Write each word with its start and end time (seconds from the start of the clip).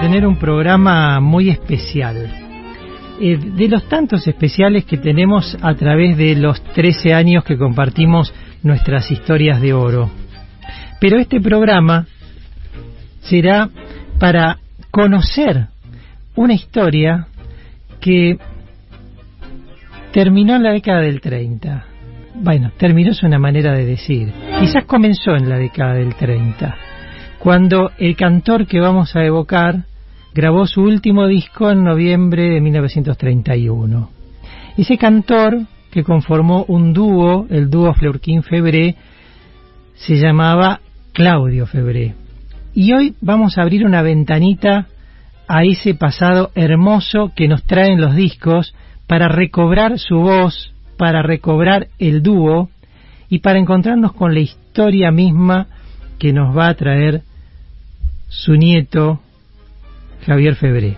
tener 0.00 0.26
un 0.26 0.36
programa 0.36 1.20
muy 1.20 1.50
especial. 1.50 2.30
Eh, 3.20 3.38
de 3.38 3.68
los 3.68 3.88
tantos 3.88 4.26
especiales 4.26 4.84
que 4.84 4.96
tenemos 4.96 5.56
a 5.62 5.74
través 5.74 6.16
de 6.16 6.34
los 6.34 6.62
13 6.62 7.14
años 7.14 7.44
que 7.44 7.56
compartimos 7.56 8.32
nuestras 8.62 9.10
historias 9.10 9.60
de 9.60 9.72
oro. 9.72 10.10
Pero 11.00 11.18
este 11.18 11.40
programa 11.40 12.06
será 13.20 13.68
para 14.18 14.58
conocer 14.90 15.68
una 16.34 16.54
historia 16.54 17.26
que 18.00 18.38
terminó 20.12 20.56
en 20.56 20.62
la 20.62 20.72
década 20.72 21.00
del 21.00 21.20
30. 21.20 21.84
Bueno, 22.36 22.72
terminó 22.76 23.12
es 23.12 23.22
una 23.22 23.38
manera 23.38 23.72
de 23.72 23.84
decir. 23.84 24.32
Quizás 24.58 24.84
comenzó 24.86 25.36
en 25.36 25.48
la 25.48 25.56
década 25.56 25.94
del 25.94 26.14
30, 26.14 26.76
cuando 27.44 27.90
el 27.98 28.16
cantor 28.16 28.66
que 28.66 28.80
vamos 28.80 29.14
a 29.14 29.22
evocar 29.22 29.84
grabó 30.34 30.66
su 30.66 30.80
último 30.80 31.26
disco 31.26 31.70
en 31.70 31.84
noviembre 31.84 32.48
de 32.48 32.58
1931. 32.62 34.08
Ese 34.78 34.96
cantor 34.96 35.66
que 35.90 36.04
conformó 36.04 36.64
un 36.68 36.94
dúo, 36.94 37.46
el 37.50 37.68
dúo 37.68 37.92
Fleurquín-Febré, 37.92 38.96
se 39.92 40.14
llamaba 40.14 40.80
Claudio 41.12 41.66
Febré. 41.66 42.14
Y 42.72 42.94
hoy 42.94 43.14
vamos 43.20 43.58
a 43.58 43.62
abrir 43.62 43.84
una 43.84 44.00
ventanita 44.00 44.86
a 45.46 45.64
ese 45.64 45.92
pasado 45.94 46.50
hermoso 46.54 47.32
que 47.36 47.46
nos 47.46 47.62
traen 47.64 48.00
los 48.00 48.16
discos 48.16 48.74
para 49.06 49.28
recobrar 49.28 49.98
su 49.98 50.16
voz, 50.16 50.72
para 50.96 51.20
recobrar 51.22 51.88
el 51.98 52.22
dúo 52.22 52.70
y 53.28 53.40
para 53.40 53.58
encontrarnos 53.58 54.14
con 54.14 54.32
la 54.32 54.40
historia 54.40 55.10
misma 55.10 55.66
que 56.18 56.32
nos 56.32 56.56
va 56.56 56.68
a 56.68 56.74
traer 56.74 57.20
su 58.34 58.54
nieto 58.56 59.20
Javier 60.26 60.56
Febré. 60.56 60.96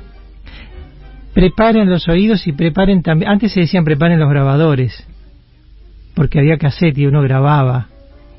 Preparen 1.34 1.90
los 1.90 2.08
oídos 2.08 2.46
y 2.46 2.52
preparen 2.52 3.02
también, 3.02 3.30
antes 3.30 3.52
se 3.52 3.60
decían 3.60 3.84
preparen 3.84 4.18
los 4.18 4.30
grabadores, 4.30 5.06
porque 6.14 6.38
había 6.38 6.56
cassette 6.56 6.96
y 6.96 7.06
uno 7.06 7.20
grababa 7.22 7.88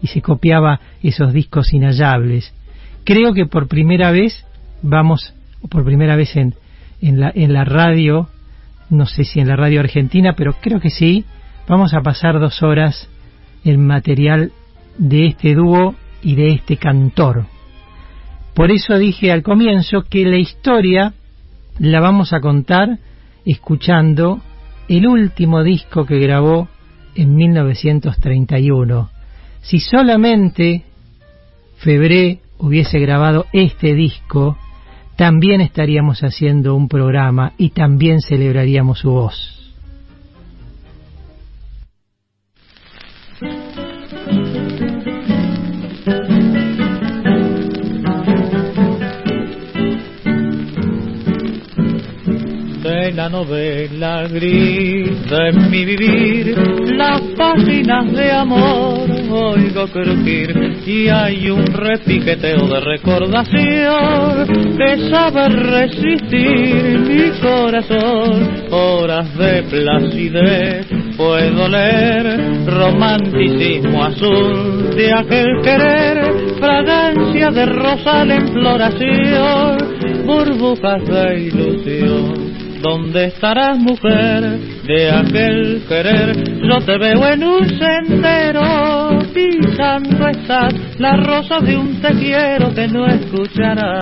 y 0.02 0.08
se 0.08 0.22
copiaba 0.22 0.80
esos 1.03 1.31
discos 1.31 1.73
inhallables. 1.73 2.53
Creo 3.03 3.34
que 3.34 3.45
por 3.45 3.68
primera 3.68 4.12
vez 4.12 4.45
vamos, 4.81 5.34
por 5.70 5.86
primera 5.86 6.16
vez 6.16 6.36
en, 6.36 6.56
en, 7.00 7.20
la, 7.20 7.31
en 7.34 7.53
la 7.53 7.66
radio, 7.66 8.30
no 8.90 9.06
sé 9.06 9.25
si 9.25 9.40
en 9.40 9.48
la 9.48 9.56
radio 9.56 9.80
argentina, 9.80 10.34
pero 10.36 10.53
creo 10.53 10.80
que 10.80 10.90
sí, 10.90 11.23
vamos 11.68 11.94
a 11.94 12.02
pasar 12.02 12.40
dos 12.40 12.64
horas 12.64 13.09
el 13.64 13.78
material 13.78 14.52
de 14.98 15.28
este 15.28 15.53
dúo 15.53 15.94
y 16.23 16.36
de 16.36 16.53
este 16.53 16.78
cantor. 16.78 17.45
Por 18.58 18.72
eso 18.72 18.97
dije 18.97 19.31
al 19.31 19.44
comienzo 19.44 20.05
que 20.09 20.25
la 20.25 20.38
historia 20.38 21.13
la 21.77 22.00
vamos 22.00 22.33
a 22.33 22.39
contar 22.41 22.97
escuchando 23.45 24.41
el 24.89 25.05
último 25.05 25.61
disco 25.61 26.08
que 26.08 26.17
grabó 26.17 26.67
en 27.13 27.35
1931. 27.35 29.11
Si 29.61 29.80
solamente 29.80 30.85
Febré 31.78 32.39
hubiese 32.58 32.97
grabado 32.97 33.45
este 33.53 33.94
disco, 33.94 34.58
también 35.17 35.61
estaríamos 35.61 36.22
haciendo 36.22 36.73
un 36.73 36.88
programa 36.88 37.53
y 37.59 37.69
también 37.69 38.22
celebraríamos 38.22 38.97
su 38.97 39.11
voz. 39.11 39.56
La 53.27 53.39
novela 53.39 54.25
gris 54.29 55.29
de 55.29 55.51
mi 55.69 55.83
vivir, 55.83 56.55
las 56.95 57.19
páginas 57.35 58.13
de 58.13 58.31
amor 58.31 59.09
oigo 59.29 59.88
crujir 59.88 60.79
y 60.85 61.09
hay 61.09 61.49
un 61.49 61.65
repiqueteo 61.65 62.67
de 62.67 62.79
recordación 62.79 64.47
que 64.77 65.09
sabe 65.09 65.49
resistir 65.49 66.99
mi 66.99 67.29
corazón. 67.41 68.67
Horas 68.71 69.38
de 69.38 69.63
placidez 69.63 70.88
puedo 71.17 71.67
leer, 71.67 72.65
romanticismo 72.65 74.05
azul 74.05 74.89
de 74.95 75.13
aquel 75.13 75.47
querer, 75.63 76.55
fragancia 76.59 77.51
de 77.51 77.65
rosal 77.65 78.31
en 78.31 78.47
floración, 78.53 79.77
burbujas 80.25 81.05
de 81.05 81.39
ilusión 81.41 82.47
¿Dónde 82.81 83.25
estarás, 83.25 83.77
mujer, 83.79 84.43
de 84.85 85.09
aquel 85.09 85.83
querer? 85.88 86.61
Yo 86.61 86.79
te 86.85 86.97
veo 86.97 87.27
en 87.27 87.43
un 87.43 87.67
sendero, 87.67 89.19
pisando 89.33 90.27
estás 90.27 90.73
la 90.99 91.17
rosa 91.17 91.59
de 91.59 91.75
un 91.75 91.99
te 92.01 92.13
quiero 92.13 92.73
que 92.73 92.88
no 92.88 93.07
escucharás, 93.07 94.01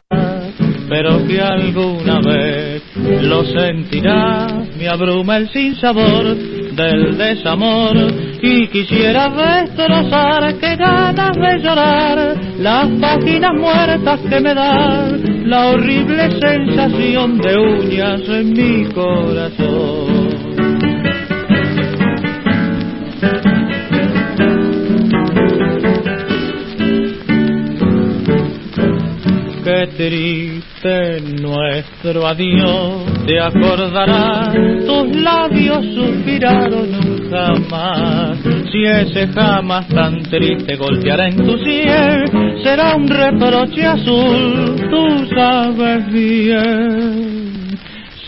pero 0.89 1.25
que 1.25 1.41
alguna 1.41 2.19
vez 2.19 2.83
lo 3.21 3.45
sentirás. 3.45 4.75
Me 4.77 4.89
abruma 4.89 5.37
el 5.37 5.49
sinsabor 5.49 6.35
del 6.75 7.17
desamor 7.17 7.95
y 8.41 8.67
quisiera 8.67 9.29
destrozar, 9.29 10.55
que 10.59 10.75
ganas 10.75 11.35
de 11.35 11.59
llorar, 11.59 12.35
las 12.59 12.87
páginas 12.99 13.51
muertas 13.55 14.19
que 14.21 14.39
me 14.39 14.53
dan, 14.53 15.49
la 15.49 15.67
horrible 15.69 16.29
sensación 16.39 17.37
de 17.37 17.57
uñas 17.57 18.21
en 18.27 18.53
mi 18.53 18.85
corazón. 18.91 19.84
Triste 30.05 31.19
nuestro 31.41 32.27
adiós, 32.27 33.05
te 33.25 33.39
acordarás, 33.39 34.53
tus 34.85 35.15
labios 35.19 35.83
suspiraron 35.95 36.89
jamás. 37.31 38.37
Si 38.71 38.83
ese 38.83 39.27
jamás 39.29 39.87
tan 39.87 40.21
triste 40.23 40.75
golpeará 40.75 41.27
en 41.27 41.37
tu 41.37 41.57
cielo, 41.57 42.61
será 42.61 42.95
un 42.95 43.07
reproche 43.07 43.83
azul, 43.83 44.75
tú 44.91 45.27
sabes 45.35 46.11
bien. 46.11 47.75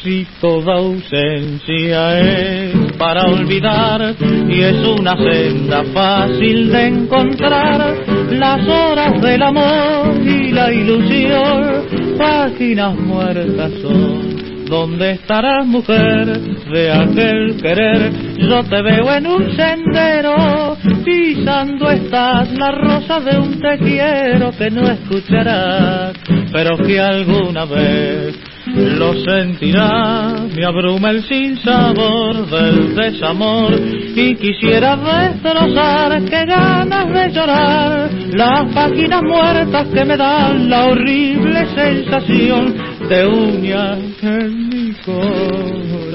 Si 0.02 0.26
toda 0.42 0.78
ausencia 0.78 2.20
es 2.20 2.94
para 2.98 3.26
olvidar 3.26 4.16
y 4.50 4.62
es 4.62 4.88
una 4.88 5.16
senda 5.16 5.84
fácil 5.94 6.72
de 6.72 6.88
encontrar, 6.88 8.17
las 8.38 8.68
horas 8.68 9.22
del 9.22 9.42
amor 9.42 10.16
y 10.24 10.52
la 10.52 10.72
ilusión, 10.72 12.18
páginas 12.18 12.96
muertas 12.96 13.72
son. 13.82 14.66
¿Dónde 14.66 15.12
estarás, 15.12 15.66
mujer, 15.66 16.28
de 16.72 16.92
aquel 16.92 17.58
querer? 17.62 18.12
Yo 18.38 18.64
te 18.64 18.82
veo 18.82 19.14
en 19.14 19.28
un 19.28 19.56
sendero, 19.56 20.78
pisando 21.06 21.90
estás 21.90 22.52
la 22.52 22.72
rosa 22.72 23.20
de 23.22 23.38
un 23.38 23.60
te 23.62 23.78
quiero 23.78 24.52
que 24.52 24.70
no 24.70 24.82
escucharás, 24.90 26.14
pero 26.52 26.78
que 26.78 27.00
alguna 27.00 27.64
vez 27.66 28.38
lo 28.76 29.14
sentirás. 29.24 30.54
Me 30.56 30.66
abruma 30.66 31.12
el 31.12 31.24
sinsabor 31.24 32.50
del 32.50 32.96
desamor 32.96 33.74
y 33.80 34.36
quisiera 34.36 34.96
destrozar, 34.96 36.24
que 36.26 36.46
ganas 36.46 37.14
de 37.14 37.30
llorar, 37.32 38.10
las 38.34 38.74
páginas 38.74 39.22
muertas 39.24 39.88
que 39.88 40.06
me 40.06 40.18
dan 40.18 40.70
la 40.70 40.86
horrible 40.86 41.66
sensación 41.76 42.76
de 43.10 43.28
uñas 43.28 44.00
en 44.22 44.70
mi 44.70 44.94
corazón. 45.06 46.08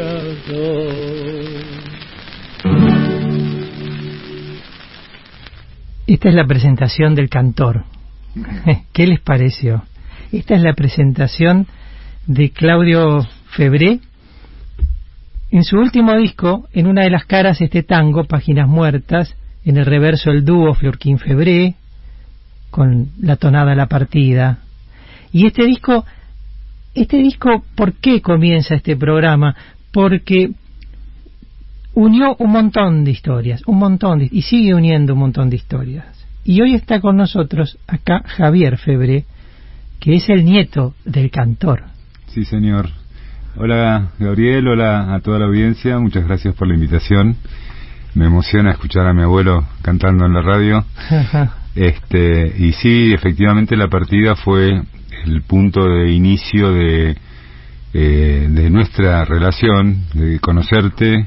Esta 6.06 6.28
es 6.28 6.34
la 6.34 6.46
presentación 6.46 7.14
del 7.14 7.28
cantor. 7.30 7.84
¿Qué 8.92 9.06
les 9.06 9.20
pareció? 9.20 9.84
Esta 10.30 10.54
es 10.56 10.62
la 10.62 10.74
presentación 10.74 11.66
de 12.26 12.50
Claudio 12.50 13.26
Febré. 13.50 14.00
En 15.50 15.64
su 15.64 15.76
último 15.76 16.16
disco, 16.16 16.68
en 16.72 16.86
una 16.86 17.02
de 17.02 17.10
las 17.10 17.24
caras 17.24 17.60
este 17.60 17.82
tango, 17.82 18.24
Páginas 18.24 18.68
Muertas, 18.68 19.36
en 19.64 19.76
el 19.76 19.84
reverso 19.86 20.30
el 20.30 20.44
dúo 20.44 20.74
Florquín 20.74 21.18
Febré, 21.18 21.74
con 22.70 23.10
la 23.20 23.36
tonada 23.36 23.74
La 23.74 23.86
Partida. 23.86 24.60
Y 25.30 25.46
este 25.46 25.66
disco, 25.66 26.06
este 26.94 27.18
disco, 27.18 27.64
¿por 27.74 27.94
qué 27.94 28.22
comienza 28.22 28.74
este 28.74 28.96
programa? 28.96 29.54
Porque 29.92 30.52
unió 31.94 32.34
un 32.38 32.50
montón 32.50 33.04
de 33.04 33.10
historias, 33.10 33.62
un 33.66 33.78
montón, 33.78 34.26
y 34.30 34.42
sigue 34.42 34.74
uniendo 34.74 35.12
un 35.12 35.20
montón 35.20 35.50
de 35.50 35.56
historias. 35.56 36.06
Y 36.44 36.62
hoy 36.62 36.74
está 36.74 37.00
con 37.00 37.16
nosotros 37.16 37.78
acá 37.86 38.22
Javier 38.24 38.78
Febré, 38.78 39.26
que 40.00 40.14
es 40.16 40.28
el 40.30 40.44
nieto 40.44 40.94
del 41.04 41.30
cantor 41.30 41.91
Sí, 42.34 42.46
señor. 42.46 42.88
Hola, 43.56 44.12
Gabriel, 44.18 44.66
hola 44.66 45.14
a 45.14 45.20
toda 45.20 45.38
la 45.38 45.44
audiencia, 45.44 45.98
muchas 45.98 46.24
gracias 46.24 46.54
por 46.54 46.66
la 46.66 46.74
invitación. 46.74 47.36
Me 48.14 48.24
emociona 48.24 48.70
escuchar 48.70 49.06
a 49.06 49.12
mi 49.12 49.20
abuelo 49.20 49.66
cantando 49.82 50.24
en 50.24 50.32
la 50.32 50.40
radio. 50.40 50.82
este, 51.74 52.54
y 52.56 52.72
sí, 52.72 53.12
efectivamente 53.12 53.76
la 53.76 53.88
partida 53.88 54.34
fue 54.34 54.80
el 55.26 55.42
punto 55.42 55.86
de 55.86 56.10
inicio 56.10 56.72
de, 56.72 57.18
eh, 57.92 58.46
de 58.48 58.70
nuestra 58.70 59.26
relación, 59.26 60.04
de 60.14 60.38
conocerte 60.40 61.26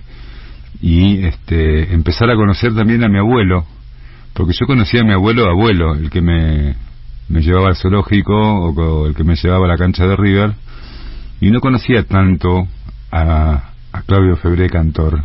y 0.81 1.24
este, 1.24 1.94
empezar 1.94 2.31
a 2.31 2.36
conocer 2.36 2.74
también 2.74 3.04
a 3.04 3.10
mi 3.10 3.19
abuelo, 3.19 3.63
porque 4.34 4.54
yo 4.60 4.66
conocía 4.66 5.01
a 5.01 5.06
mi 5.06 5.13
abuelo 5.13 5.48
abuelo, 5.48 5.94
el 5.94 6.10
que 6.10 6.22
me, 6.22 6.75
me 7.30 7.44
llevaba 7.44 7.68
al 7.68 7.75
zoológico 7.75 8.34
o 8.34 9.06
el 9.06 9.13
que 9.13 9.24
me 9.24 9.36
llevaba 9.36 9.66
a 9.66 9.69
la 9.69 9.78
cancha 9.78 10.08
de 10.08 10.16
River, 10.16 10.56
y 11.42 11.52
no 11.52 11.60
conocía 11.60 12.04
tanto 12.04 12.68
a, 13.12 13.72
a 13.92 14.02
Claudio 14.04 14.36
Febré 14.38 14.70
Cantor. 14.70 15.24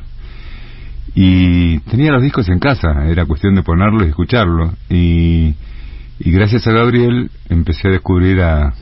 Y 1.15 1.79
tenía 1.81 2.13
los 2.13 2.23
discos 2.23 2.49
en 2.49 2.59
casa, 2.59 3.07
era 3.07 3.27
cuestión 3.27 3.55
de 3.55 3.63
ponerlos 3.63 4.05
y 4.05 4.11
escucharlos. 4.11 4.75
Y, 4.89 5.55
y 6.21 6.31
gracias 6.31 6.67
a 6.67 6.73
Gabriel 6.73 7.31
empecé 7.49 7.89
a 7.89 7.93
descubrir 7.93 8.41
a, 8.41 8.75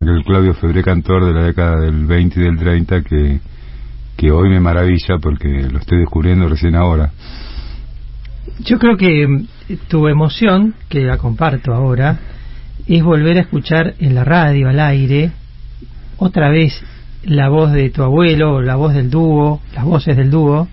el 0.00 0.24
Claudio 0.24 0.54
Febré 0.54 0.82
Cantor 0.82 1.24
de 1.24 1.32
la 1.32 1.44
década 1.44 1.80
del 1.80 2.06
20 2.06 2.38
y 2.38 2.42
del 2.44 2.56
30 2.58 3.02
que, 3.02 3.40
que 4.16 4.30
hoy 4.30 4.48
me 4.48 4.60
maravilla 4.60 5.18
porque 5.20 5.48
lo 5.48 5.78
estoy 5.78 5.98
descubriendo 5.98 6.48
recién 6.48 6.76
ahora. 6.76 7.10
Yo 8.60 8.78
creo 8.78 8.96
que 8.96 9.26
mm, 9.26 9.46
tu 9.88 10.06
emoción, 10.06 10.74
que 10.88 11.00
la 11.00 11.18
comparto 11.18 11.74
ahora, 11.74 12.18
es 12.86 13.02
volver 13.02 13.38
a 13.38 13.40
escuchar 13.40 13.94
en 13.98 14.14
la 14.14 14.22
radio, 14.22 14.68
al 14.68 14.78
aire, 14.78 15.32
otra 16.18 16.50
vez 16.50 16.82
la 17.24 17.48
voz 17.48 17.72
de 17.72 17.90
tu 17.90 18.02
abuelo, 18.02 18.60
la 18.60 18.76
voz 18.76 18.94
del 18.94 19.10
dúo, 19.10 19.60
las 19.74 19.84
voces 19.84 20.16
del 20.16 20.30
dúo, 20.30 20.68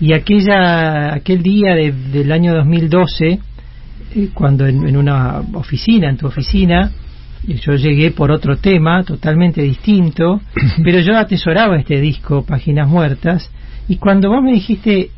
y 0.00 0.12
aquella, 0.12 1.14
aquel 1.14 1.42
día 1.42 1.74
del 1.74 2.32
año 2.32 2.54
2012, 2.54 3.38
eh, 4.14 4.28
cuando 4.34 4.66
en, 4.66 4.96
una 4.96 5.42
oficina, 5.54 6.08
en 6.08 6.16
tu 6.16 6.26
oficina, 6.26 6.90
yo 7.46 7.74
llegué 7.74 8.10
por 8.10 8.30
otro 8.30 8.56
tema 8.58 9.02
totalmente 9.04 9.62
distinto, 9.62 10.40
pero 10.84 11.00
yo 11.00 11.16
atesoraba 11.16 11.78
este 11.78 12.00
disco, 12.00 12.44
Páginas 12.44 12.88
Muertas, 12.88 13.50
y 13.88 13.96
cuando 13.96 14.30
vos 14.30 14.42
me 14.42 14.52
dijiste, 14.52 15.10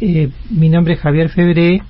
eh, 0.00 0.28
mi 0.50 0.68
nombre 0.68 0.94
es 0.94 1.00
Javier 1.00 1.28
Febré, 1.28 1.82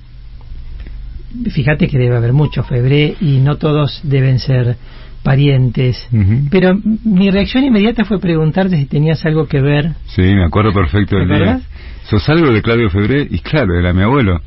fíjate 1.50 1.88
que 1.88 1.98
debe 1.98 2.16
haber 2.16 2.32
mucho 2.32 2.64
Febré 2.64 3.16
y 3.20 3.38
no 3.38 3.56
todos 3.56 4.00
deben 4.02 4.40
ser 4.40 4.76
parientes. 5.22 6.08
Pero 6.50 6.78
mi 7.04 7.30
reacción 7.30 7.64
inmediata 7.64 8.04
fue 8.04 8.18
preguntarte 8.18 8.76
si 8.76 8.86
tenías 8.86 9.24
algo 9.24 9.46
que 9.46 9.60
ver. 9.60 9.92
Sí, 10.06 10.22
me 10.22 10.44
acuerdo 10.44 10.72
perfecto 10.72 11.16
del 11.16 11.28
día. 11.28 11.60
Sos 12.04 12.28
algo 12.28 12.52
de 12.52 12.62
Claudio 12.62 12.90
Febré 12.90 13.26
y 13.30 13.38
claro, 13.40 13.78
era 13.78 13.92
mi 13.92 14.02
abuelo. 14.02 14.40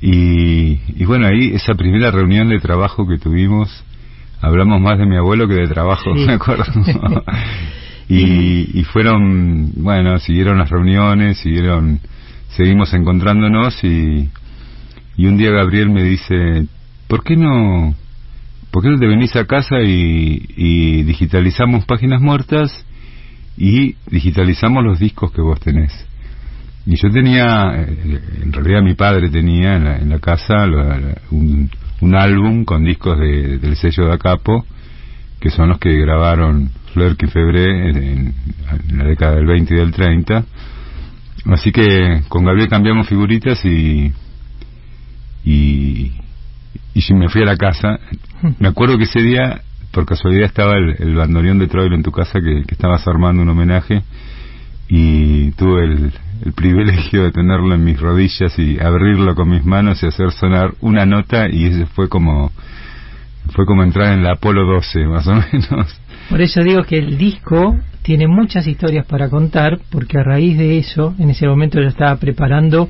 Y, 0.00 0.78
y 0.96 1.04
bueno, 1.04 1.26
ahí 1.26 1.50
esa 1.54 1.74
primera 1.74 2.10
reunión 2.10 2.48
de 2.48 2.60
trabajo 2.60 3.06
que 3.06 3.18
tuvimos, 3.18 3.84
hablamos 4.40 4.80
más 4.80 4.98
de 4.98 5.06
mi 5.06 5.16
abuelo 5.16 5.48
que 5.48 5.54
de 5.54 5.66
trabajo, 5.66 6.14
me 6.14 6.32
acuerdo. 6.34 6.64
y, 8.08 8.78
y 8.78 8.84
fueron, 8.84 9.72
bueno, 9.76 10.18
siguieron 10.20 10.58
las 10.58 10.70
reuniones, 10.70 11.38
siguieron, 11.38 12.00
seguimos 12.50 12.94
encontrándonos 12.94 13.82
y, 13.82 14.30
y 15.16 15.26
un 15.26 15.36
día 15.36 15.50
Gabriel 15.50 15.90
me 15.90 16.04
dice, 16.04 16.66
¿por 17.08 17.24
qué 17.24 17.36
no 17.36 17.94
¿por 18.70 18.82
qué 18.82 18.90
no 18.90 18.98
te 18.98 19.06
venís 19.06 19.34
a 19.36 19.46
casa 19.46 19.80
y, 19.80 21.02
digitalizamos 21.02 21.84
páginas 21.84 22.20
muertas 22.20 22.84
y 23.56 23.96
digitalizamos 24.10 24.84
los 24.84 24.98
discos 24.98 25.32
que 25.32 25.40
vos 25.40 25.60
tenés? 25.60 25.92
Y 26.86 26.96
yo 26.96 27.10
tenía, 27.10 27.72
eh, 27.76 28.20
en 28.42 28.52
realidad 28.52 28.82
mi 28.82 28.94
padre 28.94 29.28
tenía 29.28 29.76
en 29.76 30.08
la, 30.08 30.18
casa 30.20 30.66
un, 31.30 31.70
álbum 32.14 32.64
con 32.64 32.84
discos 32.84 33.18
del 33.18 33.76
sello 33.76 34.06
de 34.06 34.14
Acapo, 34.14 34.64
que 35.40 35.50
son 35.50 35.68
los 35.68 35.78
que 35.78 35.92
grabaron 35.92 36.70
Fleur 36.92 37.16
Febré 37.16 37.90
en, 37.90 38.34
en, 38.88 38.98
la 38.98 39.04
década 39.04 39.36
del 39.36 39.46
20 39.46 39.74
y 39.74 39.76
del 39.76 39.92
30. 39.92 40.44
Así 41.46 41.72
que 41.72 42.22
con 42.28 42.44
Gabriel 42.44 42.68
cambiamos 42.68 43.08
figuritas 43.08 43.64
y, 43.64 44.12
y, 45.44 46.12
y 46.94 47.14
me 47.14 47.28
fui 47.28 47.42
a 47.42 47.46
la 47.46 47.56
casa. 47.56 47.98
Me 48.58 48.68
acuerdo 48.68 48.98
que 48.98 49.04
ese 49.04 49.20
día, 49.20 49.62
por 49.92 50.06
casualidad, 50.06 50.46
estaba 50.46 50.76
el, 50.76 51.14
bandoneón 51.14 51.58
de 51.58 51.66
Troilo 51.66 51.94
en 51.94 52.02
tu 52.02 52.12
casa 52.12 52.40
que, 52.40 52.62
estabas 52.70 53.06
armando 53.06 53.42
un 53.42 53.48
homenaje 53.48 54.02
y 54.88 55.50
tuve 55.52 55.84
el, 55.84 56.12
privilegio 56.54 57.24
de 57.24 57.32
tenerlo 57.32 57.74
en 57.74 57.82
mis 57.82 58.00
rodillas 58.00 58.56
y 58.60 58.78
abrirlo 58.78 59.34
con 59.34 59.50
mis 59.50 59.64
manos 59.64 60.00
y 60.02 60.06
hacer 60.06 60.30
sonar 60.30 60.70
una 60.80 61.04
nota 61.04 61.48
y 61.48 61.66
ese 61.66 61.86
fue 61.86 62.08
como 62.08 62.52
fue 63.54 63.66
como 63.66 63.82
entrar 63.82 64.12
en 64.12 64.22
la 64.22 64.34
Apolo 64.34 64.64
12 64.64 65.04
más 65.06 65.26
o 65.26 65.32
menos. 65.52 66.00
Por 66.30 66.40
eso 66.40 66.62
digo 66.62 66.84
que 66.84 66.96
el 66.96 67.18
disco 67.18 67.76
tiene 68.02 68.28
muchas 68.28 68.68
historias 68.68 69.04
para 69.04 69.28
contar 69.28 69.80
porque 69.90 70.18
a 70.18 70.22
raíz 70.22 70.56
de 70.56 70.78
eso, 70.78 71.12
en 71.18 71.30
ese 71.30 71.48
momento 71.48 71.80
yo 71.80 71.88
estaba 71.88 72.14
preparando 72.16 72.88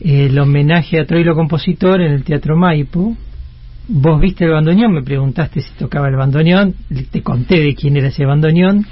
el 0.00 0.36
homenaje 0.36 0.98
a 0.98 1.06
Troilo 1.06 1.36
Compositor 1.36 2.00
en 2.00 2.10
el 2.10 2.24
Teatro 2.24 2.56
Maipo 2.56 3.16
vos 3.88 4.20
viste 4.20 4.44
el 4.44 4.52
bandoneón, 4.52 4.92
me 4.92 5.02
preguntaste 5.02 5.60
si 5.60 5.72
tocaba 5.74 6.08
el 6.08 6.16
bandoneón, 6.16 6.74
te 7.10 7.22
conté 7.22 7.60
de 7.60 7.74
quién 7.74 7.96
era 7.96 8.08
ese 8.08 8.24
bandoneón, 8.24 8.86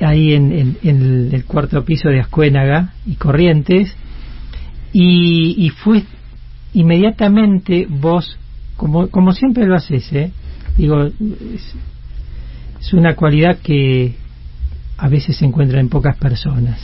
ahí 0.00 0.34
en, 0.34 0.76
el 0.82 1.44
cuarto 1.44 1.84
piso 1.84 2.08
de 2.08 2.20
Ascuénaga 2.20 2.94
y 3.06 3.16
Corrientes, 3.16 3.94
y, 4.92 5.54
y 5.58 5.70
fue 5.70 6.04
inmediatamente 6.74 7.86
vos, 7.88 8.38
como, 8.76 9.08
como 9.08 9.32
siempre 9.32 9.66
lo 9.66 9.74
haces, 9.74 10.12
¿eh? 10.12 10.32
digo, 10.76 11.04
es, 11.04 11.74
es 12.80 12.92
una 12.92 13.14
cualidad 13.14 13.58
que 13.58 14.14
a 14.96 15.08
veces 15.08 15.36
se 15.36 15.44
encuentra 15.44 15.80
en 15.80 15.88
pocas 15.88 16.16
personas, 16.16 16.80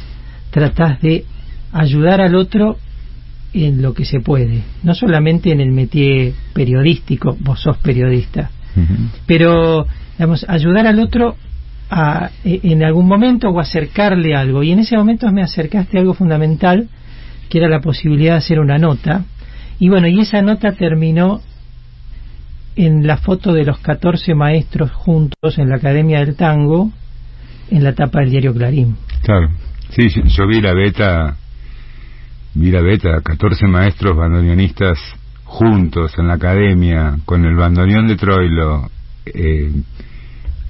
tratás 0.50 1.00
de 1.00 1.24
ayudar 1.72 2.20
al 2.20 2.34
otro 2.34 2.78
en 3.54 3.80
lo 3.80 3.94
que 3.94 4.04
se 4.04 4.20
puede, 4.20 4.62
no 4.82 4.94
solamente 4.94 5.52
en 5.52 5.60
el 5.60 5.70
métier 5.70 6.32
periodístico, 6.52 7.36
vos 7.40 7.60
sos 7.60 7.78
periodista, 7.78 8.50
pero 9.26 9.86
digamos, 10.18 10.44
ayudar 10.48 10.86
al 10.88 10.98
otro 10.98 11.36
a, 11.90 12.30
e, 12.44 12.60
en 12.64 12.82
algún 12.82 13.06
momento 13.06 13.48
o 13.48 13.60
acercarle 13.60 14.34
algo. 14.34 14.62
Y 14.62 14.72
en 14.72 14.80
ese 14.80 14.96
momento 14.96 15.30
me 15.30 15.42
acercaste 15.42 15.96
a 15.96 16.00
algo 16.00 16.14
fundamental, 16.14 16.88
que 17.48 17.58
era 17.58 17.68
la 17.68 17.80
posibilidad 17.80 18.32
de 18.32 18.38
hacer 18.38 18.58
una 18.58 18.78
nota. 18.78 19.24
Y 19.78 19.88
bueno, 19.88 20.08
y 20.08 20.20
esa 20.20 20.42
nota 20.42 20.72
terminó 20.72 21.40
en 22.76 23.06
la 23.06 23.18
foto 23.18 23.52
de 23.52 23.64
los 23.64 23.78
14 23.78 24.34
maestros 24.34 24.90
juntos 24.90 25.58
en 25.58 25.68
la 25.68 25.76
Academia 25.76 26.18
del 26.18 26.34
Tango, 26.34 26.90
en 27.70 27.84
la 27.84 27.92
tapa 27.92 28.20
del 28.20 28.30
diario 28.30 28.52
Clarín. 28.52 28.96
Claro, 29.22 29.50
sí, 29.90 30.08
yo 30.08 30.46
vi 30.48 30.60
la 30.60 30.74
beta 30.74 31.36
Mira, 32.54 32.80
Beta, 32.82 33.20
14 33.20 33.66
maestros 33.66 34.16
bandoneonistas 34.16 34.98
juntos 35.42 36.12
en 36.18 36.28
la 36.28 36.34
academia, 36.34 37.16
con 37.24 37.44
el 37.44 37.56
bandoneón 37.56 38.06
de 38.06 38.16
Troilo. 38.16 38.90
Eh, 39.26 39.72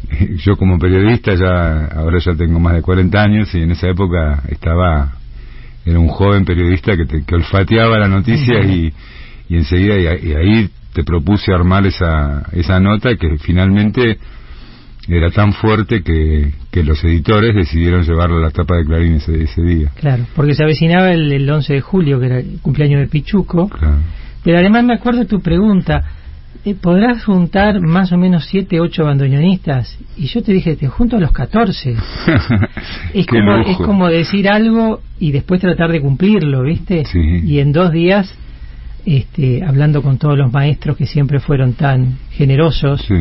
yo 0.45 0.57
como 0.57 0.79
periodista 0.79 1.35
ya, 1.35 1.87
ahora 1.87 2.19
ya 2.19 2.35
tengo 2.35 2.59
más 2.59 2.75
de 2.75 2.83
40 2.83 3.23
años 3.23 3.55
y 3.55 3.63
en 3.63 3.73
esa 3.73 3.89
época 3.89 4.43
estaba, 4.49 5.13
era 5.85 5.99
un 5.99 6.09
joven 6.09 6.45
periodista 6.45 6.97
que, 6.97 7.05
te, 7.05 7.25
que 7.25 7.35
olfateaba 7.35 7.99
la 7.99 8.09
noticia 8.09 8.61
y, 8.65 8.93
y 9.49 9.57
enseguida, 9.57 9.97
y, 9.99 10.33
ahí 10.33 10.71
te 10.93 11.05
propuse 11.05 11.53
armar 11.53 11.87
esa, 11.87 12.47
esa 12.53 12.81
nota 12.81 13.17
que 13.17 13.37
finalmente 13.39 14.19
era 15.09 15.31
tan 15.31 15.53
fuerte 15.53 16.03
que, 16.03 16.53
que 16.71 16.83
los 16.83 17.03
editores 17.05 17.55
decidieron 17.55 18.05
llevarlo 18.05 18.39
a 18.39 18.41
la 18.41 18.51
tapa 18.51 18.77
de 18.77 18.85
Clarín 18.85 19.15
ese, 19.15 19.43
ese 19.43 19.63
día. 19.63 19.91
Claro, 20.01 20.25
porque 20.35 20.55
se 20.55 20.65
avecinaba 20.65 21.13
el, 21.13 21.31
el, 21.33 21.49
11 21.49 21.75
de 21.75 21.81
julio, 21.81 22.21
que 22.21 22.27
era 22.27 22.39
el 22.39 22.59
cumpleaños 22.63 23.01
de 23.01 23.09
Pichuco. 23.09 23.71
Pero 24.43 24.59
además 24.59 24.85
me 24.85 24.95
acuerdo 24.95 25.21
de 25.21 25.27
tu 25.27 25.41
pregunta, 25.41 26.03
eh, 26.65 26.75
¿podrás 26.75 27.25
juntar 27.25 27.81
más 27.81 28.13
o 28.13 28.19
menos 28.19 28.47
7, 28.47 28.81
8 28.81 29.05
bandoneonistas? 29.05 29.99
Y 30.17 30.27
yo 30.27 30.43
te 30.43 30.53
dije, 30.53 30.77
te 30.77 30.89
junto 30.89 31.17
a 31.17 31.21
los 31.21 31.33
14. 31.33 31.97
es, 33.15 33.27
como, 33.27 33.57
es 33.59 33.77
como 33.79 34.09
decir 34.09 34.49
algo 34.49 35.01
y 35.19 35.33
después 35.33 35.61
tratar 35.61 35.93
de 35.93 36.01
cumplirlo, 36.01 36.63
¿viste? 36.63 37.03
Y 37.15 37.59
en 37.59 37.73
dos 37.73 37.93
días 37.93 38.35
este, 39.05 39.63
hablando 39.63 40.03
con 40.03 40.19
todos 40.19 40.39
los 40.39 40.51
maestros 40.51 40.97
que 40.97 41.07
siempre 41.07 41.41
fueron 41.41 41.75
tan 41.75 42.17
generosos, 42.31 43.03
sí 43.03 43.15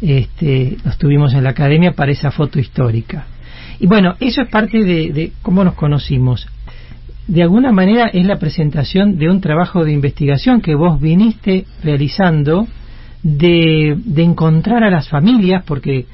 este, 0.00 0.76
los 0.84 0.98
tuvimos 0.98 1.34
en 1.34 1.44
la 1.44 1.50
academia 1.50 1.92
para 1.92 2.12
esa 2.12 2.30
foto 2.30 2.58
histórica. 2.58 3.26
Y 3.80 3.86
bueno, 3.86 4.14
eso 4.20 4.42
es 4.42 4.48
parte 4.48 4.84
de, 4.84 5.32
cómo 5.42 5.64
nos 5.64 5.74
conocimos. 5.74 6.46
De 7.26 7.42
alguna 7.42 7.72
manera 7.72 8.08
es 8.08 8.24
la 8.26 8.38
presentación 8.38 9.16
de 9.16 9.30
un 9.30 9.40
trabajo 9.40 9.84
de 9.84 9.92
investigación 9.92 10.60
que 10.60 10.74
vos 10.74 11.00
viniste 11.00 11.64
realizando 11.82 12.66
de, 13.22 13.96
encontrar 14.16 14.84
a 14.84 14.90
las 14.90 15.08
familias, 15.08 15.64
porque 15.64 16.06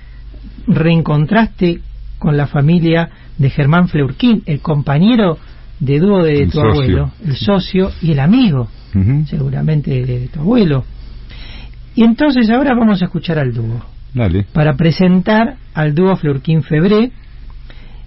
reencontraste 0.66 1.80
con 2.18 2.36
la 2.36 2.46
familia 2.46 3.10
de 3.38 3.50
Germán 3.50 3.88
Fleurquín, 3.88 4.42
el 4.46 4.60
compañero 4.60 5.38
de 5.80 5.98
dúo 5.98 6.22
de 6.22 6.46
tu 6.46 6.60
abuelo, 6.60 7.10
el 7.26 7.34
socio 7.34 7.90
y 8.02 8.12
el 8.12 8.20
amigo, 8.20 8.68
seguramente 9.26 10.04
de 10.04 10.28
tu 10.28 10.40
abuelo. 10.40 10.84
Y 11.94 12.04
entonces 12.04 12.48
ahora 12.50 12.74
vamos 12.74 13.02
a 13.02 13.06
escuchar 13.06 13.38
al 13.38 13.52
dúo. 13.52 13.84
Dale. 14.14 14.46
Para 14.52 14.74
presentar 14.74 15.56
al 15.74 15.94
dúo 15.94 16.16
Fleurquín 16.16 16.62
Febré. 16.62 17.12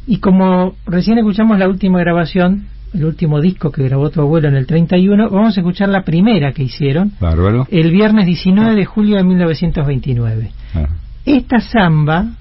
Y 0.06 0.18
como 0.18 0.76
recién 0.86 1.18
escuchamos 1.18 1.58
la 1.58 1.70
última 1.70 2.00
grabación, 2.00 2.68
el 2.94 3.06
último 3.06 3.40
disco 3.42 3.72
que 3.72 3.84
grabó 3.84 4.10
tu 4.10 4.22
abuelo 4.22 4.50
en 4.50 4.56
el 4.56 4.66
31, 4.66 5.30
vamos 5.30 5.58
a 5.58 5.62
escuchar 5.62 5.90
la 5.90 6.04
primera 6.04 6.52
que 6.52 6.64
hicieron. 6.64 7.14
Bárbaro. 7.20 7.68
El 7.72 7.92
viernes 7.92 8.26
19 8.26 8.76
de 8.76 8.86
julio 8.86 9.16
de 9.18 9.24
1929. 9.24 10.52
Ah. 10.76 10.88
Esta 11.26 11.60
samba 11.60 12.32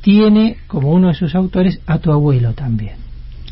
tiene 0.00 0.56
como 0.66 0.92
uno 0.92 1.08
de 1.08 1.14
sus 1.14 1.34
autores 1.34 1.80
a 1.86 1.98
tu 1.98 2.10
abuelo 2.10 2.54
también. 2.54 2.94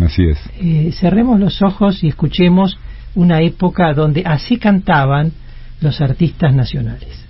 Así 0.01 0.25
es. 0.25 0.39
Eh, 0.61 0.93
cerremos 0.93 1.39
los 1.39 1.63
ojos 1.63 2.03
y 2.03 2.09
escuchemos 2.09 2.79
una 3.15 3.41
época 3.41 3.93
donde 3.95 4.23
así 4.25 4.59
cantaban 4.59 5.33
los 5.81 6.01
artistas 6.01 6.55
nacionales. 6.55 7.27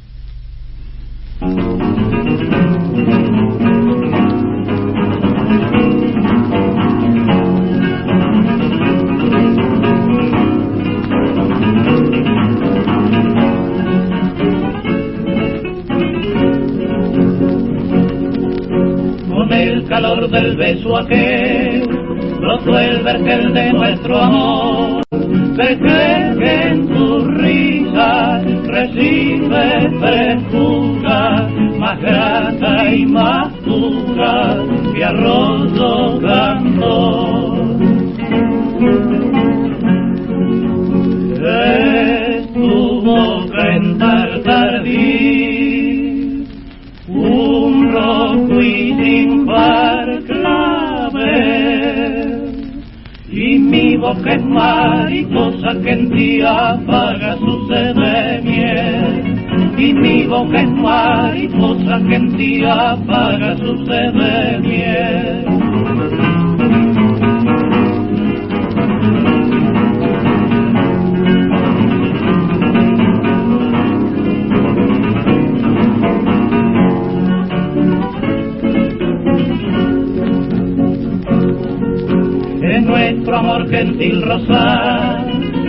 Con 19.29 19.53
el 19.53 19.85
calor 19.87 20.31
del 20.31 20.57
beso 20.57 20.97
aquel, 20.97 21.87
brotó 22.41 22.79
el 22.79 23.03
vergel 23.03 23.53
de 23.53 23.73
nuestro 23.73 24.19
amor, 24.19 25.03
vergel 25.11 26.39
que 26.39 26.95
tu 26.95 27.19
risa 27.37 27.86
recibe 28.87 29.91
frescura, 29.99 31.49
más 31.79 32.01
grata 32.01 32.95
y 32.95 33.07
más 33.07 33.53
pura 33.65 34.57
que 34.95 35.05
arroz 35.05 36.21
cantor. 36.21 37.77
Es 41.49 42.53
tu 42.53 43.03
boca 43.03 43.77
en 43.77 43.99
un 47.09 47.93
rojo 47.93 48.61
y 48.61 48.95
sin 49.01 49.47
par 49.47 49.86
boca 53.97 54.35
es 54.35 54.45
mariposa 54.45 55.75
que 55.83 55.91
en 55.91 56.11
ti 56.11 56.43
apaga 56.43 57.37
su 57.39 57.67
sed 57.69 57.95
de 57.95 58.43
miel. 58.43 59.77
Y 59.79 59.93
mi 59.95 60.27
boca 60.27 60.61
es 60.61 60.71
mariposa 60.71 62.01
que 62.09 62.15
en 62.15 62.37
ti 62.37 62.65
apaga 62.65 63.57
su 63.57 63.77
sed 63.87 64.13
de 64.13 64.59
miel. 64.61 65.66
Amor 83.37 83.69
gentil 83.69 84.23
rosar 84.23 85.27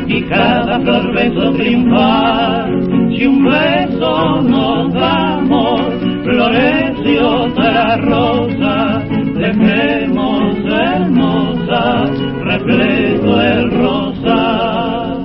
y 0.07 0.21
cada 0.23 0.79
flor 0.79 1.13
beso 1.13 1.51
triunfar. 1.53 2.69
Si 3.15 3.25
un 3.25 3.43
beso 3.43 4.41
nos 4.41 4.93
damos, 4.93 5.81
florece 6.23 7.21
otra 7.21 7.97
rosa, 7.97 9.03
dejemos 9.35 10.55
hermosa, 10.65 12.05
repleto 12.43 13.41
el 13.41 13.71
rosa. 13.71 15.17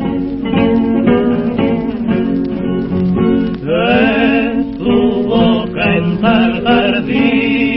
Es 3.65 4.79
tu 4.79 5.23
boca 5.29 5.97
en 5.97 6.21
tal 6.21 6.63
jardín, 6.65 7.72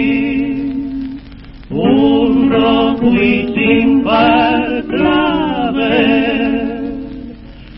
sin 3.00 4.04
par 4.04 4.84
clave. 4.90 6.26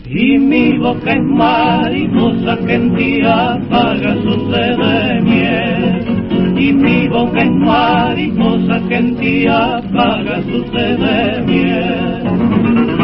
Y 0.06 0.38
mi 0.38 0.78
boca 0.78 1.12
es 1.12 1.22
mariposa 1.22 2.56
que 2.66 2.74
en 2.74 2.96
ti 2.96 3.20
apaga 3.22 4.14
su 4.22 4.50
de 4.50 5.20
miel. 5.22 6.58
Y 6.58 6.72
mi 6.72 7.08
boca 7.08 7.42
es 7.42 7.50
mariposa 7.50 8.80
que 8.88 8.96
en 8.96 9.16
ti 9.16 9.46
apaga 9.46 10.42
su 10.42 10.62
de 10.72 11.42
miel. 11.46 12.97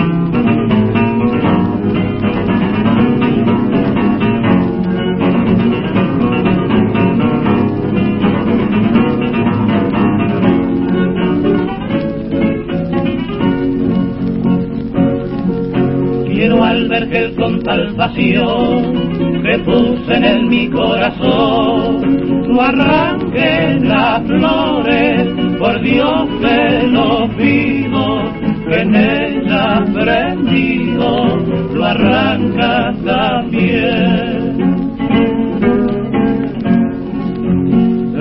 Que 17.03 17.35
con 17.35 17.61
tal 17.63 17.95
pasión 17.97 19.43
que 19.43 19.59
puse 19.59 20.15
en 20.15 20.25
el 20.25 20.47
mi 20.47 20.69
corazón, 20.71 22.47
no 22.49 22.61
arranques 22.61 23.83
las 23.83 24.23
flores, 24.23 25.29
por 25.59 25.83
Dios 25.83 26.29
te 26.41 26.87
lo 26.87 27.29
pido, 27.37 28.23
que 28.69 28.81
en 28.81 28.95
ella 28.95 29.85
prendido 29.93 31.37
lo 31.75 31.85
arrancas 31.85 32.97
también. 33.05 34.55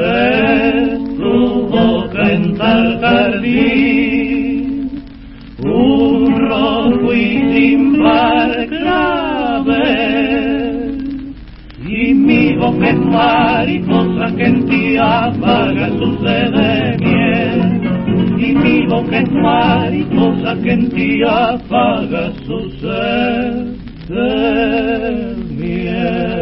Es 0.01 1.00
tu 1.18 1.68
boca 1.68 2.34
en 2.34 2.58
tal 2.58 3.00
jardín, 3.00 4.89
un 5.63 6.50
rojo 6.50 7.13
y 7.13 7.53
sin 7.53 8.03
par 8.03 8.33
es 12.90 12.98
mariposa 12.98 14.36
que 14.36 14.46
en 14.46 14.66
ti 14.66 14.98
apaga 14.98 15.90
su 15.90 16.18
sed 16.24 16.52
de 16.52 16.98
miel, 17.00 17.82
y 18.40 18.54
mi 18.54 18.88
boca 18.88 19.20
es 19.20 19.32
mariposa 19.32 20.56
que 20.62 20.72
en 20.72 20.90
ti 20.90 21.22
apaga 21.24 22.32
su 22.46 22.70
sed 22.80 23.84
de 24.10 25.36
miel. 25.56 26.34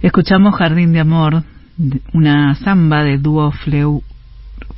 Escuchamos 0.00 0.54
Jardín 0.54 0.92
de 0.92 1.00
Amor, 1.00 1.42
una 2.14 2.54
samba 2.54 3.02
de 3.02 3.18
dúo 3.18 3.50
Fleu, 3.50 4.02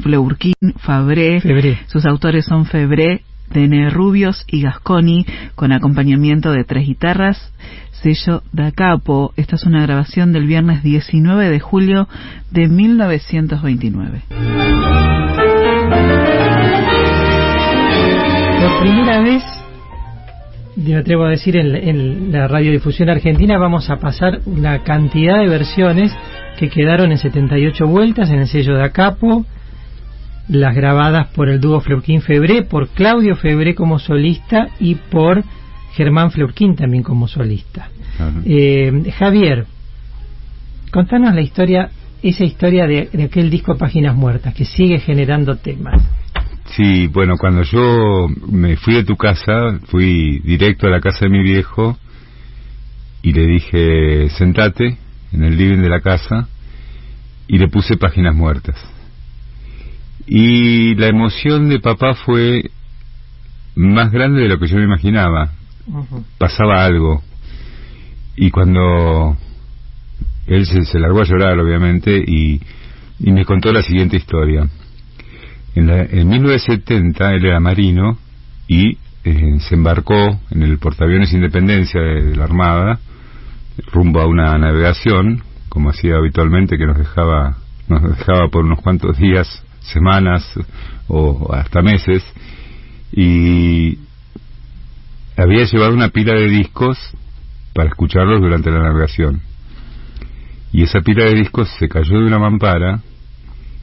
Fleurquín 0.01 0.55
Fabré. 0.79 1.41
Febré. 1.41 1.79
Sus 1.87 2.07
autores 2.07 2.47
son 2.47 2.65
Febré, 2.65 3.23
Dene 3.51 3.91
Rubios 3.91 4.45
y 4.47 4.63
Gasconi, 4.63 5.27
con 5.57 5.73
acompañamiento 5.73 6.53
de 6.53 6.65
tres 6.65 6.87
guitarras, 6.87 7.53
sello 7.91 8.43
da 8.53 8.71
capo. 8.71 9.33
Esta 9.37 9.57
es 9.57 9.65
una 9.65 9.83
grabación 9.83 10.33
del 10.33 10.47
viernes 10.47 10.83
19 10.83 11.51
de 11.51 11.61
julio 11.61 12.09
de 12.51 12.69
1929. 12.69 14.23
Por 18.61 18.81
primera 18.81 19.21
vez, 19.21 19.43
me 20.77 20.97
atrevo 20.97 21.25
a 21.25 21.31
decir, 21.31 21.57
en, 21.57 21.75
en 21.75 22.33
la 22.33 22.47
radiodifusión 22.47 23.11
argentina 23.11 23.59
vamos 23.59 23.91
a 23.91 23.97
pasar 23.97 24.41
una 24.47 24.85
cantidad 24.85 25.39
de 25.39 25.49
versiones 25.49 26.17
que 26.59 26.69
quedaron 26.69 27.11
en 27.11 27.19
78 27.19 27.87
vueltas 27.87 28.31
en 28.31 28.41
el 28.41 28.47
sello 28.47 28.77
de 28.77 28.85
Acapo, 28.85 29.45
las 30.51 30.75
grabadas 30.75 31.29
por 31.29 31.49
el 31.49 31.61
dúo 31.61 31.81
Fleurquín 31.81 32.23
Febré, 32.23 32.63
por 32.63 32.89
Claudio 32.89 33.37
Febré 33.37 33.75
como 33.75 33.99
solista 33.99 34.69
y 34.81 34.97
por 34.97 35.45
Germán 35.93 36.33
Fleurquín 36.33 36.75
también 36.75 37.05
como 37.05 37.29
solista. 37.29 37.89
Eh, 38.45 39.13
Javier, 39.17 39.67
contanos 40.91 41.35
la 41.35 41.41
historia, 41.41 41.91
esa 42.23 42.45
historia 42.45 42.87
de, 42.87 43.09
de 43.13 43.25
aquel 43.25 43.49
disco 43.49 43.77
Páginas 43.79 44.17
Muertas, 44.17 44.53
que 44.55 44.65
sigue 44.65 44.99
generando 44.99 45.57
temas. 45.57 46.03
Sí, 46.77 47.07
bueno, 47.07 47.37
cuando 47.39 47.63
yo 47.63 48.27
me 48.51 48.77
fui 48.77 48.95
de 48.95 49.05
tu 49.05 49.17
casa, 49.17 49.79
fui 49.87 50.41
directo 50.41 50.89
a 50.89 50.91
la 50.91 51.01
casa 51.01 51.27
de 51.27 51.31
mi 51.31 51.43
viejo 51.43 51.97
y 53.23 53.33
le 53.33 53.47
dije, 53.47 54.29
sentate 54.31 54.99
en 55.33 55.45
el 55.45 55.57
living 55.57 55.79
de 55.79 55.89
la 55.89 56.01
casa 56.01 56.49
y 57.47 57.59
le 57.59 57.69
puse 57.69 57.97
páginas 57.97 58.35
muertas. 58.35 58.77
Y 60.33 60.95
la 60.95 61.09
emoción 61.09 61.69
de 61.69 61.81
papá 61.81 62.15
fue 62.15 62.71
más 63.75 64.13
grande 64.13 64.43
de 64.43 64.49
lo 64.49 64.61
que 64.61 64.69
yo 64.69 64.77
me 64.77 64.85
imaginaba. 64.85 65.51
Pasaba 66.39 66.85
algo. 66.85 67.21
Y 68.37 68.53
cuando 68.53 69.37
él 70.47 70.67
se, 70.67 71.01
largó 71.01 71.23
a 71.23 71.25
llorar, 71.25 71.59
obviamente, 71.59 72.17
y, 72.25 72.61
y, 73.19 73.33
me 73.33 73.45
contó 73.45 73.73
la 73.73 73.83
siguiente 73.83 74.19
historia. 74.19 74.69
En, 75.75 75.91
en 75.91 76.29
1970 76.29 77.35
él 77.35 77.47
era 77.47 77.59
marino 77.59 78.17
y 78.69 78.99
eh, 79.25 79.59
se 79.59 79.75
embarcó 79.75 80.39
en 80.53 80.63
el 80.63 80.79
portaaviones 80.79 81.33
Independencia 81.33 82.01
de, 82.01 82.37
la 82.37 82.45
Armada 82.45 83.01
rumbo 83.93 84.21
a 84.21 84.29
una 84.29 84.57
navegación, 84.59 85.43
como 85.69 85.91
hacía 85.91 86.19
habitualmente, 86.19 86.79
que 86.79 86.87
nos 86.87 86.99
dejaba, 86.99 87.57
nos 87.89 88.17
dejaba 88.17 88.47
por 88.47 88.65
unos 88.65 88.81
cuantos 88.81 89.19
días, 89.19 89.65
semanas 89.81 90.45
o 91.09 91.53
hasta 91.53 91.83
meses, 91.83 92.25
y 93.13 93.99
había 95.37 95.65
llevado 95.65 95.95
una 95.95 96.11
pila 96.11 96.35
de 96.35 96.49
discos 96.49 96.99
para 97.75 97.89
escucharlos 97.89 98.41
durante 98.41 98.71
la 98.71 98.81
navegación. 98.81 99.41
Y 100.73 100.83
esa 100.83 101.01
pila 101.01 101.25
de 101.25 101.35
discos 101.35 101.69
se 101.79 101.89
cayó 101.89 102.21
de 102.21 102.27
una 102.27 102.39
mampara 102.39 103.01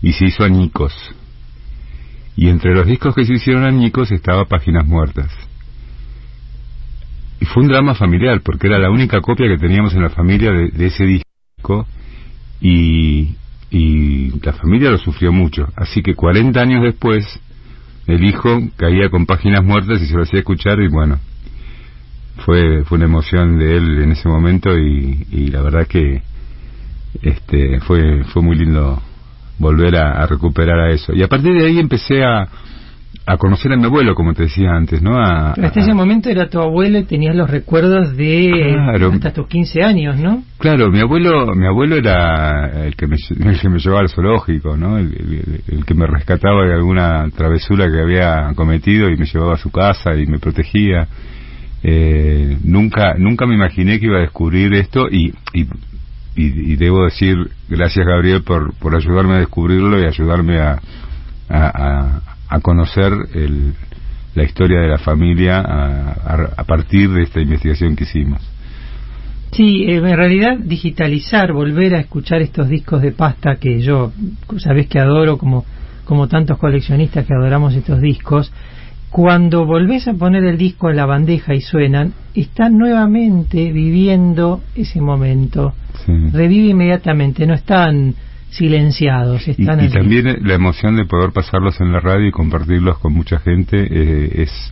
y 0.02 0.14
se 0.14 0.26
hizo 0.26 0.44
añicos. 0.44 0.94
Y 2.36 2.50
entre 2.50 2.76
los 2.76 2.86
discos 2.86 3.16
que 3.16 3.26
se 3.26 3.34
hicieron 3.34 3.66
añicos 3.66 4.12
estaba 4.12 4.46
Páginas 4.46 4.86
Muertas. 4.86 5.32
Y 7.40 7.46
fue 7.46 7.64
un 7.64 7.70
drama 7.70 7.96
familiar, 7.96 8.42
porque 8.42 8.68
era 8.68 8.80
la 8.80 8.90
única 8.90 9.22
copia 9.22 9.48
que 9.48 9.58
teníamos 9.58 9.94
en 9.94 10.04
la 10.04 10.10
familia 10.10 10.52
de, 10.52 10.86
ese 10.86 11.04
disco 11.04 11.88
y, 12.62 13.36
y 13.70 14.40
la 14.44 14.54
familia 14.54 14.92
lo 14.92 14.98
sufrió 14.98 15.32
mucho. 15.32 15.68
Así 15.76 16.02
que 16.02 16.16
40 16.16 16.60
años 16.60 16.84
después, 16.84 17.40
el 18.08 18.24
hijo 18.24 18.60
caía 18.78 19.10
con 19.10 19.26
Páginas 19.26 19.64
Muertas 19.64 20.02
y 20.02 20.08
se 20.08 20.16
lo 20.16 20.24
hacía 20.24 20.40
escuchar 20.40 20.80
y 20.80 20.88
bueno, 20.88 21.20
fue, 22.46 22.84
fue 22.86 22.98
una 22.98 23.06
emoción 23.06 23.58
de 23.58 23.78
él 23.78 24.04
en 24.04 24.12
ese 24.12 24.30
momento 24.30 24.78
y, 24.78 25.28
y 25.32 25.48
la 25.48 25.62
verdad 25.62 25.88
que 25.88 26.22
este 27.22 27.80
fue, 27.82 28.24
fue 28.26 28.42
muy 28.42 28.58
lindo 28.58 29.02
volver 29.60 29.96
a, 29.96 30.26
recuperar 30.28 30.80
a 30.80 30.92
eso. 30.92 31.14
Y 31.14 31.24
a 31.24 31.28
partir 31.28 31.54
de 31.54 31.66
ahí 31.66 31.80
empecé 31.80 32.24
a, 32.24 32.48
a 33.26 33.38
conocer 33.38 33.74
a 33.74 33.78
mi 33.78 33.86
abuelo, 33.86 34.16
como 34.16 34.34
te 34.34 34.44
decía 34.44 34.72
antes, 34.72 35.02
¿no? 35.02 35.18
A, 35.18 35.52
hasta 35.52 35.80
ese 35.80 35.94
momento 35.94 36.30
era 36.30 36.50
tu 36.50 36.60
abuelo 36.60 37.00
y 37.00 37.04
tenías 37.04 37.36
los 37.36 37.50
recuerdos 37.50 38.16
de 38.16 38.76
hasta 39.14 39.34
tus 39.34 39.48
15 39.48 39.84
años, 39.84 40.18
¿no? 40.18 40.44
Claro, 40.60 40.90
mi 40.90 41.00
abuelo 41.00 41.54
mi 41.56 41.68
abuelo 41.68 41.96
era 41.96 42.86
el 42.86 42.96
que 42.96 43.08
me, 43.08 43.18
el 43.50 43.60
que 43.60 43.70
me 43.70 43.80
llevaba 43.80 44.02
al 44.02 44.10
zoológico, 44.10 44.78
¿no? 44.78 44.98
El, 44.98 45.62
el, 45.68 45.86
que 45.86 45.94
me 45.94 46.08
rescataba 46.08 46.66
de 46.66 46.74
alguna 46.74 47.30
travesura 47.36 47.90
que 47.92 48.02
había 48.02 48.54
cometido 48.56 49.10
y 49.10 49.18
me 49.18 49.26
llevaba 49.26 49.56
a 49.56 49.58
su 49.58 49.72
casa 49.72 50.16
y 50.16 50.26
me 50.26 50.40
protegía. 50.40 51.08
Eh, 51.84 52.58
nunca 52.64 53.14
nunca 53.18 53.46
me 53.46 53.54
imaginé 53.54 54.00
que 54.00 54.08
iba 54.08 54.18
a 54.18 54.22
descubrir 54.22 54.74
esto 54.74 55.08
y, 55.10 55.32
y 55.54 55.68
y, 56.38 56.76
debo 56.76 57.06
decir 57.06 57.36
gracias 57.68 58.06
Gabriel 58.06 58.44
por, 58.44 58.74
por 58.76 58.96
ayudarme 58.96 59.34
a 59.34 59.40
descubrirlo 59.40 60.00
y 60.00 60.06
ayudarme 60.06 60.60
a, 60.60 60.80
a, 61.50 62.22
conocer 62.62 63.14
el, 63.34 63.74
la 64.36 64.44
historia 64.44 64.80
de 64.80 64.88
la 64.88 64.98
familia 64.98 65.60
a, 65.60 66.52
a, 66.58 66.64
partir 66.64 67.10
de 67.10 67.24
esta 67.24 67.42
investigación 67.42 67.96
que 67.96 68.04
hicimos. 68.04 68.42
Sí, 69.52 69.86
eh, 69.86 69.96
en 69.96 70.18
realidad 70.18 70.58
digitalizar, 70.58 71.54
volver 71.54 71.96
a 71.96 72.00
escuchar 72.00 72.42
estos 72.42 72.70
discos 72.70 73.02
de 73.02 73.12
pasta 73.12 73.56
que 73.56 73.82
yo, 73.82 74.12
sabes 74.58 74.88
que 74.88 75.00
adoro 75.00 75.38
como, 75.38 75.66
como 76.06 76.28
tantos 76.28 76.58
coleccionistas 76.58 77.26
que 77.26 77.34
adoramos 77.34 77.74
estos 77.74 78.00
discos, 78.02 78.52
cuando 79.10 79.66
volvés 79.66 80.08
a 80.08 80.14
poner 80.14 80.44
el 80.44 80.58
disco 80.58 80.90
en 80.90 80.98
la 80.98 81.06
bandeja 81.06 81.56
y 81.56 81.62
suenan, 81.62 82.14
están 82.36 82.78
nuevamente 82.78 83.72
viviendo 83.72 84.62
ese 84.76 85.02
momento. 85.02 85.74
Revive 86.06 86.68
inmediatamente, 86.68 87.48
no 87.48 87.54
están 87.54 88.14
silenciados. 88.50 89.48
Están 89.48 89.84
y, 89.84 89.90
también 89.90 90.40
la 90.44 90.56
emoción 90.56 90.96
de 90.96 91.06
poder 91.06 91.32
pasarlos 91.32 91.80
en 91.82 91.92
la 91.92 92.00
radio 92.00 92.28
y 92.28 92.32
compartirlos 92.32 92.98
con 93.00 93.14
mucha 93.14 93.40
gente 93.40 93.78
eh, 93.90 94.44
es, 94.44 94.72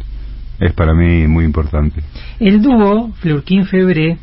es 0.59 0.73
para 0.73 0.93
mí 0.93 1.27
muy 1.27 1.45
importante. 1.45 2.01
El 2.39 2.61
dúo 2.61 3.11
Fleurquín 3.19 3.65
Febré 3.65 4.17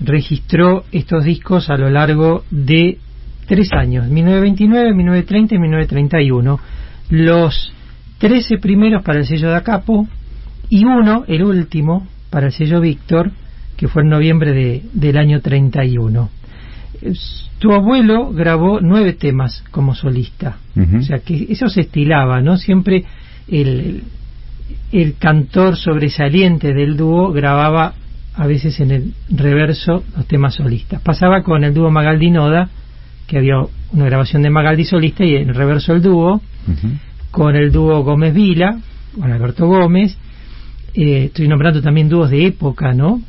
registró 0.00 0.84
estos 0.92 1.24
discos 1.24 1.70
a 1.70 1.76
lo 1.76 1.90
largo 1.90 2.44
de 2.50 2.98
tres 3.46 3.72
años, 3.72 4.08
1929, 4.08 4.94
1930 4.94 5.54
y 5.54 5.58
1931. 5.58 6.60
Los 7.10 7.72
13 8.18 8.58
primeros 8.58 9.02
para 9.02 9.20
el 9.20 9.26
sello 9.26 9.50
de 9.50 9.56
Acapo 9.56 10.06
y 10.68 10.84
uno, 10.84 11.24
el 11.26 11.42
último, 11.42 12.06
para 12.30 12.46
el 12.46 12.52
sello 12.52 12.80
Víctor, 12.80 13.30
que 13.76 13.88
fue 13.88 14.02
en 14.02 14.10
noviembre 14.10 14.52
de, 14.52 14.82
del 14.92 15.16
año 15.16 15.40
31. 15.40 16.28
Tu 17.58 17.72
abuelo 17.72 18.30
grabó 18.32 18.80
nueve 18.80 19.12
temas 19.12 19.64
como 19.70 19.94
solista, 19.94 20.58
o 20.76 21.02
sea 21.02 21.18
que 21.18 21.46
eso 21.50 21.68
se 21.68 21.82
estilaba, 21.82 22.40
¿no? 22.40 22.56
Siempre 22.56 23.04
el, 23.48 24.02
el 24.92 25.16
cantor 25.18 25.76
sobresaliente 25.76 26.72
del 26.72 26.96
dúo 26.96 27.32
grababa 27.32 27.94
a 28.34 28.46
veces 28.46 28.78
en 28.80 28.90
el 28.92 29.14
reverso 29.30 30.04
los 30.16 30.26
temas 30.26 30.54
solistas. 30.54 31.00
Pasaba 31.02 31.42
con 31.42 31.64
el 31.64 31.74
dúo 31.74 31.90
Magaldi 31.90 32.30
Noda, 32.30 32.68
que 33.26 33.38
había 33.38 33.56
una 33.92 34.04
grabación 34.04 34.42
de 34.42 34.50
Magaldi 34.50 34.84
solista 34.84 35.24
y 35.24 35.34
en 35.34 35.48
el 35.48 35.54
reverso 35.54 35.92
el 35.92 36.02
dúo 36.02 36.40
con 37.30 37.56
el 37.56 37.72
dúo 37.72 38.02
Gómez 38.04 38.34
Vila, 38.34 38.78
con 39.18 39.32
Alberto 39.32 39.66
Gómez. 39.66 40.16
Eh, 40.94 41.24
estoy 41.24 41.48
nombrando 41.48 41.82
también 41.82 42.08
dúos 42.08 42.30
de 42.30 42.46
época, 42.46 42.94
¿no? 42.94 43.20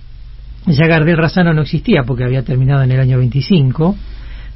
Ya 0.69 0.85
Gardel 0.85 1.17
Razano 1.17 1.51
no 1.51 1.63
existía 1.63 2.03
porque 2.03 2.23
había 2.23 2.43
terminado 2.43 2.83
en 2.83 2.91
el 2.91 2.99
año 2.99 3.17
25, 3.17 3.95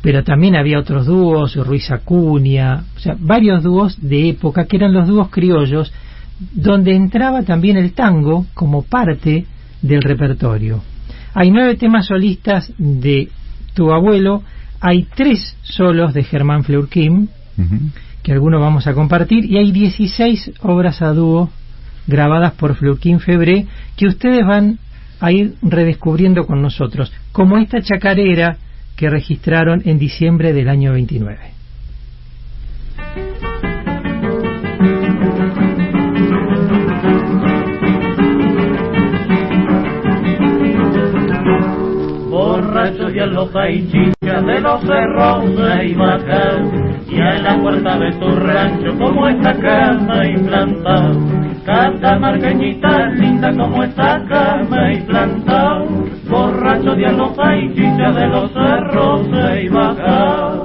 pero 0.01 0.23
también 0.23 0.55
había 0.55 0.79
otros 0.79 1.07
dúos, 1.07 1.55
Ruiz 1.55 1.89
Acuña, 1.89 2.83
o 2.95 2.99
sea, 2.99 3.15
varios 3.17 3.63
dúos 3.63 3.97
de 3.99 4.29
época 4.29 4.65
que 4.65 4.77
eran 4.77 4.93
los 4.93 5.07
dúos 5.07 5.29
criollos, 5.29 5.91
donde 6.53 6.95
entraba 6.95 7.41
también 7.41 7.77
el 7.77 7.93
tango 7.93 8.45
como 8.53 8.83
parte 8.83 9.45
del 9.81 10.03
repertorio. 10.03 10.83
Hay 11.33 11.49
nueve 11.49 11.75
temas 11.75 12.05
solistas 12.05 12.71
de 12.77 13.29
tu 13.73 13.91
abuelo, 13.91 14.43
hay 14.79 15.07
tres 15.15 15.55
solos 15.63 16.13
de 16.13 16.23
Germán 16.23 16.63
Fleurquín, 16.63 17.29
que 18.21 18.33
algunos 18.33 18.61
vamos 18.61 18.85
a 18.85 18.93
compartir, 18.93 19.45
y 19.45 19.57
hay 19.57 19.71
16 19.71 20.51
obras 20.61 21.01
a 21.01 21.11
dúo 21.11 21.49
grabadas 22.05 22.53
por 22.53 22.75
Fluquín 22.75 23.19
Febré 23.19 23.65
que 23.95 24.07
ustedes 24.07 24.45
van 24.45 24.77
a 25.23 25.31
ir 25.31 25.55
redescubriendo 25.61 26.45
con 26.45 26.61
nosotros, 26.61 27.09
como 27.31 27.57
esta 27.57 27.81
chacarera 27.81 28.57
que 28.97 29.09
registraron 29.09 29.81
en 29.85 29.97
diciembre 29.97 30.51
del 30.51 30.67
año 30.67 30.91
29. 30.91 31.39
Borracho 42.29 43.09
y 43.09 43.19
aloja 43.19 43.69
y 43.69 43.87
chicha 43.87 44.41
de 44.41 44.59
los 44.59 44.81
cerros 44.81 45.55
de 45.55 45.87
Ibacán 45.87 46.93
y 47.07 47.15
en 47.15 47.43
la 47.43 47.61
puerta 47.61 47.97
de 47.99 48.11
tu 48.13 48.29
rancho 48.31 48.97
como 48.97 49.27
esta 49.27 49.53
cama 49.53 50.27
y 50.27 50.37
planta, 50.39 51.11
canta 51.63 52.17
marqueñita 52.17 53.05
linda 53.11 53.51
como 53.51 53.83
esta 53.83 54.25
cama 54.27 54.93
y 54.93 55.02
aloja 57.03 57.55
y 57.57 57.73
chicha 57.73 58.11
de 58.11 58.27
los 58.27 58.51
cerros 58.51 59.27
y 59.61 59.69
baja. 59.69 60.63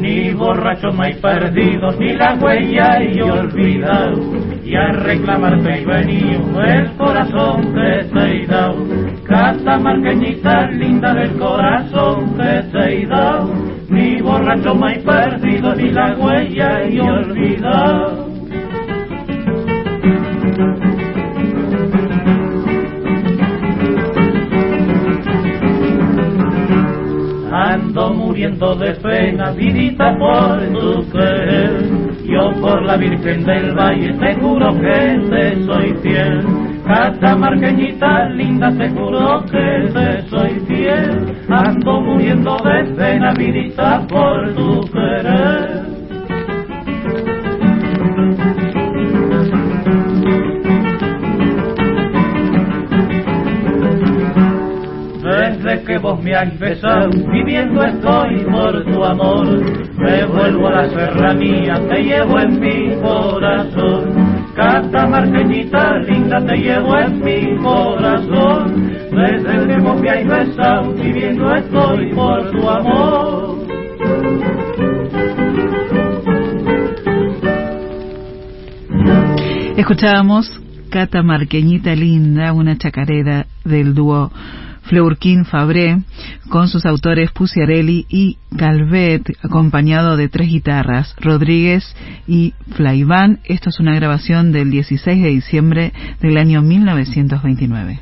Ni 0.00 0.32
borracho 0.34 0.92
más 0.92 1.16
perdido, 1.16 1.92
ni 1.98 2.12
la 2.14 2.34
huella 2.34 3.02
y 3.02 3.20
olvidado 3.20 4.42
y 4.64 4.74
a 4.74 4.88
reclamarte 4.92 5.82
y 5.82 5.84
venido 5.84 6.62
el 6.62 6.96
corazón 6.96 7.74
que 7.74 8.00
he 8.00 8.46
dado. 8.46 8.86
Canta 9.24 9.78
marqueñita 9.78 10.70
linda 10.70 11.14
del 11.14 11.38
corazón 11.38 12.36
que 12.36 13.02
he 13.02 13.06
dado, 13.06 13.52
ni 13.88 14.20
borracho 14.20 14.74
más 14.74 14.98
perdido 14.98 15.41
ni 15.82 15.90
la 15.90 16.14
huella 16.16 16.84
y 16.88 17.00
olvidado. 17.00 18.32
ando 27.52 28.14
muriendo 28.14 28.74
de 28.74 28.92
pena, 28.94 29.50
vidita 29.52 30.16
por 30.18 30.58
tu 30.72 31.10
querer. 31.10 32.12
Yo 32.24 32.50
por 32.60 32.82
la 32.82 32.96
Virgen 32.96 33.44
del 33.44 33.74
Valle 33.74 34.12
te 34.14 34.34
juro 34.40 34.72
que 34.80 35.20
te 35.30 35.64
soy 35.66 35.94
fiel. 36.02 36.44
Catamarqueñita 36.86 38.28
linda, 38.30 38.70
te 38.76 38.88
juro 38.90 39.44
que 39.50 39.88
te 39.92 40.28
soy 40.28 40.60
fiel. 40.66 41.34
Ando 41.48 42.00
muriendo 42.00 42.56
de 42.58 42.84
pena, 42.94 43.32
vidita 43.34 44.06
por 44.08 44.54
tu 44.54 44.80
Que 56.12 56.16
vos 56.16 56.24
me 56.24 56.34
has 56.34 56.58
besado, 56.58 57.10
viviendo 57.32 57.82
estoy 57.82 58.44
por 58.44 58.84
tu 58.84 59.02
amor. 59.02 59.46
Me 59.96 60.24
vuelvo 60.26 60.68
a 60.68 60.82
la 60.82 60.88
serranía, 60.90 61.74
te 61.88 62.02
llevo 62.02 62.38
en 62.38 62.60
mi 62.60 62.96
corazón. 63.00 64.44
Catamarqueñita 64.54 65.98
linda, 66.00 66.38
te 66.44 66.56
llevo 66.56 66.98
en 66.98 67.24
mi 67.24 67.56
corazón. 67.62 68.92
Desde 69.10 69.66
que 69.66 69.80
vos 69.80 70.00
me 70.02 70.10
has 70.10 70.26
besado, 70.26 70.92
viviendo 70.92 71.54
estoy 71.54 72.14
por 72.14 72.50
tu 72.50 72.68
amor. 72.68 73.58
Escuchábamos 79.78 80.60
Catamarqueñita 80.90 81.94
Linda, 81.94 82.52
una 82.52 82.76
chacarera 82.76 83.46
del 83.64 83.94
dúo 83.94 84.30
Fleurquín 84.92 85.46
Fabré, 85.46 86.02
con 86.50 86.68
sus 86.68 86.84
autores 86.84 87.32
Puciarelli 87.32 88.04
y 88.10 88.36
Calvet, 88.58 89.22
acompañado 89.42 90.18
de 90.18 90.28
tres 90.28 90.48
guitarras, 90.48 91.16
Rodríguez 91.18 91.96
y 92.28 92.52
Flaiván. 92.76 93.38
Esto 93.44 93.70
es 93.70 93.80
una 93.80 93.94
grabación 93.94 94.52
del 94.52 94.70
16 94.70 95.22
de 95.22 95.28
diciembre 95.30 95.92
del 96.20 96.36
año 96.36 96.60
1929. 96.60 98.00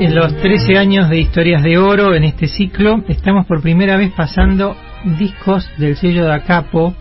En 0.00 0.14
los 0.16 0.36
13 0.38 0.76
años 0.76 1.08
de 1.08 1.20
Historias 1.20 1.62
de 1.62 1.78
Oro, 1.78 2.16
en 2.16 2.24
este 2.24 2.48
ciclo, 2.48 3.04
estamos 3.06 3.46
por 3.46 3.62
primera 3.62 3.96
vez 3.96 4.10
pasando 4.16 4.76
discos 5.20 5.70
del 5.78 5.94
sello 5.96 6.24
de 6.24 6.34
Acapo 6.34 6.96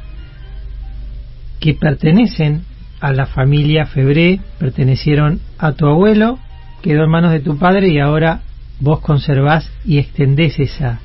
que 1.60 1.74
pertenecen 1.74 2.69
a 3.00 3.14
la 3.14 3.26
familia 3.26 3.86
Febré, 3.86 4.40
pertenecieron 4.60 5.40
a 5.58 5.74
tu 5.74 5.88
abuelo, 5.88 6.40
quedó 6.82 7.04
en 7.04 7.10
manos 7.10 7.32
de 7.32 7.40
tu 7.40 7.58
padre 7.58 7.90
y 7.90 8.00
ahora 8.00 8.42
vos 8.80 9.00
conservás 9.00 9.70
y 9.86 9.98
extendés 9.98 10.60
esa, 10.60 11.00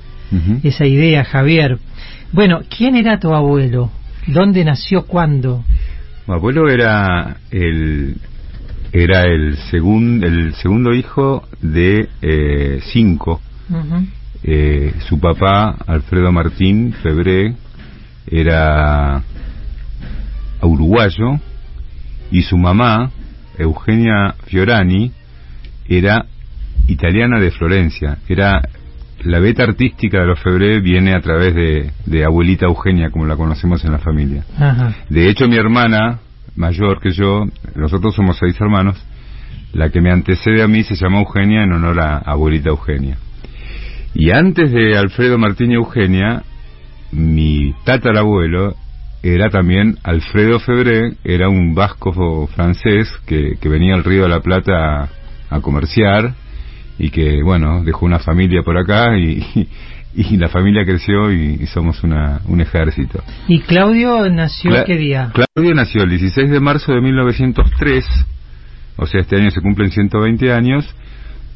esa 0.62 0.86
idea, 0.86 1.24
Javier. 1.24 1.78
Bueno, 2.32 2.60
¿quién 2.76 2.96
era 2.96 3.18
tu 3.18 3.34
abuelo? 3.34 3.90
¿Dónde 4.26 4.64
nació? 4.64 5.06
¿Cuándo? 5.06 5.64
Mi 6.26 6.34
abuelo 6.34 6.68
era 6.68 7.36
el 7.50 8.16
era 8.92 9.22
el 9.24 9.56
segundo 9.70 10.26
el 10.26 10.54
segundo 10.54 10.94
hijo 10.94 11.46
de 11.60 12.08
eh, 12.22 12.80
cinco. 12.92 13.40
Eh, 14.42 14.94
su 15.08 15.18
papá 15.18 15.76
Alfredo 15.86 16.30
Martín 16.30 16.92
Febré 17.02 17.54
era 18.26 19.22
uruguayo 20.62 21.40
y 22.34 22.42
su 22.42 22.58
mamá 22.58 23.12
Eugenia 23.56 24.34
Fiorani 24.46 25.12
era 25.88 26.26
italiana 26.88 27.38
de 27.38 27.52
Florencia. 27.52 28.18
Era 28.28 28.60
la 29.22 29.38
beta 29.38 29.62
artística 29.62 30.18
de 30.18 30.26
los 30.26 30.40
Febré 30.40 30.80
viene 30.80 31.14
a 31.14 31.20
través 31.20 31.54
de, 31.54 31.92
de 32.04 32.24
abuelita 32.24 32.66
Eugenia, 32.66 33.10
como 33.10 33.24
la 33.24 33.36
conocemos 33.36 33.84
en 33.84 33.92
la 33.92 34.00
familia. 34.00 34.44
Ajá. 34.58 34.96
De 35.08 35.30
hecho, 35.30 35.46
mi 35.46 35.56
hermana, 35.56 36.18
mayor 36.56 37.00
que 37.00 37.12
yo, 37.12 37.44
nosotros 37.76 38.16
somos 38.16 38.36
seis 38.36 38.60
hermanos, 38.60 39.00
la 39.72 39.90
que 39.90 40.00
me 40.00 40.10
antecede 40.10 40.60
a 40.60 40.66
mí 40.66 40.82
se 40.82 40.96
llama 40.96 41.20
Eugenia 41.20 41.62
en 41.62 41.72
honor 41.72 42.00
a 42.00 42.18
abuelita 42.18 42.70
Eugenia. 42.70 43.16
Y 44.12 44.30
antes 44.32 44.72
de 44.72 44.98
Alfredo 44.98 45.38
Martín 45.38 45.70
y 45.70 45.74
Eugenia, 45.74 46.42
mi 47.12 47.72
tatarabuelo 47.84 48.74
era 49.24 49.48
también 49.50 49.96
Alfredo 50.02 50.60
Febré, 50.60 51.14
era 51.24 51.48
un 51.48 51.74
vasco 51.74 52.46
francés 52.54 53.10
que, 53.26 53.56
que 53.60 53.68
venía 53.68 53.94
al 53.94 54.04
Río 54.04 54.24
de 54.24 54.28
la 54.28 54.40
Plata 54.40 54.72
a, 55.02 55.08
a 55.56 55.60
comerciar 55.60 56.34
y 56.98 57.10
que, 57.10 57.42
bueno, 57.42 57.82
dejó 57.84 58.04
una 58.06 58.18
familia 58.18 58.62
por 58.62 58.76
acá 58.78 59.16
y, 59.18 59.68
y 60.14 60.36
la 60.36 60.48
familia 60.48 60.84
creció 60.84 61.32
y, 61.32 61.58
y 61.62 61.66
somos 61.66 62.02
una, 62.04 62.40
un 62.46 62.60
ejército. 62.60 63.22
¿Y 63.48 63.60
Claudio 63.60 64.28
nació 64.30 64.70
Cla- 64.70 64.84
qué 64.84 64.96
día? 64.96 65.32
Claudio 65.32 65.74
nació 65.74 66.02
el 66.02 66.10
16 66.10 66.50
de 66.50 66.60
marzo 66.60 66.92
de 66.92 67.00
1903, 67.00 68.04
o 68.96 69.06
sea, 69.06 69.20
este 69.22 69.36
año 69.36 69.50
se 69.50 69.60
cumplen 69.60 69.90
120 69.90 70.52
años. 70.52 70.94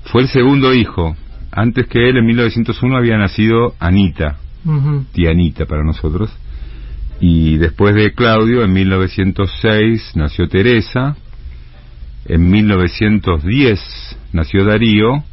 Fue 0.05 0.23
el 0.23 0.29
segundo 0.29 0.73
hijo. 0.75 1.15
Antes 1.53 1.87
que 1.87 2.09
él, 2.09 2.17
en 2.17 2.27
1901, 2.27 2.97
había 2.97 3.17
nacido 3.19 3.75
Anita, 3.79 4.39
Ujú. 4.65 5.05
tía 5.13 5.31
Anita 5.31 5.67
para 5.67 5.85
nosotros. 5.85 6.35
Y 7.21 7.57
después 7.59 7.95
de 7.95 8.13
Claudio, 8.13 8.63
en 8.65 8.73
1906, 8.73 10.13
nació 10.15 10.49
Teresa. 10.49 11.17
En 12.27 12.49
1910 12.51 13.81
nació 14.33 14.65
Darío. 14.65 15.25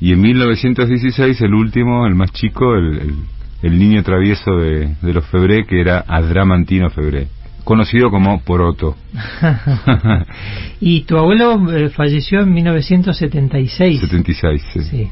Y 0.00 0.12
en 0.12 0.20
1916, 0.20 1.40
el 1.42 1.54
último, 1.54 2.06
el 2.06 2.14
más 2.14 2.32
chico, 2.32 2.74
el, 2.74 2.98
el- 2.98 3.14
el 3.62 3.78
niño 3.78 4.02
travieso 4.02 4.56
de, 4.58 4.94
de 5.00 5.12
los 5.14 5.24
Febré, 5.26 5.64
que 5.64 5.80
era 5.80 6.04
Adramantino 6.06 6.90
Febré, 6.90 7.28
conocido 7.64 8.10
como 8.10 8.40
Poroto. 8.42 8.94
y 10.80 11.02
tu 11.04 11.16
abuelo 11.16 11.72
eh, 11.74 11.88
falleció 11.88 12.40
en 12.40 12.52
1976. 12.52 14.00
76, 14.00 14.62
sí. 14.72 14.80
Sí, 14.82 15.08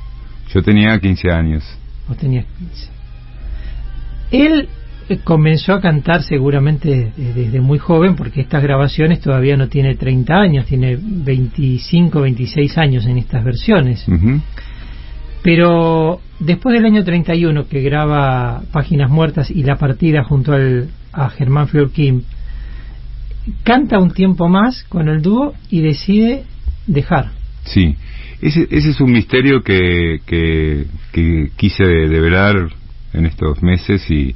Yo 0.53 0.63
tenía 0.63 0.99
15 0.99 1.31
años. 1.31 1.65
vos 2.07 2.19
tenías 2.19 2.45
15. 2.59 2.89
Él 4.33 4.69
comenzó 5.25 5.75
a 5.75 5.81
cantar 5.81 6.23
seguramente 6.23 7.13
eh, 7.17 7.33
desde 7.35 7.61
muy 7.61 7.79
joven, 7.79 8.17
porque 8.17 8.41
estas 8.41 8.63
grabaciones 8.63 9.21
todavía 9.21 9.57
no 9.57 9.69
tiene 9.69 9.95
30 9.97 10.35
años, 10.35 10.67
tiene 10.67 10.99
25, 11.01 12.21
26 12.21 12.79
años 12.79 13.07
en 13.07 13.19
estas 13.19 13.45
versiones. 13.45 14.05
Pero 15.43 16.21
después 16.39 16.75
del 16.75 16.85
año 16.87 17.05
31 17.05 17.67
que 17.69 17.81
graba 17.81 18.63
Páginas 18.73 19.11
Muertas 19.11 19.51
y 19.51 19.65
La 19.65 19.77
Partida 19.77 20.23
junto 20.25 20.53
al, 20.53 20.89
a 21.13 21.29
Germán 21.31 21.67
Fleurquín, 21.69 22.25
canta 23.65 23.99
un 23.99 24.13
tiempo 24.13 24.49
más 24.49 24.85
con 24.85 25.09
el 25.09 25.21
dúo 25.21 25.53
y 25.69 25.81
decide 25.81 26.45
dejar. 26.87 27.31
Sí, 27.65 27.97
ese, 28.41 28.69
ese 28.71 28.91
es 28.91 29.01
un 29.01 29.11
misterio 29.13 29.63
que, 29.63 30.21
que, 30.27 30.87
que 31.13 31.51
quise 31.57 31.85
de- 31.85 32.09
develar 32.09 32.55
en 33.13 33.27
estos 33.27 33.63
meses 33.63 34.09
y 34.11 34.35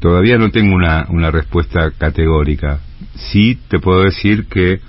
todavía 0.00 0.38
no 0.38 0.50
tengo 0.50 0.74
una, 0.74 1.06
una 1.08 1.30
respuesta 1.30 1.90
categórica. 1.96 2.80
Sí 3.14 3.58
te 3.68 3.78
puedo 3.78 4.02
decir 4.02 4.46
que 4.46 4.80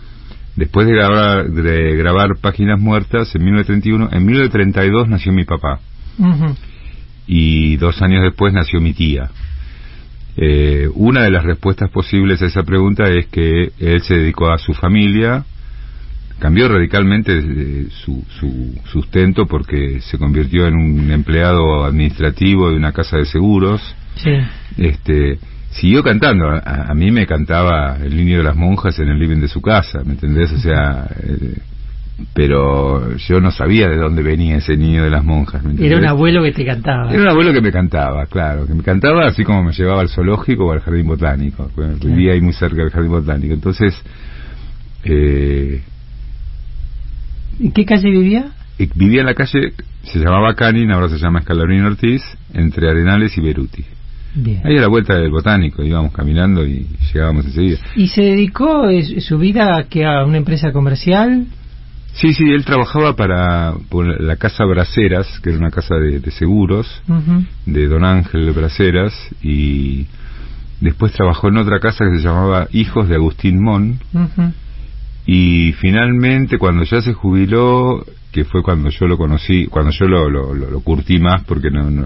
después 0.55 0.87
de 0.87 0.93
grabar, 0.93 1.49
de 1.49 1.95
grabar 1.95 2.37
Páginas 2.41 2.79
Muertas 2.79 3.33
en 3.35 3.43
1931, 3.43 4.09
en 4.11 4.25
1932 4.25 5.07
nació 5.07 5.31
mi 5.31 5.45
papá 5.45 5.79
y 7.27 7.77
dos 7.77 8.01
años 8.01 8.23
después 8.23 8.53
nació 8.53 8.81
mi 8.81 8.93
tía. 8.93 9.29
Eh, 10.35 10.89
una 10.95 11.23
de 11.23 11.31
las 11.31 11.43
respuestas 11.43 11.89
posibles 11.91 12.41
a 12.41 12.47
esa 12.47 12.63
pregunta 12.63 13.03
es 13.09 13.27
que 13.27 13.71
él 13.77 14.01
se 14.01 14.15
dedicó 14.15 14.51
a 14.51 14.57
su 14.57 14.73
familia, 14.73 15.45
cambió 16.39 16.67
radicalmente 16.67 17.37
eh, 17.37 17.87
su, 18.03 18.23
su 18.39 18.79
sustento 18.85 19.45
porque 19.45 20.01
se 20.01 20.17
convirtió 20.17 20.65
en 20.67 20.75
un 20.75 21.11
empleado 21.11 21.83
administrativo 21.85 22.69
de 22.69 22.77
una 22.77 22.93
casa 22.93 23.17
de 23.17 23.25
seguros. 23.25 23.81
Sí. 24.23 24.31
Este, 24.77 25.39
siguió 25.71 26.03
cantando. 26.03 26.49
A, 26.49 26.59
a 26.89 26.93
mí 26.93 27.11
me 27.11 27.25
cantaba 27.25 27.97
el 27.97 28.15
niño 28.15 28.37
de 28.37 28.43
las 28.43 28.55
monjas 28.55 28.97
en 28.99 29.09
el 29.09 29.19
living 29.19 29.41
de 29.41 29.47
su 29.47 29.61
casa, 29.61 30.03
¿me 30.03 30.13
entendés? 30.13 30.51
O 30.51 30.57
sea, 30.59 31.07
eh, 31.23 31.57
pero 32.33 33.15
yo 33.15 33.39
no 33.39 33.51
sabía 33.51 33.87
de 33.87 33.97
dónde 33.97 34.23
venía 34.23 34.57
ese 34.57 34.75
niño 34.75 35.03
de 35.03 35.09
las 35.09 35.23
monjas. 35.23 35.63
¿me 35.63 35.85
Era 35.85 35.97
un 35.97 36.05
abuelo 36.05 36.43
que 36.43 36.51
te 36.51 36.65
cantaba. 36.65 37.11
Era 37.11 37.21
un 37.21 37.29
abuelo 37.29 37.53
que 37.53 37.61
me 37.61 37.71
cantaba, 37.71 38.25
claro, 38.25 38.65
que 38.65 38.73
me 38.73 38.83
cantaba 38.83 39.25
así 39.27 39.43
como 39.43 39.63
me 39.63 39.71
llevaba 39.71 40.01
al 40.01 40.09
zoológico 40.09 40.65
o 40.65 40.71
al 40.71 40.81
jardín 40.81 41.07
botánico. 41.07 41.69
Vivía 42.03 42.33
ahí 42.33 42.41
muy 42.41 42.53
cerca 42.53 42.81
del 42.81 42.91
jardín 42.91 43.11
botánico. 43.11 43.53
Entonces, 43.53 43.95
eh, 45.03 45.81
¿En 47.59 47.71
qué 47.71 47.85
calle 47.85 48.09
vivía? 48.09 48.51
vivía 48.95 49.21
en 49.21 49.25
la 49.25 49.33
calle, 49.33 49.73
se 50.03 50.19
llamaba 50.19 50.55
Canin, 50.55 50.91
ahora 50.91 51.09
se 51.09 51.17
llama 51.17 51.39
Escalabrino 51.39 51.87
Ortiz, 51.87 52.21
entre 52.53 52.89
Arenales 52.89 53.37
y 53.37 53.41
Beruti. 53.41 53.85
Bien. 54.35 54.61
Ahí 54.63 54.77
a 54.77 54.81
la 54.81 54.87
vuelta 54.87 55.17
del 55.17 55.31
botánico, 55.31 55.83
íbamos 55.83 56.13
caminando 56.13 56.65
y 56.65 56.85
llegábamos 57.13 57.45
enseguida. 57.45 57.77
¿Y 57.95 58.07
se 58.09 58.21
dedicó 58.21 58.83
su 59.19 59.37
vida 59.37 59.77
a, 59.77 59.83
que 59.83 60.05
a 60.05 60.23
una 60.23 60.37
empresa 60.37 60.71
comercial? 60.71 61.47
Sí, 62.13 62.33
sí, 62.33 62.49
él 62.49 62.65
trabajaba 62.65 63.15
para 63.15 63.73
la 64.19 64.35
casa 64.35 64.65
Braceras, 64.65 65.39
que 65.41 65.49
era 65.49 65.59
una 65.59 65.71
casa 65.71 65.95
de, 65.95 66.31
seguros, 66.31 67.01
de 67.65 67.87
don 67.87 68.03
Ángel 68.03 68.51
Braceras, 68.51 69.13
y 69.41 70.05
después 70.81 71.13
trabajó 71.13 71.47
en 71.47 71.57
otra 71.57 71.79
casa 71.79 72.05
que 72.05 72.17
se 72.17 72.23
llamaba 72.23 72.67
Hijos 72.71 73.07
de 73.07 73.15
Agustín 73.15 73.63
Mon, 73.63 73.99
y 75.25 75.73
finalmente 75.73 76.57
cuando 76.57 76.83
ya 76.83 77.01
se 77.01 77.13
jubiló, 77.13 78.03
que 78.31 78.43
fue 78.43 78.63
cuando 78.63 78.89
yo 78.89 79.07
lo 79.07 79.17
conocí, 79.17 79.67
cuando 79.67 79.91
yo 79.91 80.05
lo, 80.07 80.29
lo, 80.29 80.79
curtí 80.81 81.19
más, 81.19 81.43
porque 81.45 81.69
no, 81.71 81.87
eh, 81.89 82.05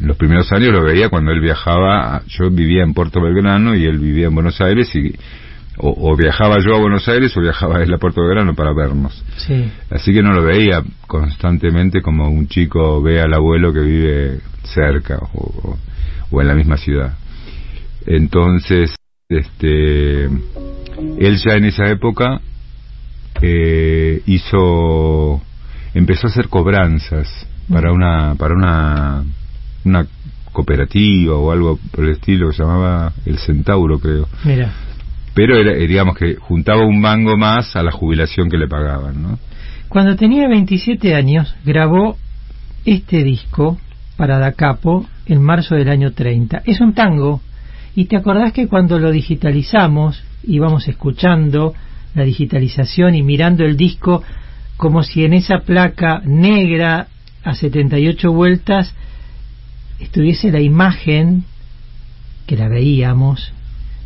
los 0.00 0.16
primeros 0.16 0.50
años 0.52 0.72
lo 0.72 0.84
veía 0.84 1.08
cuando 1.08 1.32
él 1.32 1.40
viajaba, 1.40 2.22
yo 2.26 2.50
vivía 2.50 2.82
en 2.82 2.94
Puerto 2.94 3.20
Belgrano 3.20 3.74
y 3.74 3.84
él 3.84 3.98
vivía 3.98 4.26
en 4.26 4.34
Buenos 4.34 4.60
Aires 4.60 4.94
y 4.94 5.14
o, 5.78 6.16
viajaba 6.16 6.56
yo 6.64 6.74
a 6.74 6.80
Buenos 6.80 7.06
Aires 7.06 7.36
o 7.36 7.40
viajaba 7.42 7.82
él 7.82 7.92
a 7.92 7.98
Puerto 7.98 8.22
Belgrano 8.22 8.54
para 8.54 8.72
vernos. 8.72 9.22
Así 9.90 10.14
que 10.14 10.22
no 10.22 10.32
lo 10.32 10.42
veía 10.42 10.82
constantemente 11.06 12.00
como 12.00 12.30
un 12.30 12.48
chico 12.48 13.02
ve 13.02 13.20
al 13.20 13.34
abuelo 13.34 13.74
que 13.74 13.80
vive 13.80 14.40
cerca 14.62 15.18
o, 15.34 15.76
o 16.30 16.40
en 16.40 16.48
la 16.48 16.54
misma 16.54 16.78
ciudad. 16.78 17.12
Entonces, 18.06 18.94
este, 19.28 20.24
él 20.24 21.36
ya 21.44 21.54
en 21.54 21.64
esa 21.64 21.88
época 21.90 22.40
eh, 23.42 24.22
hizo, 24.26 25.42
empezó 25.94 26.26
a 26.26 26.30
hacer 26.30 26.48
cobranzas 26.48 27.46
para 27.70 27.92
una, 27.92 28.34
para 28.36 28.54
una, 28.54 29.24
una 29.86 30.06
cooperativa 30.52 31.34
o 31.34 31.50
algo 31.50 31.78
por 31.90 32.04
el 32.04 32.12
estilo, 32.12 32.48
que 32.48 32.56
se 32.56 32.62
llamaba 32.62 33.12
El 33.24 33.38
Centauro, 33.38 33.98
creo. 33.98 34.28
Mira 34.44 34.72
pero 35.36 35.54
era, 35.54 35.72
eh, 35.72 35.86
digamos 35.86 36.16
que 36.16 36.36
juntaba 36.36 36.86
un 36.86 36.98
mango 36.98 37.36
más 37.36 37.76
a 37.76 37.82
la 37.82 37.92
jubilación 37.92 38.48
que 38.48 38.56
le 38.56 38.68
pagaban, 38.68 39.22
¿no? 39.22 39.38
Cuando 39.90 40.16
tenía 40.16 40.48
27 40.48 41.14
años 41.14 41.54
grabó 41.62 42.16
este 42.86 43.22
disco 43.22 43.78
para 44.16 44.38
Da 44.38 44.52
Capo 44.52 45.06
en 45.26 45.42
marzo 45.42 45.74
del 45.74 45.90
año 45.90 46.12
30. 46.12 46.62
Es 46.64 46.80
un 46.80 46.94
tango 46.94 47.42
y 47.94 48.06
te 48.06 48.16
acordás 48.16 48.54
que 48.54 48.66
cuando 48.66 48.98
lo 48.98 49.10
digitalizamos 49.10 50.24
íbamos 50.42 50.88
escuchando 50.88 51.74
la 52.14 52.24
digitalización 52.24 53.14
y 53.14 53.22
mirando 53.22 53.62
el 53.66 53.76
disco 53.76 54.22
como 54.78 55.02
si 55.02 55.26
en 55.26 55.34
esa 55.34 55.58
placa 55.58 56.22
negra 56.24 57.08
a 57.44 57.54
78 57.54 58.32
vueltas 58.32 58.94
estuviese 60.00 60.50
la 60.50 60.60
imagen 60.60 61.44
que 62.46 62.56
la 62.56 62.68
veíamos 62.68 63.52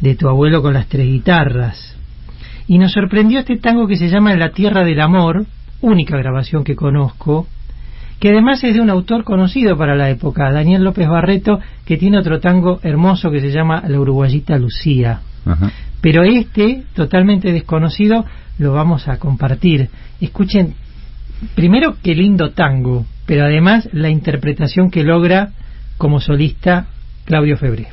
de 0.00 0.14
tu 0.14 0.28
abuelo 0.28 0.62
con 0.62 0.74
las 0.74 0.86
tres 0.86 1.06
guitarras. 1.06 1.96
Y 2.66 2.78
nos 2.78 2.92
sorprendió 2.92 3.40
este 3.40 3.56
tango 3.56 3.86
que 3.86 3.96
se 3.96 4.08
llama 4.08 4.34
La 4.36 4.50
Tierra 4.50 4.84
del 4.84 5.00
Amor, 5.00 5.46
única 5.80 6.16
grabación 6.16 6.64
que 6.64 6.76
conozco, 6.76 7.46
que 8.20 8.28
además 8.28 8.62
es 8.64 8.74
de 8.74 8.80
un 8.80 8.90
autor 8.90 9.24
conocido 9.24 9.76
para 9.76 9.96
la 9.96 10.10
época, 10.10 10.52
Daniel 10.52 10.84
López 10.84 11.08
Barreto, 11.08 11.58
que 11.86 11.96
tiene 11.96 12.18
otro 12.18 12.38
tango 12.38 12.78
hermoso 12.82 13.30
que 13.30 13.40
se 13.40 13.50
llama 13.50 13.82
La 13.88 13.98
Uruguayita 13.98 14.58
Lucía. 14.58 15.20
Pero 16.02 16.22
este, 16.22 16.84
totalmente 16.94 17.50
desconocido, 17.50 18.24
lo 18.58 18.72
vamos 18.72 19.08
a 19.08 19.18
compartir. 19.18 19.88
Escuchen, 20.20 20.74
primero 21.54 21.96
qué 22.02 22.14
lindo 22.14 22.50
tango, 22.50 23.06
pero 23.24 23.44
además 23.44 23.88
la 23.92 24.10
interpretación 24.10 24.90
que 24.90 25.02
logra 25.02 25.52
como 26.00 26.18
solista 26.18 26.86
Claudio 27.26 27.58
Febré. 27.58 27.88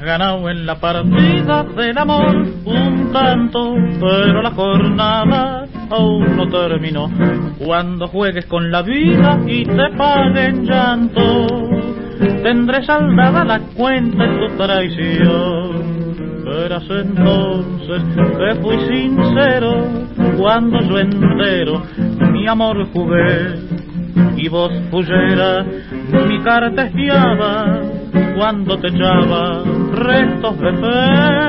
ganado 0.00 0.50
en 0.50 0.66
la 0.66 0.78
partida 0.80 1.62
del 1.62 1.96
amor 1.96 2.36
un 2.64 3.12
tanto, 3.12 3.74
pero 3.98 4.42
la 4.42 4.50
jornada 4.50 5.66
aún 5.90 6.36
no 6.36 6.48
terminó. 6.48 7.10
Cuando 7.58 8.08
juegues 8.08 8.46
con 8.46 8.70
la 8.70 8.82
vida 8.82 9.40
y 9.46 9.64
te 9.64 9.90
paguen 9.96 10.64
llanto, 10.64 11.46
tendré 12.42 12.84
saldada 12.84 13.44
la 13.44 13.60
cuenta 13.74 14.24
en 14.24 14.40
tu 14.40 14.56
traición. 14.56 15.94
Verás 16.44 16.84
entonces 16.90 18.02
que 18.14 18.54
fui 18.60 18.78
sincero 18.86 19.86
cuando 20.36 20.80
yo 20.80 20.98
entero 20.98 21.82
mi 22.32 22.46
amor 22.46 22.86
jugué 22.92 23.54
y 24.36 24.48
vos 24.48 24.72
fullera 24.90 25.64
mi 26.28 26.42
cartejeaba 26.42 27.80
cuando 28.36 28.78
te 28.78 28.88
echaba 28.88 29.62
restos 29.92 30.60
de 30.60 30.72
fe. 30.72 31.44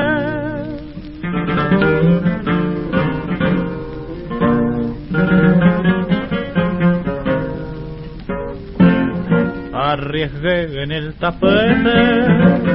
Arriesgué 9.72 10.82
en 10.82 10.92
el 10.92 11.14
tapete 11.14 12.66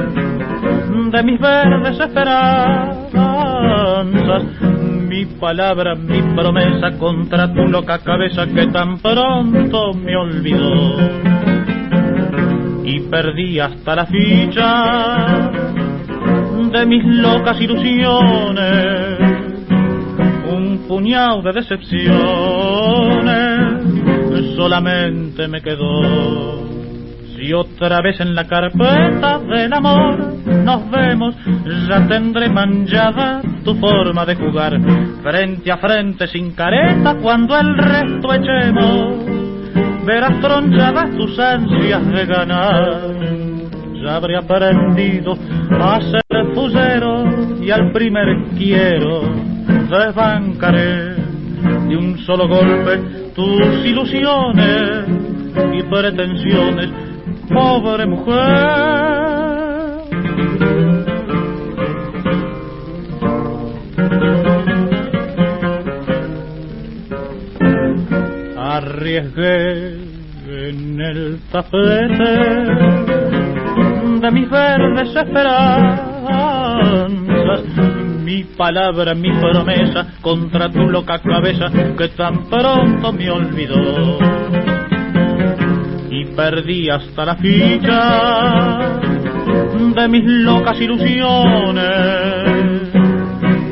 de 1.12 1.22
mis 1.22 1.38
verdes 1.40 2.00
esperanzas. 2.00 3.12
Mi 5.08 5.26
palabra, 5.26 5.94
mi 5.94 6.22
promesa 6.34 6.98
contra 6.98 7.52
tu 7.52 7.68
loca 7.68 7.98
cabeza 7.98 8.46
que 8.46 8.66
tan 8.68 8.98
pronto 8.98 9.92
me 9.94 10.16
olvidó. 10.16 10.96
Y 12.84 13.00
perdí 13.10 13.60
hasta 13.60 13.94
la 13.94 14.06
ficha 14.06 15.50
de 16.72 16.86
mis 16.86 17.04
locas 17.04 17.60
ilusiones, 17.60 19.31
un 20.82 20.88
puñado 20.88 21.42
de 21.42 21.52
decepciones, 21.52 22.12
solamente 24.56 25.48
me 25.48 25.60
quedó. 25.60 26.62
Si 27.36 27.52
otra 27.52 28.00
vez 28.00 28.20
en 28.20 28.34
la 28.34 28.46
carpeta 28.46 29.38
del 29.38 29.72
amor 29.72 30.32
nos 30.64 30.90
vemos, 30.90 31.34
ya 31.88 32.06
tendré 32.06 32.48
manchada 32.48 33.42
tu 33.64 33.74
forma 33.74 34.24
de 34.24 34.36
jugar, 34.36 34.80
frente 35.22 35.72
a 35.72 35.78
frente 35.78 36.28
sin 36.28 36.52
careta 36.52 37.16
cuando 37.20 37.58
el 37.58 37.76
resto 37.76 38.32
echemos 38.32 39.42
verás 40.04 40.40
tronchadas 40.40 41.16
tus 41.16 41.38
ansias 41.38 42.06
de 42.06 42.26
ganar. 42.26 43.00
Ya 44.02 44.16
habré 44.16 44.36
aprendido 44.36 45.34
a 45.80 46.00
ser 46.00 46.54
fusero 46.54 47.24
y 47.60 47.70
al 47.70 47.92
primer 47.92 48.48
quiero 48.58 49.51
desbancaré 49.98 51.14
de 51.88 51.96
un 51.96 52.18
solo 52.24 52.48
golpe 52.48 52.96
tus 53.34 53.84
ilusiones 53.84 55.06
y 55.72 55.82
pretensiones, 55.82 56.90
pobre 57.48 58.06
mujer. 58.06 59.02
arriesgué 68.74 69.94
en 70.48 71.00
el 71.00 71.40
tapete 71.52 72.32
de 74.20 74.30
mis 74.30 74.50
verdes 74.50 75.14
esperanzas 75.14 76.12
mi 78.32 78.44
palabra, 78.44 79.14
mi 79.14 79.30
promesa 79.30 80.14
contra 80.22 80.70
tu 80.70 80.88
loca 80.88 81.18
cabeza 81.18 81.70
que 81.70 82.08
tan 82.16 82.48
pronto 82.48 83.12
me 83.12 83.30
olvidó 83.30 84.18
y 86.10 86.24
perdí 86.34 86.88
hasta 86.88 87.26
la 87.26 87.36
ficha 87.36 89.00
de 89.94 90.08
mis 90.08 90.24
locas 90.24 90.80
ilusiones 90.80 91.84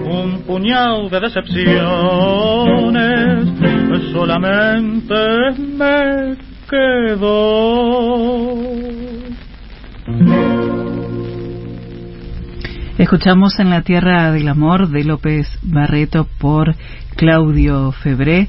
un 0.04 0.42
puñado 0.46 1.08
de 1.08 1.20
decepciones 1.20 2.60
solamente 4.12 5.14
me 5.78 6.36
quedo. 6.68 7.30
Escuchamos 13.10 13.58
en 13.58 13.70
la 13.70 13.82
Tierra 13.82 14.30
del 14.30 14.46
Amor 14.46 14.88
de 14.88 15.02
López 15.02 15.48
Barreto 15.62 16.28
por 16.38 16.76
Claudio 17.16 17.90
Febré 17.90 18.46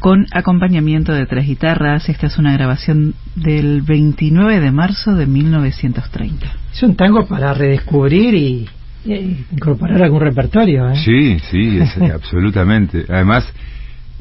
con 0.00 0.26
acompañamiento 0.32 1.14
de 1.14 1.24
tres 1.24 1.46
guitarras. 1.46 2.06
Esta 2.10 2.26
es 2.26 2.36
una 2.36 2.52
grabación 2.52 3.14
del 3.36 3.80
29 3.80 4.60
de 4.60 4.70
marzo 4.70 5.14
de 5.14 5.24
1930. 5.24 6.46
Es 6.74 6.82
un 6.82 6.94
tango 6.94 7.26
para 7.26 7.54
redescubrir 7.54 8.34
y, 8.34 8.68
eh, 9.06 9.44
incorporar 9.50 10.02
algún 10.02 10.20
repertorio. 10.20 10.90
¿eh? 10.90 10.96
Sí, 10.96 11.38
sí, 11.50 11.80
absolutamente. 12.12 13.06
Además, 13.08 13.50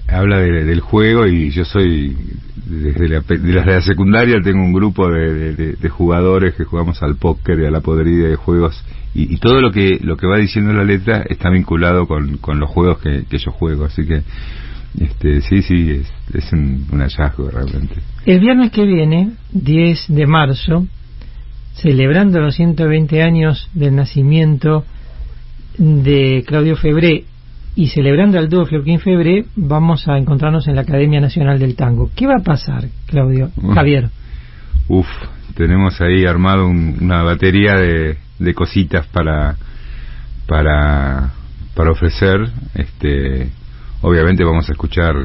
habla 0.08 0.40
del 0.40 0.80
juego 0.82 1.26
y 1.26 1.50
yo 1.52 1.66
soy, 1.66 2.16
desde 2.66 3.08
la, 3.08 3.22
de 3.22 3.54
la, 3.54 3.82
secundaria 3.82 4.36
tengo 4.44 4.64
un 4.64 4.74
grupo 4.74 5.10
de, 5.10 5.90
jugadores 5.90 6.56
que 6.56 6.64
jugamos 6.64 7.02
al 7.02 7.16
póker 7.16 7.60
y 7.60 7.66
a 7.66 7.72
la 7.72 7.82
podrida 7.82 8.28
de 8.28 8.36
juegos 8.36 8.84
y, 9.14 9.38
todo 9.38 9.62
lo 9.62 9.72
que 9.72 10.00
lo 10.02 10.18
que 10.18 10.28
va 10.28 10.38
diciendo 10.38 10.74
la 10.74 10.84
letra 10.84 11.24
está 11.30 11.50
vinculado 11.50 12.08
con, 12.08 12.38
con 12.38 12.60
los 12.60 12.70
juegos 12.70 13.00
que, 13.00 13.26
que 13.30 13.38
yo 13.38 13.52
juego, 13.52 13.86
así 13.86 14.06
que 14.06 14.22
este, 15.00 15.42
sí, 15.42 15.62
sí, 15.62 15.92
es, 15.92 16.14
es 16.34 16.54
un, 16.54 16.88
un, 16.92 17.00
hallazgo 17.02 17.50
realmente. 17.50 17.96
El 18.26 18.40
viernes 18.40 18.72
que 18.72 18.86
viene, 18.86 19.32
10 19.52 20.06
de 20.08 20.26
marzo, 20.26 20.88
celebrando 21.74 22.40
los 22.40 22.56
120 22.56 23.22
años 23.22 23.70
del 23.74 23.96
nacimiento 23.96 24.86
de 25.78 26.44
Claudio 26.48 26.78
Febré 26.78 27.26
y 27.76 27.88
celebrando 27.88 28.40
al 28.40 28.50
dúo 28.50 28.66
Florquín 28.66 29.00
Febré, 29.00 29.46
vamos 29.56 30.08
a 30.08 30.18
encontrarnos 30.18 30.68
en 30.68 30.76
la 30.76 30.82
Academia 30.82 31.20
Nacional 31.20 31.60
del 31.60 31.76
Tango. 31.76 32.10
¿Qué 32.16 32.26
va 32.26 32.36
a 32.40 32.44
pasar, 32.44 32.86
Claudio? 33.08 33.50
Javier. 33.74 34.10
Uf, 34.88 35.08
tenemos 35.56 36.00
ahí 36.02 36.26
armado 36.26 36.68
una 36.68 37.24
batería 37.24 37.76
de, 37.76 38.18
de 38.40 38.54
cositas 38.54 39.08
para 39.08 39.56
para 40.48 41.32
para 41.76 41.92
ofrecer 41.92 42.50
este 42.76 43.50
obviamente 44.02 44.44
vamos 44.44 44.70
a 44.70 44.74
escuchar 44.74 45.16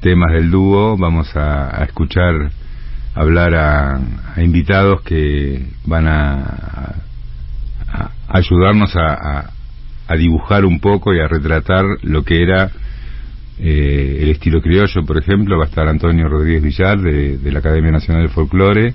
temas 0.00 0.32
del 0.32 0.50
dúo 0.50 0.96
vamos 0.98 1.34
a, 1.34 1.82
escuchar 1.84 2.50
hablar 3.14 3.54
a, 3.54 4.00
invitados 4.36 5.02
que 5.02 5.66
van 5.86 6.08
a, 6.08 6.94
ayudarnos 8.28 8.94
a, 8.96 9.51
dibujar 10.16 10.64
un 10.64 10.80
poco 10.80 11.14
y 11.14 11.20
a 11.20 11.28
retratar 11.28 11.84
lo 12.02 12.22
que 12.22 12.42
era 12.42 12.70
eh, 13.58 14.18
el 14.22 14.30
estilo 14.30 14.60
criollo, 14.60 15.04
por 15.06 15.18
ejemplo, 15.18 15.58
va 15.58 15.64
a 15.64 15.68
estar 15.68 15.86
Antonio 15.86 16.28
Rodríguez 16.28 16.62
Villar 16.62 16.98
de, 17.00 17.38
de 17.38 17.52
la 17.52 17.60
Academia 17.60 17.92
Nacional 17.92 18.22
del 18.22 18.30
Folclore, 18.30 18.94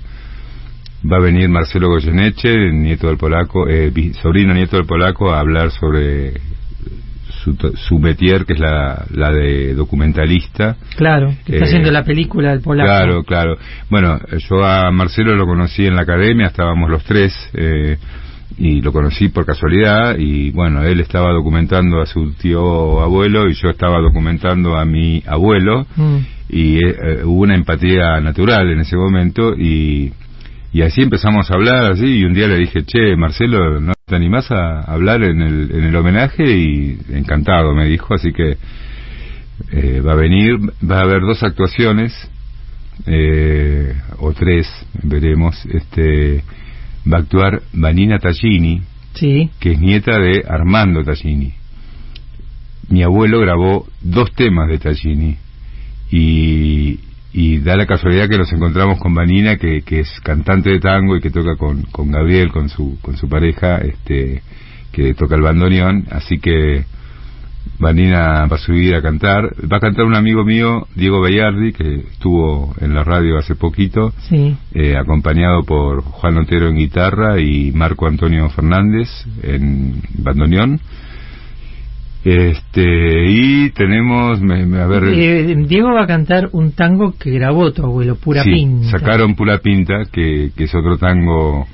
va 1.10 1.16
a 1.16 1.20
venir 1.20 1.48
Marcelo 1.48 1.88
Goyeneche, 1.88 2.72
nieto 2.72 3.06
del 3.06 3.16
polaco, 3.16 3.68
eh, 3.68 3.92
sobrino 4.20 4.52
nieto 4.52 4.76
del 4.76 4.86
polaco, 4.86 5.30
a 5.30 5.40
hablar 5.40 5.70
sobre 5.70 6.34
su, 7.44 7.54
su 7.76 7.98
metier, 7.98 8.44
que 8.44 8.54
es 8.54 8.58
la, 8.58 9.04
la 9.14 9.30
de 9.30 9.74
documentalista. 9.74 10.76
Claro, 10.96 11.34
que 11.46 11.54
está 11.54 11.66
haciendo 11.66 11.88
eh, 11.88 11.92
la 11.92 12.04
película 12.04 12.50
del 12.50 12.60
polaco. 12.60 12.88
Claro, 12.88 13.22
claro. 13.22 13.56
Bueno, 13.88 14.18
yo 14.48 14.64
a 14.64 14.90
Marcelo 14.90 15.36
lo 15.36 15.46
conocí 15.46 15.86
en 15.86 15.94
la 15.94 16.02
academia, 16.02 16.46
estábamos 16.46 16.90
los 16.90 17.04
tres, 17.04 17.32
eh, 17.54 17.96
y 18.58 18.80
lo 18.82 18.92
conocí 18.92 19.28
por 19.28 19.46
casualidad, 19.46 20.16
y 20.18 20.50
bueno, 20.50 20.82
él 20.82 21.00
estaba 21.00 21.32
documentando 21.32 22.00
a 22.00 22.06
su 22.06 22.32
tío 22.32 23.00
abuelo 23.00 23.48
y 23.48 23.54
yo 23.54 23.70
estaba 23.70 24.00
documentando 24.00 24.76
a 24.76 24.84
mi 24.84 25.22
abuelo, 25.26 25.86
mm. 25.96 26.16
y 26.48 26.84
hubo 27.24 27.42
una 27.42 27.54
empatía 27.54 28.20
natural 28.20 28.70
en 28.70 28.80
ese 28.80 28.96
momento, 28.96 29.54
y 29.56 30.12
y 30.70 30.82
así 30.82 31.00
empezamos 31.00 31.50
a 31.50 31.54
hablar, 31.54 31.92
así, 31.92 32.18
y 32.18 32.24
un 32.24 32.34
día 32.34 32.46
le 32.46 32.58
dije, 32.58 32.84
che, 32.84 33.16
Marcelo, 33.16 33.80
¿no 33.80 33.94
te 34.04 34.14
animás 34.14 34.50
a 34.50 34.80
hablar 34.80 35.22
en 35.22 35.40
el, 35.40 35.70
en 35.72 35.84
el 35.84 35.96
homenaje? 35.96 36.44
Y 36.44 36.98
encantado, 37.10 37.74
me 37.74 37.86
dijo, 37.86 38.14
así 38.14 38.32
que 38.32 38.58
eh, 39.72 40.02
va 40.06 40.12
a 40.12 40.16
venir, 40.16 40.58
va 40.88 40.98
a 40.98 41.02
haber 41.02 41.22
dos 41.22 41.42
actuaciones, 41.42 42.12
eh, 43.06 43.94
o 44.18 44.32
tres, 44.34 44.68
veremos, 45.02 45.64
este, 45.66 46.44
va 47.10 47.18
a 47.18 47.20
actuar 47.20 47.62
Vanina 47.72 48.18
Tallini, 48.18 48.82
sí. 49.14 49.50
que 49.60 49.72
es 49.72 49.80
nieta 49.80 50.18
de 50.18 50.44
Armando 50.48 51.02
Tallini. 51.02 51.52
Mi 52.88 53.02
abuelo 53.02 53.40
grabó 53.40 53.86
dos 54.00 54.32
temas 54.32 54.68
de 54.68 54.78
Tallini, 54.78 55.36
y, 56.10 57.00
y 57.32 57.58
da 57.58 57.76
la 57.76 57.86
casualidad 57.86 58.28
que 58.28 58.38
nos 58.38 58.52
encontramos 58.52 58.98
con 58.98 59.14
Vanina 59.14 59.56
que, 59.56 59.82
que 59.82 60.00
es 60.00 60.20
cantante 60.22 60.70
de 60.70 60.80
tango 60.80 61.16
y 61.16 61.20
que 61.20 61.30
toca 61.30 61.56
con, 61.56 61.82
con 61.82 62.10
Gabriel 62.10 62.50
con 62.50 62.68
su 62.68 62.98
con 63.02 63.16
su 63.16 63.28
pareja 63.28 63.78
este 63.78 64.42
que 64.92 65.14
toca 65.14 65.34
el 65.34 65.42
bandoneón 65.42 66.06
así 66.10 66.38
que 66.38 66.84
Vanina 67.78 68.46
va 68.46 68.56
a 68.56 68.58
subir 68.58 68.94
a 68.94 69.02
cantar. 69.02 69.54
Va 69.70 69.76
a 69.76 69.80
cantar 69.80 70.04
un 70.04 70.14
amigo 70.14 70.44
mío 70.44 70.86
Diego 70.94 71.20
Bellardi 71.20 71.72
que 71.72 71.94
estuvo 72.12 72.74
en 72.80 72.94
la 72.94 73.04
radio 73.04 73.38
hace 73.38 73.54
poquito 73.54 74.12
eh, 74.74 74.96
acompañado 74.96 75.62
por 75.62 76.02
Juan 76.02 76.38
Otero 76.38 76.68
en 76.68 76.76
guitarra 76.76 77.40
y 77.40 77.70
Marco 77.72 78.06
Antonio 78.06 78.48
Fernández 78.50 79.08
en 79.42 80.02
bandoneón. 80.18 80.80
Este, 82.24 83.30
y 83.30 83.70
tenemos, 83.70 84.40
a 84.42 84.86
ver... 84.86 85.04
Eh, 85.04 85.54
Diego 85.66 85.92
va 85.92 86.02
a 86.02 86.06
cantar 86.06 86.50
un 86.52 86.72
tango 86.72 87.14
que 87.16 87.30
grabó 87.30 87.72
tu 87.72 87.84
abuelo, 87.84 88.16
Pura 88.16 88.42
Pinta. 88.42 88.90
sacaron 88.90 89.36
Pura 89.36 89.58
Pinta, 89.58 90.04
que, 90.12 90.50
que 90.54 90.64
es 90.64 90.74
otro 90.74 90.98
tango 90.98 91.66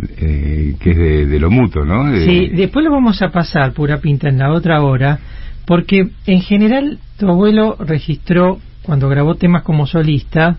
eh, 0.00 0.74
que 0.80 0.90
es 0.90 1.28
de, 1.28 1.38
lo 1.38 1.50
mutuo, 1.50 1.84
¿no? 1.84 2.14
Sí, 2.16 2.48
después 2.48 2.84
lo 2.84 2.90
vamos 2.90 3.22
a 3.22 3.28
pasar, 3.28 3.72
Pura 3.72 3.98
Pinta, 3.98 4.28
en 4.28 4.38
la 4.38 4.52
otra 4.52 4.82
hora, 4.82 5.18
porque 5.66 6.08
en 6.26 6.40
general 6.40 6.98
tu 7.18 7.28
abuelo 7.28 7.76
registró, 7.78 8.58
cuando 8.82 9.08
grabó 9.08 9.36
temas 9.36 9.62
como 9.62 9.86
solista, 9.86 10.58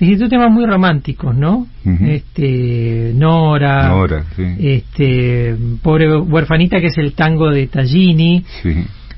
registró 0.00 0.28
temas 0.28 0.50
muy 0.50 0.66
románticos, 0.66 1.34
¿no? 1.34 1.66
Este 1.84 3.12
Nora, 3.14 3.88
Nora 3.88 4.24
este 4.58 5.56
pobre 5.82 6.18
huerfanita 6.18 6.80
que 6.80 6.88
es 6.88 6.98
el 6.98 7.12
tango 7.12 7.50
de 7.50 7.66
Tallini, 7.68 8.44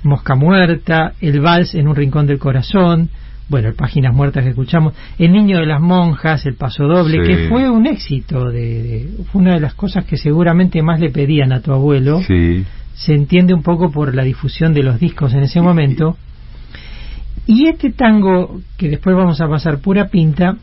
Mosca 0.03 0.35
muerta, 0.35 1.15
el 1.21 1.41
vals 1.41 1.75
en 1.75 1.89
un 1.89 1.97
rincón 1.97 2.27
del 2.27 2.39
corazón, 2.39 3.11
bueno, 3.49 3.73
Páginas 3.75 4.15
muertas 4.15 4.45
que 4.45 4.51
escuchamos, 4.51 4.95
El 5.19 5.33
niño 5.33 5.59
de 5.59 5.67
las 5.67 5.81
monjas, 5.81 6.45
El 6.45 6.55
paso 6.55 6.85
doble, 6.85 7.27
que 7.27 7.49
fue 7.49 7.69
un 7.71 7.87
éxito, 7.87 8.51
de, 8.51 9.09
fue 9.33 9.43
una 9.43 9.55
de 9.55 9.61
las 9.61 9.75
cosas 9.75 10.05
que 10.05 10.17
seguramente 10.17 10.83
más 10.83 11.01
le 11.01 11.11
pedían 11.11 11.53
a 11.53 11.61
tu 11.61 11.73
abuelo. 11.73 12.21
Se 12.95 13.15
entiende 13.15 13.55
un 13.55 13.63
poco 13.63 13.91
por 13.91 14.15
la 14.15 14.25
difusión 14.25 14.75
de 14.75 14.83
los 14.83 14.99
discos 14.99 15.33
en 15.33 15.41
ese 15.41 15.61
momento. 15.61 16.17
Y 17.47 17.69
este 17.69 17.93
tango, 17.93 18.61
que 18.77 18.89
después 18.91 19.17
vamos 19.17 19.41
a 19.41 19.49
pasar 19.49 19.79
pura 19.79 20.09
pinta, 20.09 20.57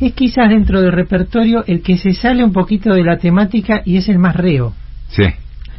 es 0.00 0.12
quizás 0.12 0.48
dentro 0.48 0.80
del 0.80 0.92
repertorio 0.92 1.64
el 1.66 1.82
que 1.82 1.96
se 1.96 2.12
sale 2.12 2.44
un 2.44 2.52
poquito 2.52 2.92
de 2.94 3.02
la 3.02 3.16
temática 3.16 3.82
y 3.84 3.96
es 3.96 4.08
el 4.08 4.18
más 4.18 4.36
reo. 4.36 4.74
Sí, 5.08 5.24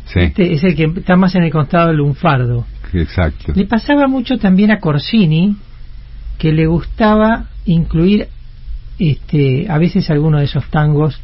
sí. 0.05 0.19
Este 0.19 0.53
es 0.53 0.63
el 0.63 0.75
que 0.75 0.91
está 0.97 1.15
más 1.15 1.35
en 1.35 1.43
el 1.43 1.51
costado 1.51 1.87
del 1.87 1.97
lunfardo. 1.97 2.65
Exacto. 2.91 3.53
Le 3.55 3.65
pasaba 3.65 4.07
mucho 4.07 4.37
también 4.37 4.71
a 4.71 4.79
Corsini 4.79 5.55
que 6.37 6.51
le 6.51 6.65
gustaba 6.67 7.45
incluir 7.65 8.27
este 8.99 9.67
a 9.69 9.77
veces 9.77 10.09
alguno 10.09 10.39
de 10.39 10.45
esos 10.45 10.65
tangos 10.69 11.19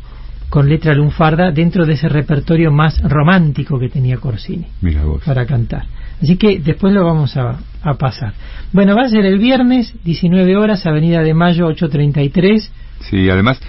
con 0.50 0.68
letra 0.68 0.94
lunfarda 0.96 1.52
dentro 1.52 1.86
de 1.86 1.94
ese 1.94 2.10
repertorio 2.10 2.72
más 2.72 3.00
romántico 3.04 3.78
que 3.80 3.90
tenía 3.90 4.18
Corsini 4.18 4.66
Mira 4.82 5.04
vos. 5.04 5.22
para 5.24 5.46
cantar. 5.46 5.86
Así 6.22 6.38
que 6.38 6.60
después 6.60 6.94
lo 6.94 7.06
vamos 7.06 7.38
a, 7.38 7.60
a 7.82 7.94
pasar. 7.94 8.34
Bueno, 8.74 8.96
va 8.96 9.04
a 9.04 9.10
ser 9.10 9.26
el 9.26 9.38
viernes, 9.40 9.94
19 10.04 10.58
horas, 10.58 10.86
Avenida 10.86 11.22
de 11.22 11.34
Mayo 11.34 11.68
833 11.68 12.72
Sí, 13.10 13.30
además 13.30 13.62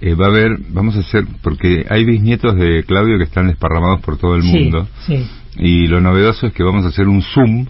eh, 0.00 0.14
va 0.14 0.26
a 0.26 0.28
haber, 0.28 0.56
vamos 0.70 0.96
a 0.96 1.00
hacer, 1.00 1.24
porque 1.42 1.84
hay 1.90 2.04
bisnietos 2.04 2.54
de 2.56 2.84
Claudio 2.84 3.18
que 3.18 3.24
están 3.24 3.48
desparramados 3.48 4.00
por 4.00 4.16
todo 4.16 4.36
el 4.36 4.42
mundo. 4.42 4.88
Sí, 5.06 5.26
Y 5.56 5.86
lo 5.88 6.00
novedoso 6.00 6.46
es 6.46 6.52
que 6.54 6.62
vamos 6.62 6.84
a 6.84 6.88
hacer 6.88 7.08
un 7.08 7.22
zoom 7.22 7.66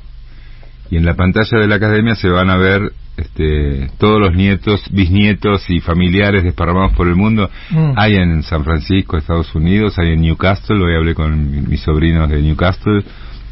y 0.91 0.97
en 0.97 1.05
la 1.05 1.15
pantalla 1.15 1.61
de 1.61 1.69
la 1.69 1.77
academia 1.77 2.15
se 2.15 2.29
van 2.29 2.51
a 2.51 2.57
ver 2.57 2.93
este, 3.17 3.91
todos 3.99 4.21
los 4.21 4.35
nietos, 4.35 4.83
bisnietos 4.91 5.69
y 5.69 5.81
familiares 5.81 6.43
desparramados 6.43 6.93
por 6.97 7.07
el 7.07 7.17
mundo. 7.17 7.51
Mm. 7.71 7.93
Hay 7.97 8.17
en 8.17 8.43
San 8.43 8.65
Francisco, 8.65 9.17
Estados 9.17 9.55
Unidos, 9.55 9.99
hay 9.99 10.13
en 10.13 10.23
Newcastle, 10.23 10.83
hoy 10.83 10.97
hablé 10.97 11.15
con 11.15 11.69
mis 11.69 11.81
sobrinos 11.81 12.29
de 12.29 12.43
Newcastle, 12.43 13.05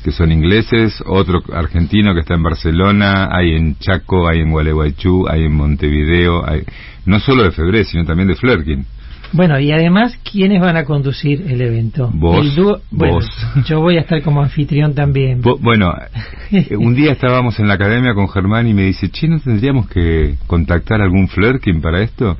que 0.03 0.11
son 0.11 0.33
ingleses, 0.33 1.03
otro 1.07 1.41
argentino 1.53 2.15
que 2.15 2.21
está 2.21 2.35
en 2.35 2.43
Barcelona, 2.43 3.29
hay 3.31 3.55
en 3.55 3.77
Chaco, 3.79 4.29
hay 4.29 4.41
en 4.41 4.51
Gualeguaychú, 4.51 5.27
hay 5.29 5.45
en 5.45 5.55
Montevideo, 5.55 6.49
hay 6.49 6.63
no 7.05 7.21
solo 7.21 7.45
de 7.45 7.53
Febré, 7.53 7.85
sino 7.85 8.05
también 8.05 8.29
de 8.29 8.35
Flerkin. 8.35 8.85
Bueno, 9.33 9.59
y 9.61 9.71
además, 9.73 10.19
¿quiénes 10.31 10.61
van 10.61 10.77
a 10.77 10.85
conducir 10.85 11.45
el 11.49 11.61
evento? 11.61 12.11
Vos, 12.15 12.57
bueno, 12.91 13.19
Yo 13.67 13.81
voy 13.81 13.99
a 13.99 14.01
estar 14.01 14.23
como 14.23 14.43
anfitrión 14.43 14.95
también. 14.95 15.43
bueno, 15.43 15.95
un 16.79 16.95
día 16.95 17.13
estábamos 17.13 17.59
en 17.61 17.69
la 17.69 17.75
academia 17.75 18.15
con 18.15 18.29
Germán 18.29 18.67
y 18.67 18.75
me 18.75 18.85
dice, 18.85 19.11
che, 19.11 19.29
¿no 19.29 19.39
tendríamos 19.41 19.89
que 19.89 20.37
contactar 20.47 21.03
algún 21.03 21.29
Flerkin 21.29 21.81
para 21.81 22.03
esto? 22.03 22.37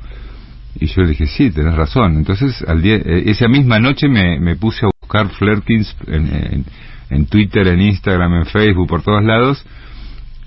Y 0.79 0.87
yo 0.87 1.01
le 1.01 1.09
dije, 1.09 1.27
sí, 1.27 1.51
tenés 1.51 1.75
razón. 1.75 2.17
Entonces, 2.17 2.63
al 2.67 2.81
día, 2.81 2.95
eh, 2.95 3.23
esa 3.27 3.47
misma 3.47 3.79
noche 3.79 4.07
me, 4.07 4.39
me 4.39 4.55
puse 4.55 4.85
a 4.85 4.89
buscar 5.01 5.29
Flerkins 5.29 5.95
en, 6.07 6.65
en 7.09 7.25
Twitter, 7.25 7.67
en 7.67 7.81
Instagram, 7.81 8.33
en 8.33 8.45
Facebook, 8.45 8.87
por 8.87 9.01
todos 9.01 9.23
lados, 9.23 9.65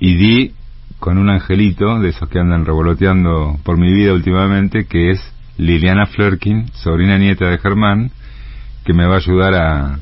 y 0.00 0.14
di 0.16 0.52
con 0.98 1.18
un 1.18 1.30
angelito 1.30 1.98
de 1.98 2.10
esos 2.10 2.28
que 2.28 2.38
andan 2.38 2.64
revoloteando 2.64 3.58
por 3.64 3.76
mi 3.76 3.92
vida 3.92 4.12
últimamente, 4.12 4.86
que 4.86 5.10
es 5.10 5.20
Liliana 5.58 6.06
Flerkin, 6.06 6.66
sobrina 6.72 7.18
nieta 7.18 7.48
de 7.48 7.58
Germán, 7.58 8.10
que 8.84 8.92
me 8.92 9.06
va 9.06 9.14
a 9.14 9.18
ayudar 9.18 9.54
a, 9.54 9.98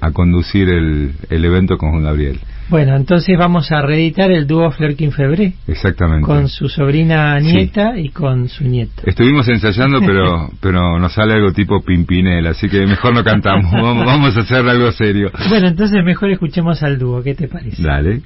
a 0.00 0.10
conducir 0.12 0.68
el, 0.68 1.12
el 1.30 1.44
evento 1.44 1.76
con 1.78 1.90
Juan 1.90 2.04
Gabriel. 2.04 2.40
Bueno, 2.68 2.96
entonces 2.96 3.38
vamos 3.38 3.70
a 3.70 3.80
reeditar 3.80 4.32
el 4.32 4.48
dúo 4.48 4.70
Flerkin 4.72 5.12
Febré. 5.12 5.52
Exactamente. 5.68 6.26
Con 6.26 6.48
su 6.48 6.68
sobrina 6.68 7.38
nieta 7.38 7.96
y 7.96 8.08
con 8.08 8.48
su 8.48 8.64
nieto. 8.64 9.02
Estuvimos 9.04 9.46
ensayando, 9.48 10.00
pero 10.00 10.50
pero 10.60 10.98
nos 10.98 11.12
sale 11.12 11.34
algo 11.34 11.52
tipo 11.52 11.80
Pimpinela, 11.84 12.50
así 12.50 12.68
que 12.68 12.84
mejor 12.86 13.14
no 13.14 13.22
cantamos. 13.22 13.70
vamos, 13.70 14.04
vamos 14.04 14.36
a 14.36 14.40
hacer 14.40 14.68
algo 14.68 14.90
serio. 14.90 15.30
Bueno, 15.48 15.68
entonces 15.68 16.02
mejor 16.04 16.30
escuchemos 16.32 16.82
al 16.82 16.98
dúo. 16.98 17.22
¿Qué 17.22 17.36
te 17.36 17.46
parece? 17.46 17.80
Dale. 17.80 18.22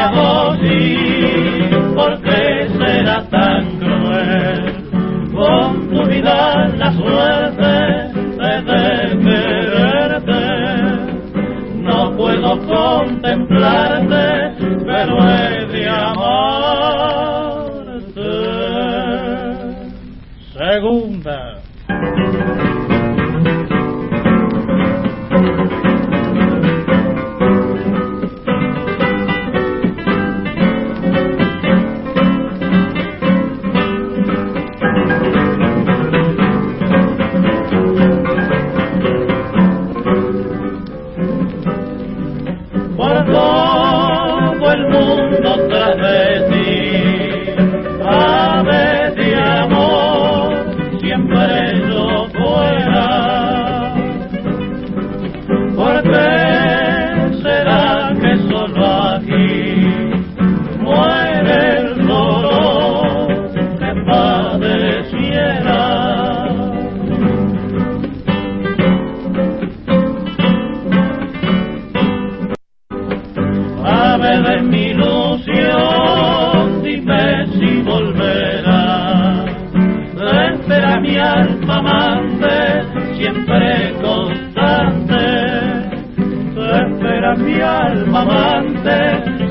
amo 0.00 0.56
sí, 0.62 0.96
¿por 1.94 2.20
qué 2.22 2.68
será 2.78 3.22
tan 3.28 3.78
cruel? 3.78 4.74
Con 5.32 5.88
tu 5.90 6.04
vida 6.08 6.68
la 6.76 6.92
suerte 6.92 8.10
de 8.38 8.54
quererte, 9.24 10.42
no 11.82 12.16
puedo 12.16 12.58
contemplar 12.66 13.99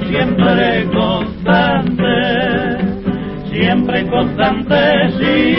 siempre 0.10 0.86
constante, 0.94 2.16
siempre 3.52 4.08
constante, 4.08 5.10
sí, 5.18 5.56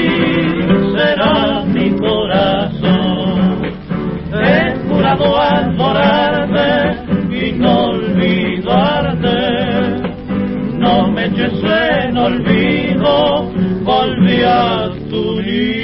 será 0.96 1.64
mi 1.66 1.90
corazón. 1.92 3.62
He 4.32 4.74
jurado 4.88 5.40
adorarte 5.40 6.70
y 7.30 7.52
no 7.52 7.90
olvidarte, 7.90 9.38
no 10.78 11.08
me 11.10 11.26
eches 11.26 11.62
en 11.62 12.16
olvido, 12.16 13.50
volví 13.84 14.42
a 14.44 14.90
tu 15.08 15.40
nido. 15.42 15.79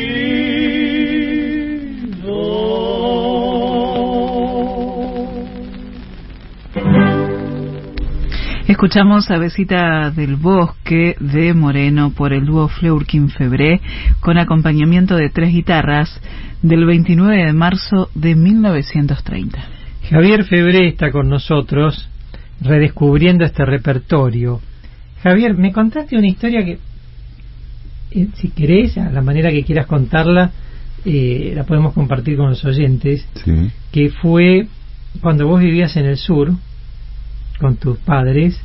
Escuchamos 8.76 9.30
Avesita 9.30 10.10
del 10.10 10.36
Bosque 10.36 11.16
de 11.18 11.54
Moreno 11.54 12.10
por 12.10 12.34
el 12.34 12.44
dúo 12.44 12.68
Fleurkin 12.68 13.30
Febré 13.30 13.80
con 14.20 14.36
acompañamiento 14.36 15.16
de 15.16 15.30
tres 15.30 15.50
guitarras 15.50 16.20
del 16.60 16.84
29 16.84 17.46
de 17.46 17.52
marzo 17.54 18.10
de 18.14 18.34
1930. 18.34 19.64
Javier 20.10 20.44
Febré 20.44 20.88
está 20.88 21.10
con 21.10 21.30
nosotros 21.30 22.10
redescubriendo 22.60 23.46
este 23.46 23.64
repertorio. 23.64 24.60
Javier, 25.22 25.56
me 25.56 25.72
contaste 25.72 26.18
una 26.18 26.28
historia 26.28 26.62
que, 26.62 26.78
eh, 28.10 28.28
si 28.34 28.50
querés, 28.50 28.98
a 28.98 29.10
la 29.10 29.22
manera 29.22 29.50
que 29.50 29.64
quieras 29.64 29.86
contarla, 29.86 30.50
eh, 31.06 31.54
la 31.56 31.64
podemos 31.64 31.94
compartir 31.94 32.36
con 32.36 32.50
los 32.50 32.62
oyentes, 32.62 33.26
que 33.90 34.10
fue 34.10 34.66
cuando 35.22 35.46
vos 35.46 35.62
vivías 35.62 35.96
en 35.96 36.04
el 36.04 36.18
sur 36.18 36.52
con 37.58 37.76
tus 37.76 37.98
padres 37.98 38.60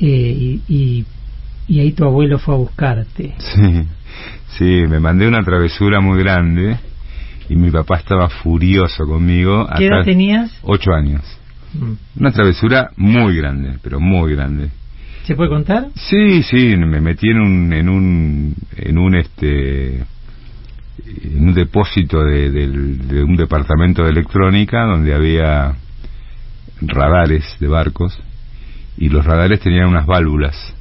eh, 0.00 0.60
y, 0.68 1.04
y, 1.68 1.80
ahí 1.80 1.92
tu 1.92 2.04
abuelo 2.04 2.38
fue 2.38 2.54
a 2.54 2.58
buscarte. 2.58 3.34
Sí, 3.38 3.84
sí, 4.56 4.64
me 4.88 5.00
mandé 5.00 5.26
una 5.26 5.42
travesura 5.42 6.00
muy 6.00 6.18
grande 6.20 6.78
y 7.48 7.56
mi 7.56 7.70
papá 7.70 7.96
estaba 7.96 8.28
furioso 8.28 9.04
conmigo. 9.06 9.66
¿Qué 9.76 9.86
edad 9.86 10.04
tenías? 10.04 10.56
Ocho 10.62 10.92
años. 10.92 11.22
Mm. 11.74 12.20
Una 12.20 12.30
travesura 12.30 12.90
muy 12.96 13.36
grande, 13.36 13.78
pero 13.82 14.00
muy 14.00 14.34
grande. 14.34 14.70
¿Se 15.24 15.34
puede 15.34 15.50
contar? 15.50 15.88
Sí, 15.94 16.42
sí, 16.42 16.76
me 16.76 17.00
metí 17.00 17.28
en 17.28 17.40
un, 17.40 17.72
en 17.72 17.88
un, 17.88 18.54
en 18.76 18.98
un 18.98 19.14
este, 19.16 19.96
en 19.96 21.48
un 21.48 21.54
depósito 21.54 22.24
de, 22.24 22.50
de 22.50 23.22
un 23.22 23.36
departamento 23.36 24.04
de 24.04 24.10
electrónica 24.10 24.84
donde 24.84 25.14
había 25.14 25.74
radares 26.80 27.44
de 27.60 27.68
barcos 27.68 28.18
y 28.96 29.08
los 29.08 29.24
radares 29.24 29.60
tenían 29.60 29.88
unas 29.88 30.06
válvulas. 30.06 30.74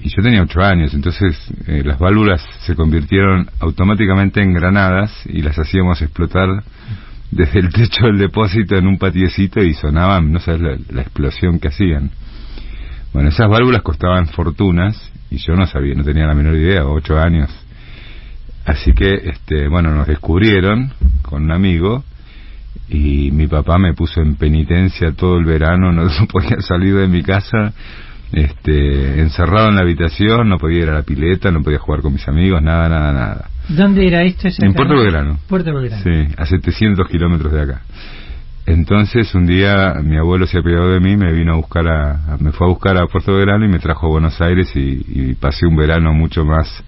Y 0.00 0.10
yo 0.10 0.22
tenía 0.22 0.42
ocho 0.42 0.60
años, 0.60 0.94
entonces 0.94 1.36
eh, 1.66 1.82
las 1.84 1.98
válvulas 1.98 2.44
se 2.60 2.76
convirtieron 2.76 3.48
automáticamente 3.58 4.40
en 4.40 4.54
granadas 4.54 5.12
y 5.26 5.42
las 5.42 5.58
hacíamos 5.58 6.00
explotar 6.02 6.62
desde 7.30 7.60
el 7.60 7.72
techo 7.72 8.06
del 8.06 8.18
depósito 8.18 8.76
en 8.76 8.86
un 8.86 8.98
patiecito 8.98 9.60
y 9.60 9.74
sonaban, 9.74 10.32
no 10.32 10.38
sabes 10.38 10.80
la, 10.90 11.02
explosión 11.02 11.58
que 11.58 11.68
hacían. 11.68 12.10
Bueno, 13.12 13.30
esas 13.30 13.48
válvulas 13.48 13.82
costaban 13.82 14.28
fortunas 14.28 15.10
y 15.30 15.38
yo 15.38 15.54
no 15.54 15.66
sabía, 15.66 15.94
no 15.94 16.04
tenía 16.04 16.26
la 16.26 16.34
menor 16.34 16.54
idea, 16.54 16.86
ocho 16.86 17.18
años. 17.18 17.50
Así 18.64 18.92
que, 18.92 19.14
este, 19.14 19.68
bueno, 19.68 19.94
nos 19.94 20.06
descubrieron 20.06 20.92
con 21.22 21.44
un 21.44 21.52
amigo 21.52 22.04
y 22.88 23.30
mi 23.32 23.46
papá 23.46 23.78
me 23.78 23.94
puso 23.94 24.20
en 24.20 24.36
penitencia 24.36 25.12
todo 25.12 25.38
el 25.38 25.44
verano, 25.44 25.92
no 25.92 26.08
podía 26.30 26.60
salir 26.60 26.94
de 26.94 27.08
mi 27.08 27.22
casa, 27.22 27.72
este, 28.32 29.20
encerrado 29.20 29.68
en 29.68 29.76
la 29.76 29.82
habitación, 29.82 30.48
no 30.48 30.58
podía 30.58 30.82
ir 30.82 30.90
a 30.90 30.94
la 30.94 31.02
pileta, 31.02 31.50
no 31.50 31.62
podía 31.62 31.78
jugar 31.78 32.02
con 32.02 32.12
mis 32.12 32.26
amigos, 32.28 32.62
nada, 32.62 32.88
nada, 32.88 33.12
nada. 33.12 33.50
¿Dónde 33.68 34.06
era 34.06 34.22
esto? 34.22 34.48
En 34.58 34.72
Puerto 34.72 34.96
Belgrano. 34.96 35.38
Puerto 35.46 35.74
Belgrano. 35.74 36.02
Sí, 36.02 36.34
a 36.36 36.46
700 36.46 37.06
kilómetros 37.08 37.52
de 37.52 37.62
acá. 37.62 37.82
Entonces 38.68 39.34
un 39.34 39.46
día 39.46 39.94
mi 40.02 40.18
abuelo 40.18 40.46
se 40.46 40.58
apiadó 40.58 40.90
de 40.90 41.00
mí, 41.00 41.16
me 41.16 41.32
vino 41.32 41.54
a 41.54 41.56
buscar 41.56 41.88
a, 41.88 42.36
me 42.38 42.52
fue 42.52 42.66
a 42.66 42.70
buscar 42.70 42.98
a 42.98 43.06
Puerto 43.06 43.32
Belgrano 43.32 43.64
y 43.64 43.68
me 43.68 43.78
trajo 43.78 44.06
a 44.06 44.10
Buenos 44.10 44.38
Aires 44.42 44.70
y, 44.74 45.34
pasé 45.34 45.66
un 45.66 45.74
verano 45.74 46.12
mucho 46.12 46.44
más 46.44 46.84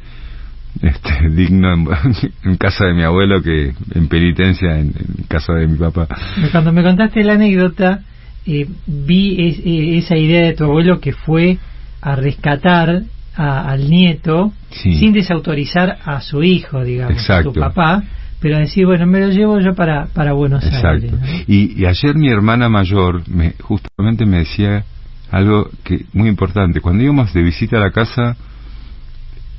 este, 0.83 1.29
digno 1.31 1.73
en, 1.73 2.57
casa 2.57 2.87
de 2.87 2.95
mi 2.95 3.03
abuelo 3.03 3.43
que 3.43 3.73
en 3.95 4.09
penitencia 4.09 4.79
en, 4.79 4.93
casa 5.29 5.55
de 5.55 5.67
mi 5.67 5.79
papá. 5.79 6.09
Cuando 6.53 6.73
me 6.73 6.83
contaste 6.83 7.23
la 7.23 7.35
anécdota, 7.35 8.01
eh, 8.47 8.67
vi 8.87 9.37
eh, 9.39 9.99
esa 9.99 10.17
idea 10.17 10.43
de 10.43 10.55
tu 10.55 10.65
abuelo 10.65 11.01
que 11.01 11.13
fue 11.13 11.59
a 12.01 12.17
rescatar 12.17 13.03
al 13.37 13.89
nieto 13.89 14.53
sin 14.71 15.13
desautorizar 15.13 15.99
a 16.05 16.21
su 16.21 16.43
hijo, 16.43 16.85
digamos, 16.85 17.31
a 17.31 17.43
su 17.43 17.53
papá, 17.55 18.03
pero 18.41 18.59
decir, 18.59 18.85
bueno, 18.85 19.07
me 19.07 19.21
lo 19.21 19.29
llevo 19.29 19.61
yo 19.61 19.75
para, 19.75 20.07
para 20.07 20.33
Buenos 20.33 20.65
Aires. 20.65 21.13
Y, 21.47 21.81
y, 21.81 21.87
ayer 21.87 22.17
mi 22.17 22.29
hermana 22.29 22.69
mayor 22.69 23.27
me, 23.29 23.53
justamente 23.61 24.27
me 24.27 24.39
decía 24.39 24.85
algo 25.31 25.71
que 25.85 26.05
muy 26.13 26.29
importante. 26.29 26.81
Cuando 26.81 27.03
íbamos 27.03 27.33
de 27.33 27.43
visita 27.43 27.77
a 27.77 27.81
la 27.81 27.93
casa, 27.93 28.37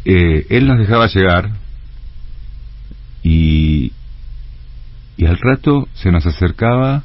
eh, 0.06 0.46
él 0.50 0.68
nos 0.68 0.80
dejaba 0.80 1.08
llegar 1.08 1.52
y, 3.24 3.92
y 5.18 5.26
al 5.26 5.38
rato 5.38 5.88
se 5.94 6.12
nos 6.12 6.26
acercaba 6.26 7.04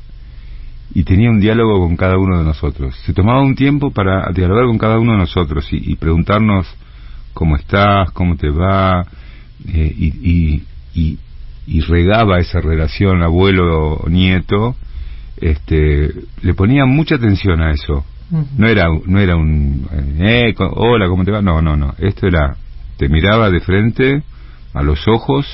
y 0.94 1.04
tenía 1.04 1.30
un 1.30 1.40
diálogo 1.40 1.80
con 1.80 1.96
cada 1.96 2.16
uno 2.16 2.38
de 2.38 2.44
nosotros. 2.44 2.96
Se 3.04 3.12
tomaba 3.12 3.42
un 3.42 3.54
tiempo 3.54 3.90
para 3.90 4.30
dialogar 4.32 4.66
con 4.66 4.78
cada 4.78 4.98
uno 4.98 5.12
de 5.12 5.18
nosotros 5.18 5.68
y, 5.70 5.94
preguntarnos 5.96 6.66
cómo 7.34 7.56
estás, 7.56 8.10
cómo 8.12 8.36
te 8.36 8.48
va, 8.48 9.02
eh, 9.68 9.94
y, 9.94 10.62
y, 10.94 11.18
y, 11.66 11.80
regaba 11.82 12.38
esa 12.38 12.60
relación 12.60 13.22
abuelo-nieto. 13.22 14.76
Este, 15.36 16.14
le 16.40 16.54
ponía 16.54 16.86
mucha 16.86 17.16
atención 17.16 17.60
a 17.60 17.72
eso. 17.72 18.04
No 18.56 18.66
era, 18.66 18.88
no 19.04 19.20
era 19.20 19.36
un, 19.36 19.86
eh, 20.18 20.54
hola, 20.58 21.08
¿cómo 21.08 21.24
te 21.24 21.30
va? 21.30 21.42
No, 21.42 21.60
no, 21.60 21.76
no. 21.76 21.94
Esto 21.98 22.26
era, 22.26 22.56
te 22.96 23.08
miraba 23.08 23.50
de 23.50 23.60
frente 23.60 24.22
a 24.74 24.82
los 24.82 25.06
ojos 25.08 25.46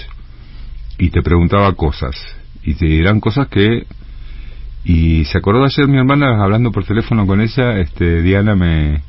y 0.99 1.11
te 1.11 1.23
preguntaba 1.23 1.73
cosas. 1.75 2.17
Y 2.63 2.75
te 2.75 2.87
dirán 2.87 3.21
cosas 3.21 3.49
que 3.49 3.87
y 4.85 5.25
se 5.27 5.39
acordó 5.39 5.65
ayer 5.65 5.87
mi 5.87 5.99
hermana 5.99 6.43
hablando 6.43 6.73
por 6.73 6.85
teléfono 6.85 7.27
con 7.27 7.41
ella, 7.41 7.79
este, 7.79 8.21
Diana 8.21 8.57
me, 8.57 9.03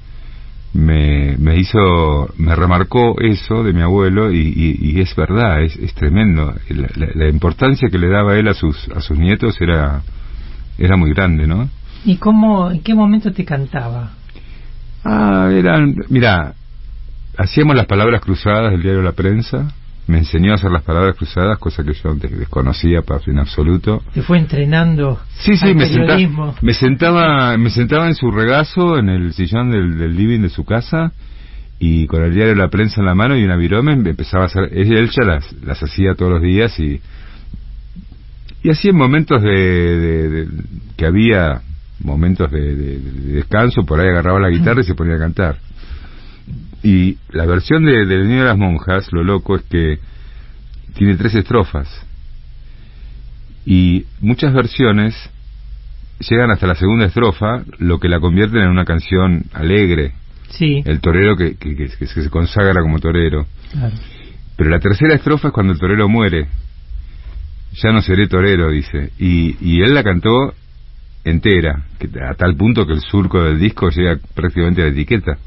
me, 0.73 1.35
me 1.37 1.57
hizo, 1.57 2.31
me 2.37 2.55
remarcó 2.55 3.19
eso 3.19 3.63
de 3.63 3.73
mi 3.73 3.81
abuelo 3.81 4.31
y, 4.31 4.77
y, 4.79 5.01
es 5.01 5.15
verdad, 5.15 5.63
es, 5.63 5.75
es 5.77 5.93
tremendo. 5.95 6.53
La, 6.69 7.07
la, 7.15 7.29
importancia 7.29 7.89
que 7.89 7.97
le 7.97 8.07
daba 8.07 8.35
él 8.37 8.47
a 8.47 8.53
sus, 8.53 8.87
a 8.89 9.01
sus 9.01 9.17
nietos 9.17 9.59
era, 9.61 10.03
era 10.77 10.95
muy 10.95 11.11
grande, 11.11 11.47
¿no? 11.47 11.67
¿Y 12.05 12.17
cómo, 12.17 12.69
en 12.69 12.81
qué 12.81 12.93
momento 12.93 13.31
te 13.33 13.43
cantaba? 13.43 14.11
Ah, 15.03 15.49
eran, 15.51 15.95
mira, 16.09 16.53
hacíamos 17.37 17.75
las 17.75 17.85
palabras 17.85 18.21
cruzadas 18.21 18.71
del 18.71 18.81
diario 18.81 19.01
La 19.01 19.13
Prensa, 19.13 19.67
me 20.07 20.17
enseñó 20.17 20.51
a 20.51 20.55
hacer 20.55 20.69
las 20.69 20.83
palabras 20.83 21.15
cruzadas, 21.15 21.57
cosa 21.59 21.83
que 21.83 21.93
yo 21.93 22.13
desconocía 22.15 23.01
en 23.25 23.39
absoluto. 23.39 24.01
¿Te 24.13 24.21
fue 24.21 24.37
entrenando? 24.37 25.19
Sí, 25.39 25.55
sí, 25.55 25.73
me, 25.73 25.87
me, 26.61 26.73
sentaba, 26.73 27.57
me 27.57 27.69
sentaba 27.69 28.07
en 28.07 28.15
su 28.15 28.29
regazo, 28.29 28.97
en 28.97 29.09
el 29.09 29.33
sillón 29.33 29.71
del, 29.71 30.15
living 30.15 30.41
de 30.41 30.49
su 30.49 30.65
casa, 30.65 31.13
y 31.79 32.05
con 32.07 32.23
el 32.23 32.33
diario 32.33 32.53
de 32.53 32.59
la 32.59 32.69
prensa 32.69 32.99
en 32.99 33.05
la 33.05 33.15
mano 33.15 33.37
y 33.37 33.43
una 33.43 33.55
virome 33.55 33.93
empezaba 33.93 34.43
a 34.43 34.47
hacer, 34.47 34.69
él 34.73 35.09
ya 35.09 35.25
las, 35.25 35.51
las 35.63 35.81
hacía 35.81 36.15
todos 36.15 36.33
los 36.33 36.41
días 36.41 36.77
y, 36.79 37.01
y 38.61 38.69
así 38.69 38.89
en 38.89 38.95
momentos 38.95 39.41
de, 39.41 40.47
que 40.95 41.05
había 41.05 41.61
momentos 41.99 42.51
de, 42.51 42.99
descanso, 43.33 43.83
por 43.83 43.99
ahí 43.99 44.07
agarraba 44.07 44.39
la 44.39 44.49
guitarra 44.49 44.81
y 44.81 44.83
se 44.83 44.95
ponía 44.95 45.15
a 45.15 45.19
cantar. 45.19 45.57
Y 46.83 47.17
la 47.29 47.45
versión 47.45 47.85
de, 47.85 48.05
del 48.05 48.27
Niño 48.27 48.41
de 48.41 48.49
las 48.49 48.57
Monjas, 48.57 49.11
lo 49.11 49.23
loco 49.23 49.55
es 49.55 49.63
que 49.63 49.99
tiene 50.95 51.15
tres 51.15 51.35
estrofas. 51.35 51.87
Y 53.65 54.05
muchas 54.19 54.53
versiones 54.53 55.15
llegan 56.19 56.51
hasta 56.51 56.67
la 56.67 56.75
segunda 56.75 57.05
estrofa, 57.05 57.63
lo 57.79 57.99
que 57.99 58.09
la 58.09 58.19
convierten 58.19 58.61
en 58.61 58.69
una 58.69 58.85
canción 58.85 59.45
alegre. 59.53 60.13
Sí. 60.49 60.83
El 60.85 60.99
torero 60.99 61.35
que, 61.35 61.55
que, 61.55 61.87
se 61.87 62.29
consagra 62.29 62.81
como 62.81 62.99
torero. 62.99 63.47
Pero 64.55 64.69
la 64.69 64.79
tercera 64.79 65.15
estrofa 65.15 65.47
es 65.47 65.53
cuando 65.53 65.73
el 65.73 65.79
torero 65.79 66.07
muere. 66.07 66.47
Ya 67.81 67.91
no 67.91 68.01
seré 68.01 68.27
torero, 68.27 68.69
dice. 68.69 69.11
Y, 69.17 69.55
y 69.61 69.81
él 69.81 69.95
la 69.95 70.03
cantó 70.03 70.53
entera, 71.23 71.85
que, 71.97 72.07
a 72.21 72.35
tal 72.35 72.55
punto 72.55 72.85
que 72.85 72.93
el 72.93 73.01
surco 73.01 73.43
del 73.43 73.59
disco 73.59 73.89
llega 73.89 74.19
prácticamente 74.35 74.81
a 74.81 74.85
la 74.85 74.91
etiqueta. 74.91 75.37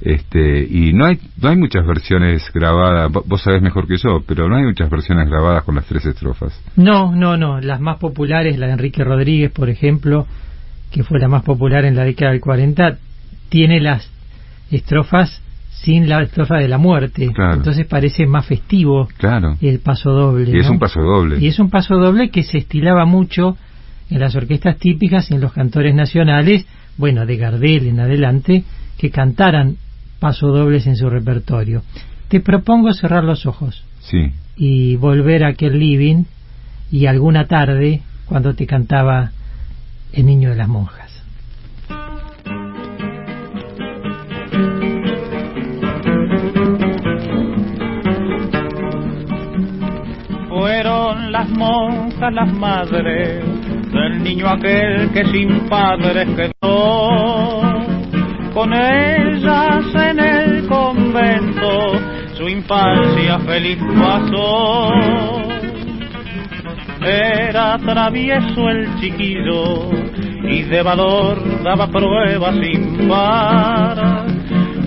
Este, 0.00 0.66
y 0.68 0.92
no 0.92 1.06
hay, 1.06 1.18
no 1.40 1.48
hay 1.48 1.56
muchas 1.56 1.86
versiones 1.86 2.50
grabadas, 2.52 3.10
vos 3.10 3.42
sabés 3.42 3.62
mejor 3.62 3.86
que 3.88 3.96
yo, 3.96 4.22
pero 4.26 4.48
no 4.48 4.56
hay 4.56 4.64
muchas 4.64 4.90
versiones 4.90 5.28
grabadas 5.28 5.64
con 5.64 5.74
las 5.74 5.86
tres 5.86 6.04
estrofas. 6.04 6.60
No, 6.76 7.14
no, 7.14 7.36
no, 7.36 7.60
las 7.60 7.80
más 7.80 7.98
populares, 7.98 8.58
la 8.58 8.66
de 8.66 8.74
Enrique 8.74 9.04
Rodríguez, 9.04 9.50
por 9.50 9.70
ejemplo, 9.70 10.26
que 10.90 11.02
fue 11.02 11.18
la 11.18 11.28
más 11.28 11.42
popular 11.42 11.84
en 11.84 11.96
la 11.96 12.04
década 12.04 12.32
del 12.32 12.40
40, 12.40 12.98
tiene 13.48 13.80
las 13.80 14.10
estrofas 14.70 15.42
sin 15.70 16.08
la 16.08 16.22
estrofa 16.22 16.56
de 16.56 16.68
la 16.68 16.78
muerte. 16.78 17.30
Entonces 17.52 17.86
parece 17.86 18.26
más 18.26 18.46
festivo 18.46 19.08
claro. 19.18 19.56
el 19.60 19.78
paso 19.80 20.10
doble. 20.10 20.50
Y 20.50 20.60
es 20.60 20.68
un 20.68 20.78
paso 20.78 21.00
doble. 21.00 21.38
Y 21.38 21.48
es 21.48 21.58
un 21.58 21.70
paso 21.70 21.96
doble 21.96 22.30
que 22.30 22.42
se 22.42 22.58
estilaba 22.58 23.04
mucho 23.04 23.56
en 24.10 24.20
las 24.20 24.34
orquestas 24.36 24.78
típicas 24.78 25.30
y 25.30 25.34
en 25.34 25.40
los 25.40 25.52
cantores 25.52 25.94
nacionales, 25.94 26.66
bueno, 26.96 27.26
de 27.26 27.36
Gardel 27.36 27.86
en 27.86 28.00
adelante, 28.00 28.64
que 28.98 29.10
cantaran 29.10 29.76
pasodobles 30.18 30.86
en 30.86 30.96
su 30.96 31.08
repertorio. 31.10 31.82
Te 32.28 32.40
propongo 32.40 32.92
cerrar 32.92 33.24
los 33.24 33.46
ojos. 33.46 33.84
Sí. 34.00 34.32
Y 34.56 34.96
volver 34.96 35.44
a 35.44 35.48
aquel 35.48 35.78
living 35.78 36.24
y 36.90 37.06
alguna 37.06 37.46
tarde 37.46 38.02
cuando 38.26 38.54
te 38.54 38.66
cantaba 38.66 39.32
El 40.12 40.26
niño 40.26 40.50
de 40.50 40.56
las 40.56 40.68
monjas. 40.68 41.12
Fueron 50.48 51.32
las 51.32 51.48
monjas 51.50 52.32
las 52.32 52.52
madres 52.54 53.44
del 53.92 54.22
niño 54.22 54.48
aquel 54.48 55.10
que 55.12 55.24
sin 55.26 55.68
padres 55.68 56.28
quedó 56.34 57.65
con 58.56 58.72
ellas 58.72 59.84
en 59.94 60.18
el 60.18 60.66
convento 60.66 61.92
su 62.38 62.48
infancia 62.48 63.38
feliz 63.40 63.76
pasó. 63.98 64.88
Era 67.02 67.76
travieso 67.76 68.70
el 68.70 68.98
chiquillo 68.98 69.90
y 70.42 70.62
de 70.62 70.82
valor 70.82 71.62
daba 71.62 71.86
pruebas 71.88 72.54
sin 72.54 73.06
par. 73.06 74.24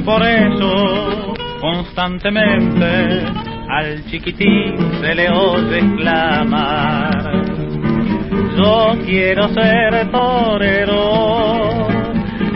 Por 0.03 0.23
eso 0.23 1.35
constantemente 1.61 3.23
al 3.69 4.03
chiquitín 4.09 4.77
se 4.99 5.13
le 5.13 5.29
oye 5.29 5.77
exclamar. 5.77 7.43
Yo 8.57 8.95
quiero 9.05 9.47
ser 9.49 10.09
torero 10.09 11.98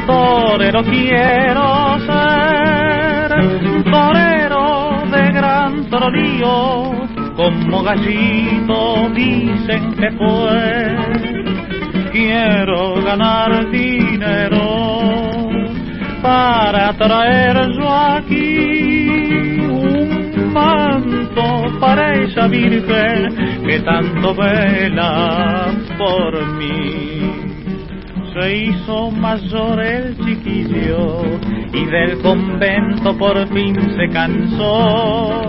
torero 0.06 0.84
quiero 0.84 2.00
ser, 2.06 3.30
torero 3.92 5.04
de 5.12 5.32
gran 5.32 5.90
tronío, 5.90 6.92
como 7.36 7.84
gallito 7.84 9.10
dicen 9.14 9.94
que 9.94 10.12
fue. 10.12 10.96
Quiero 12.12 13.02
ganar 13.04 13.70
dinero 13.72 14.94
para 16.22 16.94
traer 16.94 17.72
yo 17.72 17.90
aquí 17.90 19.60
un 19.60 20.54
manto 20.54 21.80
para 21.80 22.14
esa 22.14 22.48
virgen 22.48 23.64
que 23.66 23.80
tanto 23.80 24.36
vela 24.36 25.72
por 25.98 26.46
mí 26.58 27.33
se 28.34 28.56
hizo 28.56 29.12
mayor 29.12 29.80
el 29.82 30.18
chiquillo 30.18 31.22
y 31.74 31.86
del 31.86 32.22
convento 32.22 33.18
por 33.18 33.48
fin 33.50 33.76
se 33.96 34.08
cansó. 34.12 35.42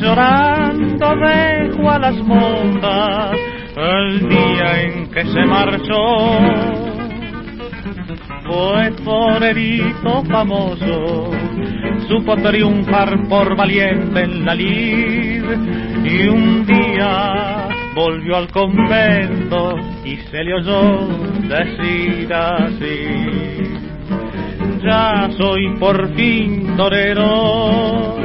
Llorando 0.00 1.16
dejó 1.16 1.90
a 1.90 1.98
las 1.98 2.16
monjas 2.16 3.32
el 3.76 4.28
día 4.28 4.82
en 4.82 5.10
que 5.10 5.24
se 5.24 5.44
marchó 5.46 6.90
fue 8.50 8.90
torerito 9.04 10.24
famoso, 10.24 11.30
supo 12.08 12.36
triunfar 12.36 13.28
por 13.28 13.56
valiente 13.56 14.22
en 14.22 14.44
la 14.44 14.54
lid 14.54 15.44
y 16.04 16.28
un 16.28 16.66
día 16.66 17.68
volvió 17.94 18.36
al 18.36 18.48
convento 18.50 19.76
y 20.04 20.16
se 20.16 20.42
le 20.42 20.54
oyó 20.54 21.29
decir 21.50 22.32
así. 22.32 23.66
Ya 24.84 25.28
soy 25.36 25.76
por 25.78 26.14
fin 26.14 26.76
torero, 26.76 28.16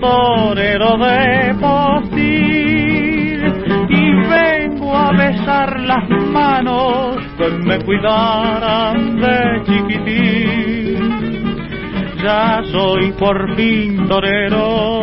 torero 0.00 0.96
de 0.96 1.54
postil 1.60 3.42
y 3.88 4.14
vengo 4.28 4.94
a 4.94 5.12
besar 5.12 5.80
las 5.80 6.08
manos 6.30 7.16
que 7.36 7.50
me 7.66 7.78
cuidaran 7.80 9.20
de 9.20 9.62
chiquitín. 9.66 11.02
Ya 12.22 12.62
soy 12.70 13.12
por 13.18 13.56
fin 13.56 14.06
torero 14.08 15.00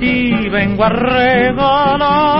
y 0.00 0.48
vengo 0.48 0.84
a 0.84 0.88
regalar 0.88 2.38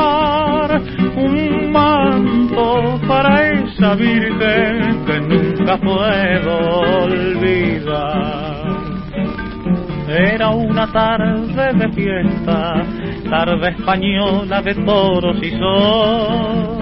un 1.17 1.73
manto 1.73 3.01
para 3.09 3.59
esa 3.79 3.95
virgen 3.95 5.05
que 5.07 5.21
nunca 5.21 5.77
puedo 5.79 6.81
olvidar. 7.05 8.67
Era 10.09 10.51
una 10.51 10.91
tarde 10.91 11.73
de 11.75 11.93
fiesta, 11.93 12.83
tarde 13.31 13.69
española 13.71 14.63
de 14.63 14.75
toros 14.75 15.37
y 15.43 15.51
sol. 15.51 16.79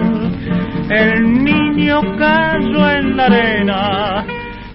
El 0.89 1.43
niño 1.43 2.01
cayó 2.17 2.89
en 2.89 3.15
la 3.15 3.25
arena 3.25 4.25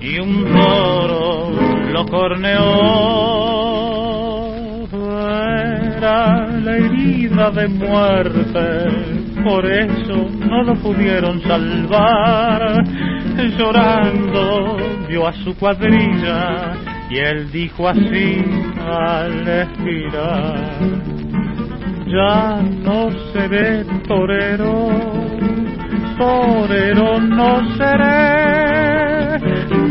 y 0.00 0.20
un 0.20 0.44
toro 0.52 1.50
lo 1.90 2.06
corneó. 2.06 3.32
Era 5.96 6.46
la 6.46 6.76
herida 6.76 7.50
de 7.50 7.68
muerte, 7.68 9.21
por 9.42 9.66
eso 9.66 10.28
no 10.46 10.62
lo 10.62 10.74
pudieron 10.74 11.40
salvar. 11.42 12.84
Llorando 13.58 14.76
vio 15.08 15.26
a 15.26 15.32
su 15.32 15.56
cuadrilla 15.56 16.72
y 17.12 17.18
él 17.18 17.50
dijo 17.50 17.88
así 17.88 18.42
al 18.80 19.46
expirar, 19.46 20.80
ya 22.06 22.62
no 22.62 23.10
seré 23.32 23.84
torero, 24.08 24.88
torero 26.18 27.20
no 27.20 27.76
seré, 27.76 29.38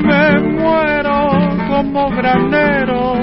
me 0.04 0.40
muero 0.40 1.30
como 1.68 2.10
granero 2.10 3.14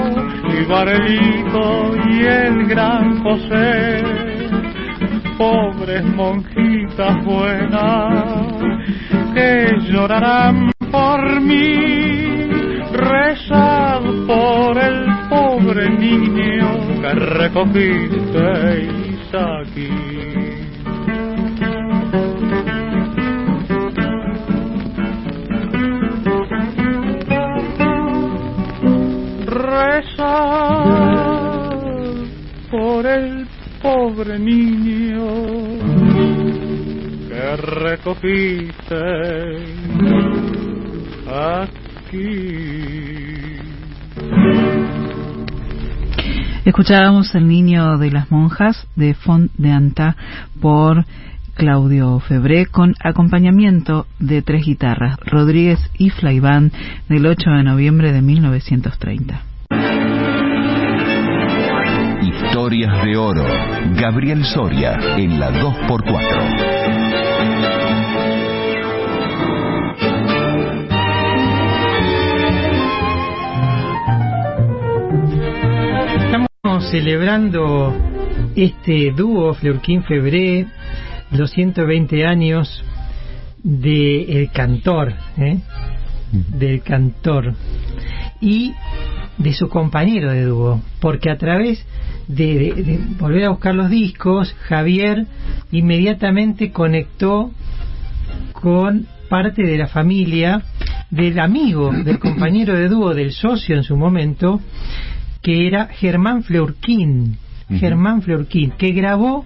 y 0.47 0.65
Barelito 0.65 1.95
y 2.09 2.23
el 2.23 2.65
gran 2.67 3.21
José, 3.21 4.28
pobres 5.39 6.03
monjitas 6.03 7.23
buenas 7.23 8.43
que 9.33 9.71
llorarán 9.89 10.69
por 10.91 11.39
mí, 11.39 12.45
rezad 12.91 14.01
por 14.27 14.77
el 14.77 15.07
pobre 15.29 15.89
niño 15.91 17.01
que 17.01 17.13
recogisteis 17.13 18.19
aquí. 19.33 19.89
Por 32.71 33.05
el 33.05 33.48
pobre 33.81 34.37
niño 34.39 35.27
que 37.27 37.55
recogiste 37.57 38.95
aquí. 41.27 42.69
Escuchábamos 46.65 47.33
El 47.35 47.47
niño 47.47 47.97
de 47.97 48.11
las 48.11 48.29
monjas 48.31 48.87
de 48.95 49.13
Font 49.13 49.51
de 49.57 49.71
Anta 49.71 50.15
por 50.61 51.05
Claudio 51.55 52.19
Febré 52.19 52.67
con 52.67 52.95
acompañamiento 53.03 54.07
de 54.19 54.41
tres 54.41 54.65
guitarras, 54.65 55.17
Rodríguez 55.25 55.79
y 55.97 56.09
Flaiván 56.09 56.71
del 57.07 57.25
8 57.25 57.49
de 57.49 57.63
noviembre 57.63 58.11
de 58.11 58.21
1930. 58.21 59.48
Historias 62.21 63.03
de 63.03 63.15
Oro. 63.15 63.45
Gabriel 63.95 64.43
Soria 64.43 64.99
en 65.17 65.39
la 65.39 65.51
2x4. 65.51 66.79
Estamos 76.25 76.91
celebrando 76.91 77.95
este 78.55 79.11
dúo 79.15 79.53
Fleurquín 79.53 80.03
Febré, 80.03 80.67
los 81.31 81.51
120 81.51 82.25
años 82.25 82.83
del 83.63 84.29
el 84.29 84.51
cantor, 84.51 85.13
¿eh? 85.37 85.59
del 86.31 86.81
cantor 86.81 87.53
y 88.41 88.73
de 89.37 89.53
su 89.53 89.69
compañero 89.69 90.31
de 90.31 90.43
dúo, 90.43 90.81
porque 90.99 91.31
a 91.31 91.37
través 91.37 91.85
de, 92.29 92.59
de- 92.59 92.83
de 92.83 92.99
volver 93.19 93.43
a 93.45 93.49
buscar 93.49 93.73
los 93.75 93.89
discos, 93.89 94.53
Javier 94.67 95.25
inmediatamente 95.71 96.71
conectó 96.71 97.51
con 98.53 99.07
parte 99.29 99.63
de 99.63 99.77
la 99.77 99.87
familia 99.87 100.61
del 101.09 101.39
amigo, 101.39 101.91
del 101.91 102.19
compañero 102.27 102.73
de 102.75 102.87
dúo, 102.87 103.13
del 103.13 103.31
socio 103.31 103.75
en 103.75 103.83
su 103.83 103.97
momento, 103.97 104.61
que 105.41 105.67
era 105.67 105.87
Germán 105.87 106.43
Fleurquín. 106.43 107.37
Germán 107.69 108.21
Fleurquín, 108.23 108.71
que 108.77 108.91
grabó 108.93 109.45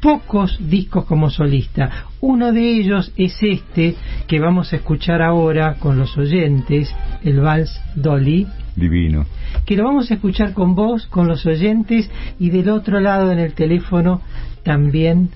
pocos 0.00 0.58
discos 0.60 1.04
como 1.06 1.28
solista. 1.28 2.06
Uno 2.20 2.52
de 2.52 2.68
ellos 2.78 3.12
es 3.16 3.36
este 3.42 3.96
que 4.28 4.38
vamos 4.38 4.72
a 4.72 4.76
escuchar 4.76 5.22
ahora 5.22 5.74
con 5.74 5.98
los 5.98 6.16
oyentes, 6.16 6.94
el 7.24 7.40
Vals 7.40 7.80
Dolly, 7.96 8.46
Divino. 8.78 9.26
que 9.66 9.76
lo 9.76 9.84
vamos 9.84 10.10
a 10.10 10.14
escuchar 10.14 10.52
con 10.54 10.74
vos, 10.74 11.06
con 11.06 11.26
los 11.28 11.44
oyentes 11.46 12.10
y 12.38 12.50
del 12.50 12.68
otro 12.70 13.00
lado 13.00 13.32
en 13.32 13.38
el 13.38 13.54
teléfono 13.54 14.20
también 14.62 15.30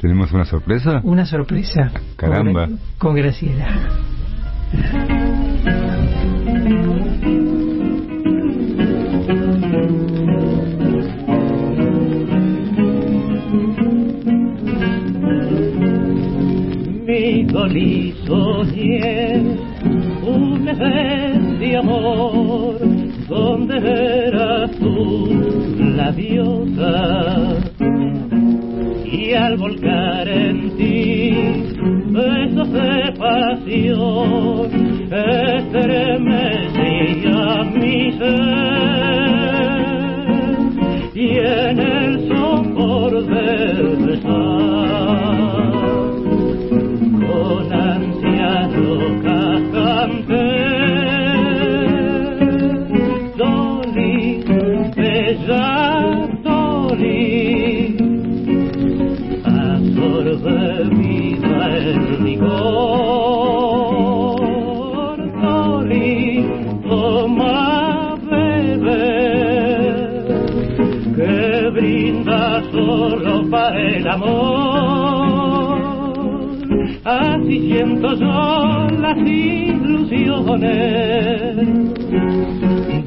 ¿Tenemos 0.00 0.30
una 0.32 0.44
sorpresa? 0.44 1.00
una 1.04 1.24
sorpresa. 1.24 1.90
Caramba. 2.16 2.66
Con, 2.66 2.78
con 2.98 3.14
Graciela. 3.16 3.66
mi 17.76 18.14
soñé 18.26 19.42
un 20.26 20.64
mes 20.64 21.58
de 21.60 21.76
amor 21.76 22.78
donde 23.28 23.76
eras 24.26 24.70
tú 24.78 25.28
la 25.96 26.10
diosa. 26.12 27.56
Y 29.04 29.32
al 29.32 29.56
volcar 29.56 30.28
en 30.28 30.76
ti 30.76 31.32
besos 32.10 32.72
de 32.72 33.12
pasión 33.18 34.70
estremecía 35.12 36.52
mi 37.74 38.12
ser. 38.12 39.46
Y 41.14 41.38
en 41.38 41.78
el 41.78 42.28
sopor 42.28 43.24
del 43.26 43.96
besar 44.06 44.46
con 47.28 47.72
ansia 47.72 48.68
para 73.50 73.80
el 73.80 74.08
amor. 74.08 75.76
Así 77.04 77.68
siento 77.68 78.14
yo 78.14 78.88
las 79.00 79.16
ilusiones 79.18 80.66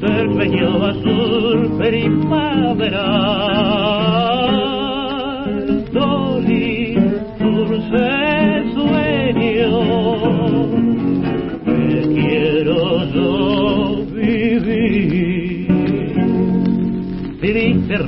del 0.00 0.32
sueño 0.34 0.84
azul 0.86 1.76
primaveral. 1.78 3.20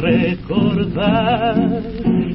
Recordar 0.00 1.82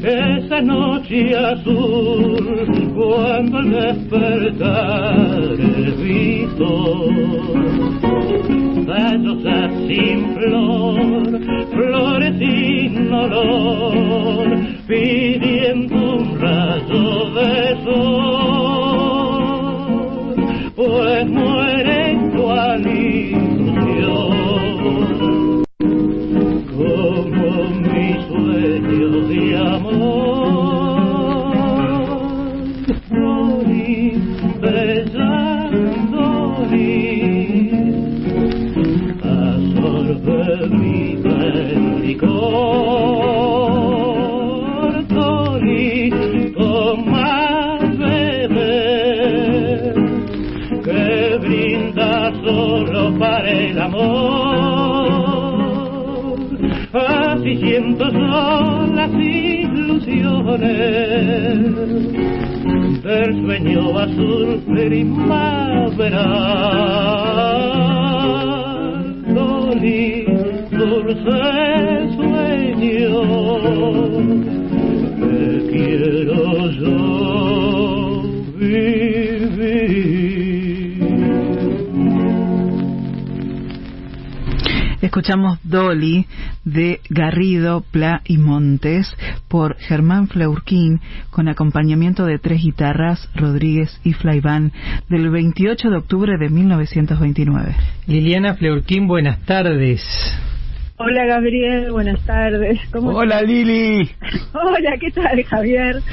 esa 0.04 0.62
noche 0.62 1.36
azul 1.36 2.94
cuando 2.96 3.58
al 3.58 3.72
despertar 3.72 5.26
he 5.60 5.92
visto 6.04 6.68
bellosas 8.86 9.72
sin 9.88 10.34
flor, 10.36 11.40
flores 11.72 12.38
sin 12.40 13.14
olor, 13.14 14.48
por 89.58 89.76
Germán 89.78 90.28
Fleurquín 90.28 91.02
con 91.32 91.48
acompañamiento 91.48 92.28
de 92.28 92.38
tres 92.38 92.62
guitarras, 92.62 93.28
Rodríguez 93.34 94.00
y 94.04 94.14
Flaiván 94.14 94.72
del 95.10 95.32
28 95.32 95.90
de 95.90 95.98
octubre 95.98 96.38
de 96.38 96.48
1929. 96.48 97.76
Liliana 98.06 98.54
Fleurquín, 98.54 99.08
buenas 99.08 99.40
tardes. 99.48 100.04
Hola 100.98 101.26
Gabriel, 101.26 101.92
buenas 101.92 102.24
tardes. 102.24 102.80
¿Cómo 102.92 103.10
Hola 103.10 103.42
Lili. 103.42 104.12
Hola, 104.54 104.96
¿qué 105.00 105.10
tal 105.10 105.44
Javier? 105.44 106.04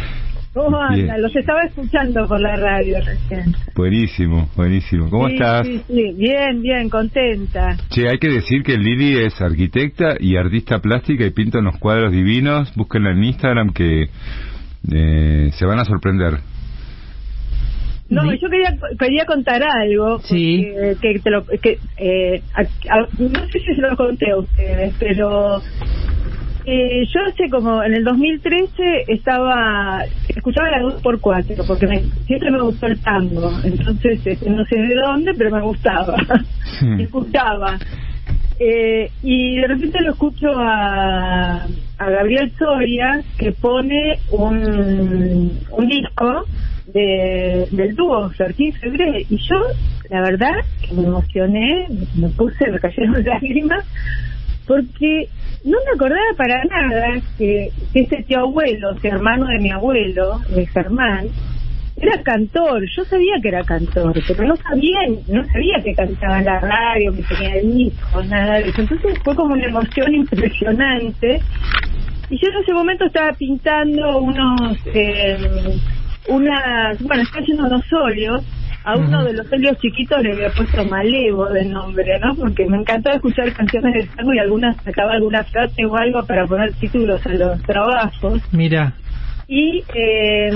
¿Cómo 0.55 0.79
Bien. 0.91 1.11
anda? 1.11 1.19
Los 1.19 1.35
estaba 1.35 1.63
escuchando 1.65 2.27
por 2.29 2.41
la 2.41 2.57
radio 2.57 2.97
recién. 3.05 3.53
Buenísimo, 3.75 4.49
buenísimo. 4.57 5.11
¿Cómo 5.11 5.27
Sí, 5.27 5.35
estás? 5.35 5.67
Sí, 5.67 5.83
sí, 5.89 6.13
bien, 6.17 6.63
bien, 6.63 6.89
contenta. 6.89 7.77
Che, 7.91 8.09
hay 8.09 8.19
que 8.19 8.29
decir 8.29 8.63
que 8.63 8.79
Lili 8.79 9.19
es 9.19 9.41
arquitecta 9.43 10.15
y 10.21 10.37
artista 10.37 10.79
plástica 10.79 11.25
y 11.27 11.31
pinta 11.31 11.59
unos 11.59 11.77
cuadros 11.79 12.13
divinos. 12.13 12.73
Búsquenla 12.77 13.11
en 13.11 13.25
Instagram 13.25 13.73
que 13.73 14.09
eh, 14.93 15.51
se 15.53 15.67
van 15.67 15.81
a 15.81 15.85
sorprender. 15.85 16.35
No, 18.11 18.33
yo 18.35 18.49
quería 18.49 18.77
quería 18.99 19.25
contar 19.25 19.61
algo. 19.63 20.21
Sí. 20.21 20.69
porque- 20.73 21.15
Que, 21.15 21.19
te 21.21 21.31
lo, 21.31 21.45
que, 21.47 21.79
eh, 21.97 22.43
a- 22.55 22.61
a- 22.97 23.09
no 23.19 23.47
sé 23.49 23.59
si 23.59 23.75
se 23.75 23.81
lo 23.81 23.97
conté 23.97 24.31
a 24.31 24.37
ustedes, 24.37 24.95
pero 25.01 25.61
eh, 26.67 27.03
yo 27.13 27.21
hace 27.31 27.51
como 27.51 27.83
en 27.83 27.95
el 27.95 28.05
2013 28.05 29.05
estaba 29.09 30.03
escuchaba 30.29 30.71
la 30.71 30.83
2x4 30.83 31.67
porque 31.67 31.87
me- 31.87 32.09
siempre 32.27 32.51
me 32.51 32.63
gustó 32.63 32.87
el 32.87 33.01
tango. 33.03 33.51
Entonces, 33.65 34.21
este, 34.25 34.51
no 34.51 34.65
sé 34.65 34.77
de 34.79 34.95
dónde, 34.95 35.33
pero 35.37 35.51
me 35.51 35.63
gustaba. 35.63 36.17
escuchaba. 37.01 37.79
Eh, 38.59 39.11
y 39.21 39.57
de 39.57 39.67
repente 39.67 39.99
lo 40.03 40.13
escucho 40.13 40.47
a, 40.57 41.65
a 41.99 42.11
Gabriel 42.11 42.53
Soria 42.57 43.25
que 43.37 43.53
pone 43.53 44.21
un, 44.29 45.59
un 45.71 45.89
disco 45.89 46.47
de, 46.87 47.67
del 47.73 47.95
dúo 47.97 48.31
Fertín 48.37 48.73
Febré 48.75 49.27
y 49.29 49.37
yo 49.39 49.57
la 50.11 50.21
verdad 50.21 50.53
que 50.81 50.95
me 50.95 51.03
emocioné 51.05 51.89
me 52.15 52.29
puse 52.31 52.71
me 52.71 52.79
cayeron 52.79 53.25
lágrimas 53.25 53.85
porque 54.67 55.31
no 55.65 55.79
me 55.85 55.93
acordaba 55.95 56.21
para 56.37 56.63
nada 56.65 57.23
que, 57.39 57.71
ese 57.95 58.23
tío 58.25 58.41
abuelo, 58.41 58.93
ese 58.97 59.09
hermano 59.09 59.47
de 59.47 59.59
mi 59.59 59.71
abuelo, 59.71 60.39
de 60.51 60.67
Germán, 60.67 61.29
era 61.97 62.23
cantor. 62.23 62.83
Yo 62.95 63.05
sabía 63.05 63.35
que 63.41 63.49
era 63.49 63.65
cantor, 63.65 64.13
pero 64.27 64.45
no 64.45 64.57
sabía, 64.57 65.01
no 65.29 65.45
sabía 65.47 65.83
que 65.83 65.95
cantaba 65.95 66.39
en 66.39 66.45
la 66.45 66.61
radio, 66.61 67.15
que 67.15 67.23
tenía 67.23 67.63
discos, 67.63 68.27
nada 68.29 68.59
de 68.59 68.69
eso. 68.69 68.83
Entonces 68.83 69.19
fue 69.25 69.35
como 69.35 69.55
una 69.55 69.65
emoción 69.65 70.15
impresionante. 70.15 71.41
Y 72.29 72.39
yo 72.39 72.49
en 72.49 72.63
ese 72.63 72.73
momento 72.73 73.07
estaba 73.07 73.33
pintando 73.33 74.19
unos, 74.19 74.79
eh, 74.87 75.79
unas, 76.29 77.03
bueno, 77.03 77.23
estaba 77.23 77.43
haciendo 77.43 77.67
unos 77.67 77.93
óleos. 77.93 78.45
A 78.87 78.97
uno 78.97 79.25
de 79.25 79.33
los 79.33 79.51
óleos 79.51 79.79
chiquitos 79.79 80.23
le 80.23 80.33
había 80.33 80.51
puesto 80.51 80.85
Malevo 80.85 81.47
de 81.47 81.65
nombre, 81.65 82.19
¿no? 82.21 82.37
Porque 82.37 82.67
me 82.67 82.77
encantaba 82.77 83.17
escuchar 83.17 83.53
canciones 83.55 83.95
de 83.95 84.09
tango 84.15 84.35
y 84.35 84.39
algunas 84.39 84.77
sacaba 84.83 85.13
alguna 85.15 85.43
frase 85.45 85.87
o 85.87 85.97
algo 85.97 86.27
para 86.27 86.47
poner 86.47 86.75
títulos 86.75 87.21
a 87.25 87.31
los 87.31 87.63
trabajos. 87.63 88.43
Mira, 88.53 88.93
Y 89.47 89.85
eh, 89.95 90.51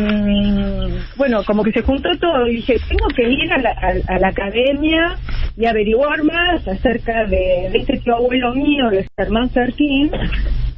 bueno, 1.16 1.42
como 1.44 1.62
que 1.62 1.72
se 1.72 1.82
juntó 1.82 2.08
todo 2.20 2.46
y 2.48 2.56
dije, 2.56 2.80
tengo 2.88 3.12
que 3.14 3.28
ir 3.30 3.52
a 3.52 3.58
la, 3.58 3.70
a- 3.70 4.14
a 4.14 4.18
la 4.18 4.28
academia 4.28 5.18
y 5.56 5.66
averiguar 5.66 6.22
más 6.24 6.66
acerca 6.68 7.24
de, 7.26 7.68
de 7.72 7.78
este 7.78 7.98
tío 7.98 8.16
abuelo 8.16 8.54
mío, 8.54 8.90
de 8.90 9.06
Germán 9.16 9.50
Sertín, 9.50 10.10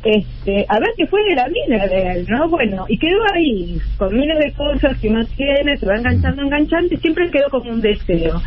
este, 0.05 0.65
a 0.69 0.79
ver 0.79 0.91
qué 0.97 1.07
fue 1.07 1.23
de 1.25 1.35
la 1.35 1.49
vida 1.49 1.87
de 1.87 2.13
él, 2.13 2.27
¿no? 2.29 2.49
Bueno, 2.49 2.87
y 2.89 2.99
quedó 2.99 3.19
ahí, 3.35 3.79
con 3.99 4.17
miles 4.17 4.39
de 4.39 4.53
cosas 4.53 4.99
que 4.99 5.09
uno 5.09 5.25
tiene, 5.37 5.77
se 5.77 5.87
va 5.87 5.97
enganchando, 5.97 6.43
enganchando, 6.43 6.95
y 6.95 6.99
siempre 6.99 7.31
quedó 7.31 7.51
como 7.51 7.71
un 7.71 7.81
deseo. 7.81 8.41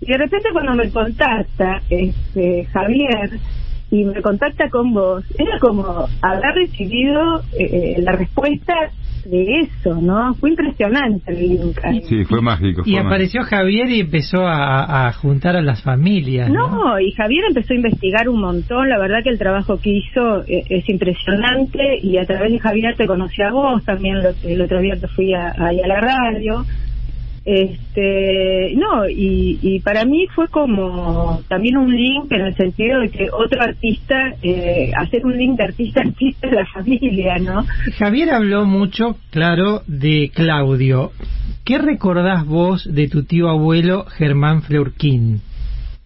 Y 0.00 0.12
de 0.12 0.18
repente 0.18 0.48
cuando 0.52 0.74
me 0.74 0.90
contacta 0.90 1.82
este, 1.88 2.64
Javier, 2.72 3.30
y 3.90 4.04
me 4.04 4.22
contacta 4.22 4.68
con 4.70 4.92
vos, 4.92 5.24
era 5.36 5.58
como 5.58 6.06
haber 6.22 6.54
recibido 6.54 7.40
eh, 7.58 7.96
eh, 7.96 7.96
la 7.98 8.12
respuesta 8.12 8.74
de 9.24 9.60
eso, 9.60 9.94
¿no? 10.00 10.34
Fue 10.34 10.50
impresionante 10.50 11.32
el. 11.32 11.74
Sí, 12.08 12.24
fue 12.24 12.40
mágico. 12.40 12.82
y 12.84 12.92
fue 12.92 13.00
apareció 13.00 13.42
Javier 13.42 13.88
y 13.90 14.00
empezó 14.00 14.46
a, 14.46 15.06
a 15.08 15.12
juntar 15.12 15.56
a 15.56 15.62
las 15.62 15.82
familias. 15.82 16.50
¿no? 16.50 16.68
No, 16.68 17.00
y 17.00 17.12
Javier 17.12 17.44
empezó 17.48 17.72
a 17.72 17.76
investigar 17.76 18.28
un 18.28 18.40
montón, 18.40 18.88
la 18.88 18.98
verdad 18.98 19.18
que 19.22 19.30
el 19.30 19.38
trabajo 19.38 19.78
que 19.80 19.90
hizo 19.90 20.42
eh, 20.46 20.64
es 20.68 20.88
impresionante 20.88 21.98
y 22.02 22.16
a 22.18 22.24
través 22.24 22.52
de 22.52 22.58
Javier 22.58 22.94
te 22.96 23.06
conocí 23.06 23.42
a 23.42 23.50
vos 23.52 23.84
también 23.84 24.22
lo- 24.22 24.30
el 24.48 24.60
otro 24.60 24.80
día 24.80 24.94
que 25.00 25.08
fui 25.08 25.34
a, 25.34 25.54
ahí 25.58 25.80
a 25.80 25.86
la 25.86 26.00
radio. 26.00 26.64
Este, 27.52 28.74
no, 28.76 29.08
y, 29.08 29.58
y 29.60 29.80
para 29.80 30.04
mí 30.04 30.28
fue 30.36 30.46
como 30.46 31.42
también 31.48 31.78
un 31.78 31.90
link 31.92 32.30
en 32.30 32.42
el 32.42 32.54
sentido 32.54 33.00
de 33.00 33.08
que 33.08 33.26
otro 33.32 33.60
artista, 33.60 34.34
eh, 34.40 34.92
hacer 34.96 35.26
un 35.26 35.36
link 35.36 35.56
de 35.56 35.64
artista 35.64 36.00
a 36.00 36.04
artista 36.04 36.46
es 36.46 36.52
la 36.52 36.66
familia, 36.66 37.38
¿no? 37.38 37.64
Javier 37.98 38.30
habló 38.30 38.66
mucho, 38.66 39.16
claro, 39.30 39.82
de 39.88 40.30
Claudio. 40.32 41.10
¿Qué 41.64 41.78
recordás 41.78 42.46
vos 42.46 42.88
de 42.88 43.08
tu 43.08 43.24
tío 43.24 43.48
abuelo 43.48 44.04
Germán 44.04 44.62
Fleurquín? 44.62 45.40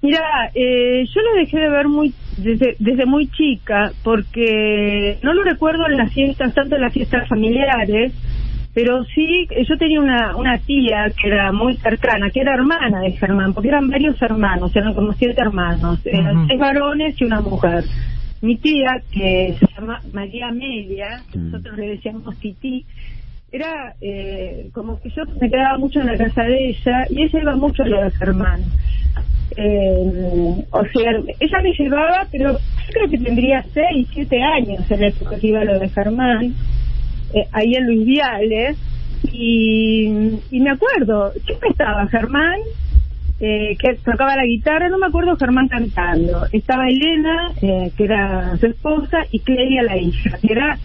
Mira, 0.00 0.50
eh, 0.54 1.04
yo 1.14 1.20
lo 1.20 1.40
dejé 1.40 1.58
de 1.58 1.68
ver 1.68 1.88
muy 1.88 2.14
desde, 2.38 2.76
desde 2.78 3.04
muy 3.04 3.28
chica, 3.28 3.92
porque 4.02 5.18
no 5.22 5.34
lo 5.34 5.44
recuerdo 5.44 5.86
en 5.88 5.98
las 5.98 6.12
fiestas, 6.12 6.54
tanto 6.54 6.76
en 6.76 6.82
las 6.82 6.92
fiestas 6.92 7.28
familiares, 7.28 8.12
pero 8.74 9.04
sí, 9.04 9.46
yo 9.68 9.78
tenía 9.78 10.00
una, 10.00 10.36
una 10.36 10.58
tía 10.58 11.10
que 11.20 11.28
era 11.28 11.52
muy 11.52 11.76
cercana, 11.76 12.28
que 12.30 12.40
era 12.40 12.54
hermana 12.54 13.00
de 13.02 13.12
Germán, 13.12 13.54
porque 13.54 13.68
eran 13.68 13.88
varios 13.88 14.20
hermanos, 14.20 14.74
eran 14.74 14.94
como 14.94 15.12
siete 15.14 15.40
hermanos, 15.40 16.00
eran 16.04 16.38
Ujú. 16.38 16.46
seis 16.48 16.60
varones 16.60 17.14
y 17.20 17.24
una 17.24 17.40
mujer. 17.40 17.84
Mi 18.42 18.56
tía, 18.56 19.00
que 19.12 19.54
se 19.58 19.66
llama 19.80 20.00
María 20.12 20.48
Amelia, 20.48 21.22
que 21.30 21.38
Mm. 21.38 21.50
nosotros 21.52 21.78
le 21.78 21.88
decíamos 21.90 22.36
Tití, 22.40 22.84
era 23.52 23.94
eh, 24.00 24.68
como 24.74 25.00
que 25.00 25.08
yo 25.10 25.22
me 25.40 25.48
quedaba 25.48 25.78
mucho 25.78 26.00
en 26.00 26.06
la 26.06 26.18
casa 26.18 26.42
de 26.42 26.70
ella 26.70 27.06
y 27.08 27.22
ella 27.22 27.40
iba 27.40 27.54
mucho 27.56 27.84
a 27.84 27.86
lo 27.86 28.02
de 28.02 28.10
Germán. 28.10 28.60
Eh, 29.56 30.64
o 30.72 30.84
sea, 30.86 31.12
ella 31.40 31.58
me 31.62 31.72
llevaba, 31.72 32.26
pero 32.32 32.52
yo 32.54 32.58
creo 32.92 33.08
que 33.10 33.18
tendría 33.18 33.64
6, 33.72 34.08
7 34.12 34.42
años 34.42 34.90
en 34.90 35.00
la 35.00 35.06
época 35.08 35.38
que 35.38 35.46
iba 35.46 35.60
a 35.60 35.64
lo 35.64 35.78
de 35.78 35.88
Germán, 35.90 36.54
eh, 37.34 37.46
ahí 37.52 37.74
en 37.74 37.86
Luis 37.86 38.06
Viales, 38.06 38.78
y, 39.32 40.08
me 40.52 40.70
acuerdo, 40.70 41.32
siempre 41.44 41.70
estaba 41.70 42.06
Germán, 42.08 42.58
eh, 43.40 43.76
que 43.78 43.94
tocaba 44.04 44.36
la 44.36 44.44
guitarra, 44.44 44.88
no 44.88 44.98
me 44.98 45.06
acuerdo 45.06 45.36
Germán 45.36 45.68
cantando, 45.68 46.46
estaba 46.52 46.88
Elena, 46.88 47.50
eh, 47.60 47.90
que 47.96 48.04
era 48.04 48.56
su 48.58 48.66
esposa, 48.66 49.18
y 49.30 49.40
Clelia 49.40 49.82
la 49.82 49.96
hija, 49.96 50.38
que 50.40 50.52
era 50.52 50.78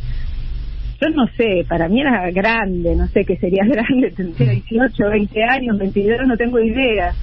yo 1.02 1.10
no 1.12 1.28
sé, 1.38 1.66
para 1.68 1.88
mí 1.88 2.02
era 2.02 2.30
grande, 2.32 2.96
no 2.96 3.08
sé 3.08 3.24
qué 3.24 3.38
sería 3.38 3.64
grande, 3.68 4.12
tendría 4.12 4.52
18, 4.52 5.10
20 5.10 5.44
años, 5.44 5.78
22, 5.78 6.28
no 6.28 6.38
tengo 6.38 6.60
idea. 6.60 7.14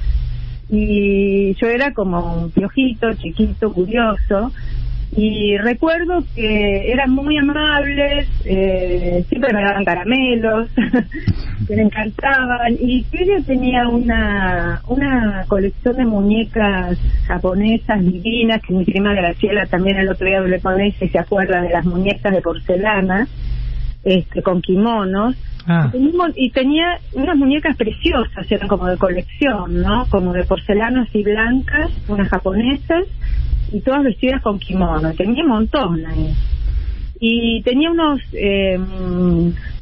Y 0.69 1.55
yo 1.55 1.69
era 1.69 1.93
como 1.93 2.43
un 2.43 2.51
piojito, 2.51 3.13
chiquito, 3.15 3.73
curioso. 3.73 4.51
Y 5.17 5.57
recuerdo 5.57 6.23
que 6.35 6.93
eran 6.93 7.11
muy 7.11 7.39
amables, 7.39 8.29
eh, 8.45 9.25
siempre 9.29 9.53
me 9.55 9.63
daban 9.63 9.85
caramelos, 9.85 10.69
me 11.71 11.83
encantaban. 11.83 12.77
Y 12.79 13.03
que 13.05 13.23
ella 13.23 13.39
tenía 13.47 13.89
una, 13.89 14.83
una 14.89 15.47
colección 15.49 15.97
de 15.97 16.05
muñecas 16.05 16.99
japonesas 17.27 18.05
divinas, 18.05 18.61
que 18.61 18.75
mi 18.75 18.85
prima 18.85 19.15
Graciela 19.15 19.65
también 19.65 19.97
el 19.97 20.11
otro 20.11 20.27
día 20.27 20.39
hablé 20.39 20.61
con 20.61 20.79
ella 20.79 20.97
y 21.01 21.09
se 21.09 21.19
acuerda 21.19 21.63
de 21.63 21.71
las 21.71 21.87
muñecas 21.87 22.35
de 22.35 22.43
porcelana 22.43 23.27
este, 24.07 24.41
con 24.41 24.63
kimonos. 24.63 25.35
Ah, 25.67 25.91
Y 26.37 26.51
tenía 26.51 27.01
unas 27.13 27.37
muñecas 27.37 27.77
preciosas, 27.77 28.51
eran 28.51 28.69
como 28.69 28.87
de 28.87 28.97
colección, 28.97 29.83
¿no? 29.83 30.07
Como 30.09 30.33
de 30.33 30.45
porcelana 30.45 31.03
así 31.03 31.25
blancas, 31.25 31.91
unas 32.07 32.29
japonesas, 32.29 33.05
y 33.73 33.81
todas 33.81 34.05
vestidas 34.05 34.41
con 34.43 34.61
kimono. 34.61 35.13
Tenía 35.15 35.43
un 35.43 35.51
montón 35.51 36.07
ahí. 36.07 36.33
Y 37.19 37.63
tenía 37.63 37.91
unos, 37.91 38.21
eh, 38.33 38.79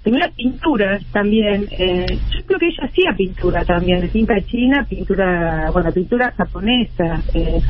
tenía 0.03 0.31
pinturas 0.35 1.05
también. 1.13 1.67
Eh, 1.73 2.07
yo 2.31 2.47
creo 2.47 2.59
que 2.59 2.69
ella 2.69 2.85
hacía 2.85 3.13
pintura 3.15 3.63
también, 3.67 4.01
de 4.01 4.09
tinta 4.09 4.41
china, 4.41 4.87
pintura, 4.89 5.71
bueno, 5.71 5.93
pintura 5.93 6.33
japonesa. 6.35 7.21
Eh, 7.35 7.61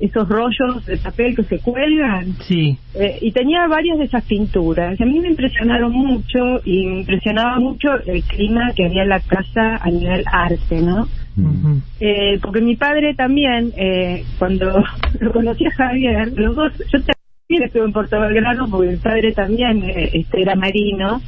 esos 0.00 0.28
rollos 0.28 0.86
de 0.86 0.96
papel 0.96 1.34
que 1.34 1.44
se 1.44 1.58
cuelgan. 1.58 2.34
sí. 2.40 2.78
Eh, 2.94 3.18
y 3.20 3.32
tenía 3.32 3.66
varias 3.68 3.98
de 3.98 4.04
esas 4.04 4.24
pinturas. 4.24 4.98
Y 4.98 5.02
a 5.02 5.06
mí 5.06 5.20
me 5.20 5.28
impresionaron 5.28 5.92
mucho 5.92 6.60
y 6.64 6.86
me 6.86 7.00
impresionaba 7.00 7.58
mucho 7.58 7.88
el 8.06 8.22
clima 8.24 8.72
que 8.74 8.86
había 8.86 9.02
en 9.02 9.08
la 9.08 9.20
casa 9.20 9.76
a 9.76 9.90
nivel 9.90 10.24
arte, 10.26 10.80
¿no? 10.80 11.08
Ujú. 11.36 11.80
Eh, 12.00 12.38
porque 12.42 12.60
mi 12.60 12.76
padre 12.76 13.14
también, 13.14 13.72
eh, 13.76 14.24
cuando 14.38 14.82
lo 15.20 15.32
conocí 15.32 15.66
a 15.66 15.70
Javier, 15.70 16.32
los 16.36 16.56
dos, 16.56 16.72
yo 16.92 16.98
también 17.00 17.66
estuve 17.66 17.84
en 17.84 17.92
Puerto 17.92 18.20
Belgrano 18.20 18.68
porque 18.68 18.90
mi 18.90 18.96
padre 18.96 19.32
también 19.32 19.84
eh, 19.84 20.10
este, 20.12 20.42
era 20.42 20.54
marino. 20.54 21.20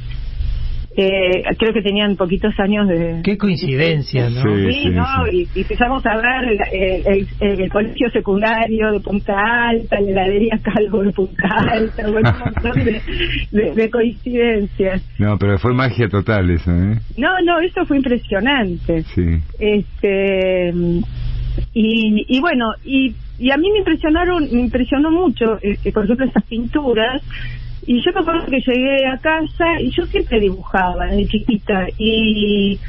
Eh, 0.97 1.43
creo 1.57 1.71
que 1.73 1.81
tenían 1.81 2.17
poquitos 2.17 2.53
años 2.59 2.85
de... 2.87 3.21
Qué 3.23 3.37
coincidencia, 3.37 4.29
¿no? 4.29 4.41
Sí. 4.41 4.71
Sí, 4.73 4.89
¿no? 4.89 5.05
Y, 5.31 5.49
y 5.53 5.61
empezamos 5.61 6.05
a 6.05 6.17
ver 6.17 6.43
el, 6.51 6.59
el- 6.73 7.27
el- 7.39 7.61
el 7.61 7.69
colegio 7.69 8.09
secundario 8.09 8.91
de 8.91 8.99
Punta 8.99 9.33
Alta, 9.69 10.01
la 10.01 10.09
heladería 10.11 10.59
Calvo 10.61 11.01
de 11.03 11.11
Punta 11.13 11.47
Alta, 11.71 12.03
bueno, 12.11 12.33
un 12.33 12.39
montón 12.39 12.85
de, 12.85 13.01
de- 13.51 13.73
de 13.73 13.89
coincidencias. 13.89 15.01
No, 15.17 15.37
pero 15.39 15.57
fue 15.59 15.73
magia 15.73 16.09
total 16.09 16.49
eso, 16.49 16.71
¿eh? 16.71 16.99
No, 17.15 17.29
no, 17.45 17.59
eso 17.61 17.85
fue 17.85 17.95
impresionante. 17.97 19.03
Sí. 19.15 19.23
Este 19.59 20.73
y, 21.73 22.25
y 22.27 22.39
bueno, 22.41 22.65
y, 22.83 23.15
y 23.37 23.51
a 23.51 23.57
mí 23.57 23.71
me 23.71 23.79
impresionaron, 23.79 24.43
me 24.51 24.61
impresionó 24.61 25.09
mucho, 25.09 25.55
eh, 25.61 25.77
eh, 25.83 25.91
por 25.93 26.03
ejemplo, 26.03 26.25
estas 26.25 26.43
pinturas. 26.45 27.21
Y 27.85 28.01
yo 28.03 28.11
me 28.13 28.21
acuerdo 28.21 28.45
que 28.45 28.61
llegué 28.61 29.07
a 29.07 29.17
casa 29.17 29.79
y 29.79 29.89
yo 29.91 30.05
siempre 30.05 30.39
dibujaba 30.39 31.07
de 31.07 31.25
chiquita 31.27 31.87
y 31.97 32.79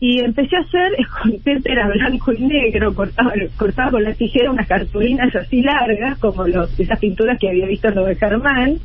y 0.00 0.20
empecé 0.20 0.56
a 0.56 0.60
hacer 0.60 0.92
con 1.22 1.38
témpera 1.40 1.88
blanco 1.88 2.32
y 2.32 2.42
negro, 2.42 2.94
cortaba, 2.94 3.32
cortaba 3.56 3.90
con 3.90 4.04
la 4.04 4.14
tijera 4.14 4.50
unas 4.50 4.68
cartulinas 4.68 5.34
así 5.34 5.62
largas, 5.62 6.18
como 6.18 6.46
los, 6.46 6.78
esas 6.78 6.98
pinturas 7.00 7.38
que 7.38 7.48
había 7.48 7.66
visto 7.66 7.88
en 7.88 7.94
lo 7.96 8.04
de 8.04 8.14
Germán, 8.14 8.78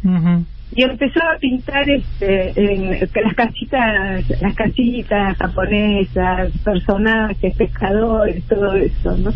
y 0.75 0.83
empezaba 0.83 1.33
a 1.33 1.37
pintar 1.37 1.87
este, 1.87 2.51
en, 2.55 2.99
las 2.99 3.35
casitas, 3.35 4.41
las 4.41 4.55
casitas 4.55 5.37
japonesas, 5.37 6.51
personajes, 6.63 7.55
pescadores, 7.55 8.43
todo 8.47 8.73
eso, 8.73 9.15
¿no? 9.17 9.31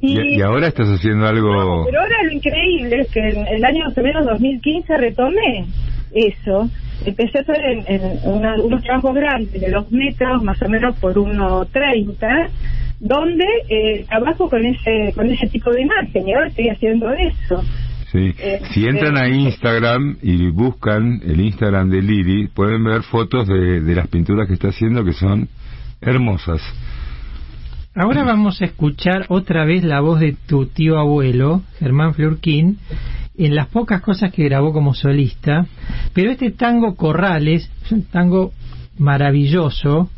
Y, 0.00 0.38
y 0.38 0.42
ahora 0.42 0.66
estás 0.68 0.88
haciendo 0.88 1.26
algo... 1.26 1.84
Pero 1.86 2.00
ahora 2.00 2.16
lo 2.24 2.32
increíble 2.32 3.00
es 3.00 3.10
que 3.10 3.20
en 3.20 3.46
el 3.46 3.64
año 3.64 3.84
más 3.86 3.96
o 3.96 4.02
menos 4.02 4.26
2015 4.26 4.96
retomé 4.96 5.66
eso. 6.12 6.68
Empecé 7.06 7.38
a 7.38 7.40
hacer 7.42 7.56
en, 7.64 7.84
en 7.86 8.02
una- 8.24 8.60
unos 8.60 8.82
trabajos 8.82 9.14
grandes 9.14 9.60
de 9.60 9.70
dos 9.70 9.90
metros, 9.90 10.42
más 10.42 10.60
o 10.62 10.68
menos 10.68 10.96
por 10.98 11.14
1,30, 11.14 12.48
donde 13.00 13.44
eh, 13.68 14.04
trabajo 14.08 14.48
con 14.48 14.64
ese 14.64 15.12
con 15.14 15.30
ese 15.30 15.46
tipo 15.48 15.70
de 15.72 15.82
imagen 15.82 16.26
y 16.28 16.32
ahora 16.34 16.48
estoy 16.48 16.68
haciendo 16.68 17.10
eso. 17.12 17.62
Sí. 18.12 18.32
Eh, 18.38 18.60
Si 18.72 18.86
entran 18.86 19.16
eh, 19.16 19.20
a 19.22 19.28
Instagram 19.28 20.18
y 20.22 20.50
buscan 20.50 21.20
el 21.24 21.40
Instagram 21.40 21.90
de 21.90 22.00
Lili, 22.02 22.46
pueden 22.48 22.84
ver 22.84 23.02
fotos 23.02 23.46
de, 23.48 23.80
de 23.80 23.94
las 23.94 24.06
pinturas 24.08 24.46
que 24.46 24.54
está 24.54 24.68
haciendo 24.68 25.04
que 25.04 25.12
son 25.12 25.48
hermosas. 26.00 26.60
Ahora 27.96 28.24
vamos 28.24 28.60
a 28.60 28.64
escuchar 28.64 29.26
otra 29.28 29.64
vez 29.64 29.84
la 29.84 30.00
voz 30.00 30.18
de 30.18 30.32
tu 30.32 30.66
tío 30.66 30.98
abuelo, 30.98 31.62
Germán 31.78 32.12
Flurquín, 32.14 32.78
en 33.38 33.54
las 33.54 33.68
pocas 33.68 34.02
cosas 34.02 34.32
que 34.32 34.42
grabó 34.42 34.72
como 34.72 34.94
solista, 34.94 35.66
pero 36.12 36.32
este 36.32 36.50
tango 36.50 36.96
Corrales 36.96 37.70
es 37.84 37.92
un 37.92 38.02
tango 38.02 38.52
maravilloso, 38.98 40.10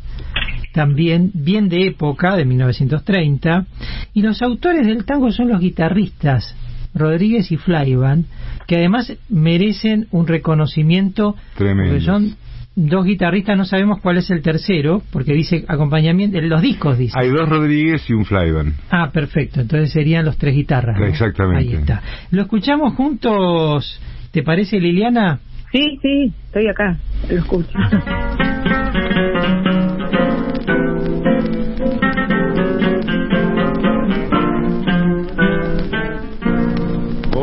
también 0.73 1.29
bien 1.35 1.69
de 1.69 1.85
época, 1.85 2.35
de 2.35 2.45
1930, 2.45 3.67
y 4.15 4.23
los 4.23 4.41
autores 4.41 4.87
del 4.87 5.05
tango 5.05 5.31
son 5.31 5.49
los 5.49 5.59
guitarristas 5.59 6.55
Rodríguez 6.95 7.51
y 7.51 7.57
Flyban, 7.57 8.25
que 8.65 8.77
además 8.77 9.13
merecen 9.29 10.07
un 10.09 10.25
reconocimiento, 10.25 11.35
Tremendo. 11.55 11.93
porque 11.93 12.05
son 12.05 12.35
dos 12.77 13.05
guitarristas, 13.05 13.57
no 13.57 13.65
sabemos 13.65 13.99
cuál 14.01 14.17
es 14.17 14.29
el 14.29 14.41
tercero, 14.41 15.01
porque 15.11 15.33
dice 15.33 15.65
acompañamiento, 15.67 16.37
en 16.37 16.47
los 16.47 16.61
discos 16.61 16.97
dice. 16.97 17.17
Hay 17.19 17.29
dos 17.29 17.49
Rodríguez 17.49 18.07
y 18.09 18.13
un 18.13 18.23
Flyban. 18.23 18.73
Ah, 18.91 19.09
perfecto. 19.11 19.61
Entonces 19.61 19.91
serían 19.91 20.23
los 20.23 20.37
tres 20.37 20.53
guitarras. 20.55 20.99
¿no? 20.99 21.05
Exactamente. 21.05 21.69
Ahí 21.69 21.73
está. 21.73 22.01
Lo 22.31 22.43
escuchamos 22.43 22.93
juntos. 22.93 23.99
¿Te 24.31 24.43
parece, 24.43 24.79
Liliana? 24.79 25.39
Sí, 25.71 25.99
sí, 26.01 26.31
estoy 26.45 26.67
acá, 26.69 26.97
lo 27.29 27.37
escucho. 27.37 27.77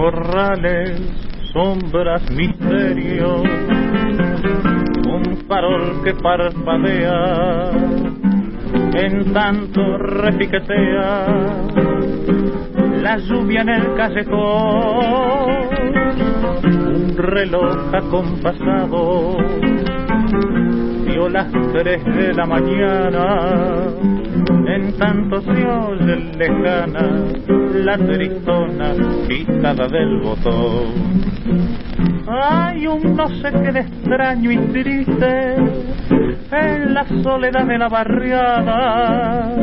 corrales, 0.04 1.00
sombras, 1.52 2.30
misterios, 2.30 3.42
farol 5.54 6.02
que 6.02 6.12
parpadea, 6.14 7.70
en 8.94 9.32
tanto 9.32 9.98
repiquetea, 9.98 11.26
la 13.02 13.16
lluvia 13.18 13.60
en 13.60 13.68
el 13.68 13.94
callejón, 13.94 15.52
un 16.96 17.16
reloj 17.16 17.94
acompasado, 17.94 19.36
dio 21.06 21.28
las 21.28 21.52
tres 21.72 22.04
de 22.04 22.34
la 22.34 22.46
mañana, 22.46 23.24
en 24.66 24.98
tanto 24.98 25.40
se 25.40 25.64
oye 25.64 26.16
lejana 26.36 27.26
la 27.74 27.96
tristona 27.96 28.92
pitada 29.28 29.86
del 29.86 30.20
botón. 30.20 32.13
Hay 32.26 32.86
un 32.86 33.16
no 33.16 33.28
sé 33.28 33.52
qué 33.52 33.72
de 33.72 33.80
extraño 33.80 34.50
y 34.50 34.56
triste 34.68 35.56
en 36.52 36.94
la 36.94 37.04
soledad 37.22 37.66
de 37.66 37.78
la 37.78 37.88
barriada. 37.88 39.54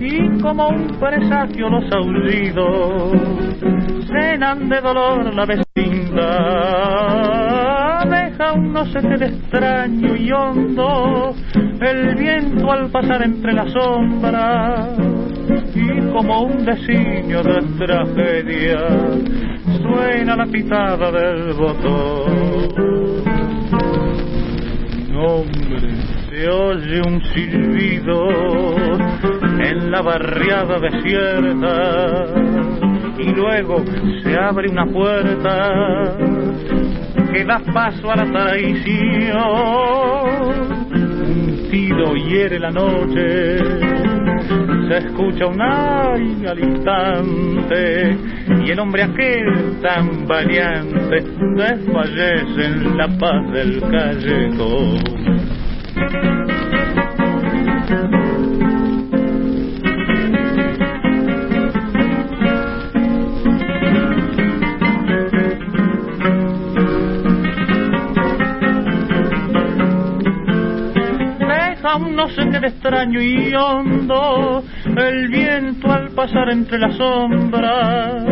Y 0.00 0.40
como 0.40 0.68
un 0.68 0.86
presagio 0.98 1.68
los 1.68 1.84
aullidos 1.92 3.12
cenan 4.08 4.68
de 4.68 4.80
dolor 4.80 5.34
la 5.34 5.44
vecindad 5.46 7.43
deja 8.36 8.52
un 8.52 8.72
no 8.72 8.84
sé 8.86 9.00
qué 9.00 9.16
de 9.16 9.26
extraño 9.26 10.16
y 10.16 10.32
hondo 10.32 11.34
el 11.80 12.14
viento 12.16 12.70
al 12.70 12.90
pasar 12.90 13.22
entre 13.22 13.52
las 13.52 13.72
sombras. 13.72 14.98
Y 15.74 16.00
como 16.12 16.42
un 16.42 16.64
designio 16.64 17.42
de 17.42 17.60
tragedia 17.78 18.78
suena 19.82 20.36
la 20.36 20.46
pitada 20.46 21.10
del 21.10 21.52
botón. 21.54 23.24
Hombre 25.16 25.90
se 26.28 26.48
oye 26.48 27.00
un 27.06 27.22
silbido 27.32 28.28
en 29.60 29.90
la 29.90 30.02
barriada 30.02 30.78
desierta. 30.80 32.26
Y 33.18 33.32
luego 33.32 33.84
se 34.22 34.36
abre 34.36 34.68
una 34.68 34.86
puerta 34.86 36.16
que 37.34 37.44
da 37.44 37.58
paso 37.58 38.10
a 38.10 38.16
la 38.16 38.24
traición. 38.30 39.34
Un 40.92 41.68
tiro 41.68 42.14
hiere 42.14 42.60
la 42.60 42.70
noche, 42.70 43.58
se 44.88 44.98
escucha 44.98 45.46
un 45.46 45.60
ay 45.60 46.46
al 46.46 46.60
instante 46.60 48.16
y 48.64 48.70
el 48.70 48.78
hombre 48.78 49.02
aquel 49.02 49.80
tan 49.82 50.26
valiente 50.28 51.24
desfallece 51.56 52.66
en 52.66 52.96
la 52.96 53.08
paz 53.18 53.52
del 53.52 53.80
callejón. 53.80 55.24
Qué 72.26 72.58
de 72.58 72.68
extraño 72.68 73.20
y 73.20 73.54
hondo 73.54 74.64
el 74.96 75.28
viento 75.28 75.92
al 75.92 76.08
pasar 76.12 76.48
entre 76.50 76.78
las 76.78 76.96
sombras 76.96 78.24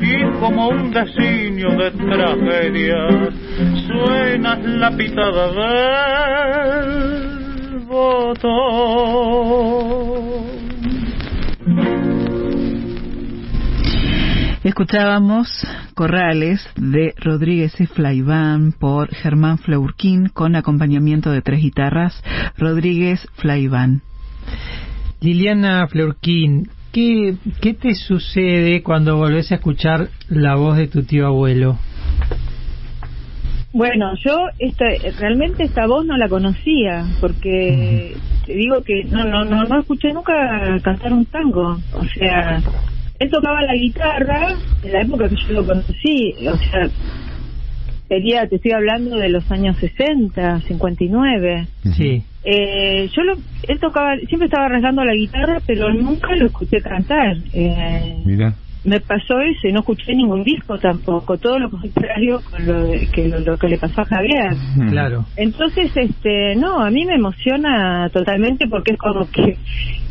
y 0.00 0.24
como 0.40 0.70
un 0.70 0.90
designio 0.90 1.70
de 1.70 1.92
tragedia 1.92 2.96
suena 3.86 4.56
la 4.56 4.90
pitada 4.96 5.52
del 6.72 7.78
botón. 7.86 8.42
Escuchábamos 14.64 15.64
Corrales 15.94 16.60
de 16.76 17.14
Rodríguez 17.16 17.80
y 17.80 17.86
Flaiván 17.86 18.72
por 18.72 19.14
Germán 19.14 19.58
Fleurquín 19.58 20.28
con 20.28 20.56
acompañamiento 20.56 21.30
de 21.30 21.42
tres 21.42 21.60
guitarras, 21.60 22.22
Rodríguez 22.56 23.26
Flaiván. 23.34 24.02
Liliana 25.20 25.86
Fleurquín, 25.86 26.68
¿qué, 26.92 27.36
¿qué 27.60 27.74
te 27.74 27.94
sucede 27.94 28.82
cuando 28.82 29.16
volvés 29.16 29.52
a 29.52 29.56
escuchar 29.56 30.08
la 30.28 30.56
voz 30.56 30.76
de 30.76 30.88
tu 30.88 31.04
tío 31.04 31.26
abuelo? 31.26 31.78
Bueno, 33.72 34.12
yo 34.22 34.36
esta, 34.58 34.84
realmente 35.18 35.64
esta 35.64 35.86
voz 35.86 36.04
no 36.04 36.16
la 36.18 36.28
conocía 36.28 37.06
porque 37.20 38.14
te 38.44 38.54
digo 38.54 38.82
que 38.82 39.04
no, 39.04 39.24
no, 39.24 39.44
no, 39.44 39.64
no 39.64 39.80
escuché 39.80 40.12
nunca 40.12 40.32
cantar 40.82 41.12
un 41.12 41.24
tango. 41.24 41.78
O 41.94 42.04
sea, 42.14 42.60
él 43.22 43.30
tocaba 43.30 43.62
la 43.62 43.74
guitarra 43.74 44.56
en 44.82 44.92
la 44.92 45.00
época 45.02 45.28
que 45.28 45.36
yo 45.36 45.52
lo 45.52 45.66
conocí. 45.66 46.34
O 46.48 46.56
sea, 46.56 46.88
sería, 48.08 48.46
te 48.48 48.56
estoy 48.56 48.72
hablando 48.72 49.16
de 49.16 49.28
los 49.28 49.50
años 49.50 49.76
60, 49.78 50.60
59. 50.62 51.66
Sí. 51.96 52.22
Eh, 52.44 53.08
yo 53.14 53.22
lo, 53.22 53.34
él 53.68 53.78
tocaba, 53.80 54.16
siempre 54.26 54.46
estaba 54.46 54.66
arrancando 54.66 55.04
la 55.04 55.14
guitarra, 55.14 55.60
pero 55.66 55.92
nunca 55.94 56.34
lo 56.34 56.46
escuché 56.46 56.80
cantar. 56.80 57.36
Eh, 57.52 58.16
Mira. 58.24 58.54
Me 58.84 59.00
pasó 59.00 59.38
eso 59.40 59.68
y 59.68 59.72
no 59.72 59.80
escuché 59.80 60.14
ningún 60.14 60.42
disco 60.42 60.78
tampoco, 60.78 61.38
todo 61.38 61.58
lo 61.58 61.70
contrario 61.70 62.40
con 62.42 62.66
lo, 62.66 62.84
de- 62.86 63.08
que, 63.12 63.28
lo, 63.28 63.38
lo 63.40 63.56
que 63.58 63.68
le 63.68 63.78
pasó 63.78 64.00
a 64.00 64.06
Javier. 64.06 64.56
Claro. 64.90 65.26
Entonces, 65.36 65.90
este, 65.94 66.56
no, 66.56 66.80
a 66.80 66.90
mí 66.90 67.04
me 67.06 67.14
emociona 67.14 68.08
totalmente 68.12 68.66
porque 68.68 68.92
es 68.92 68.98
como 68.98 69.28
que 69.28 69.58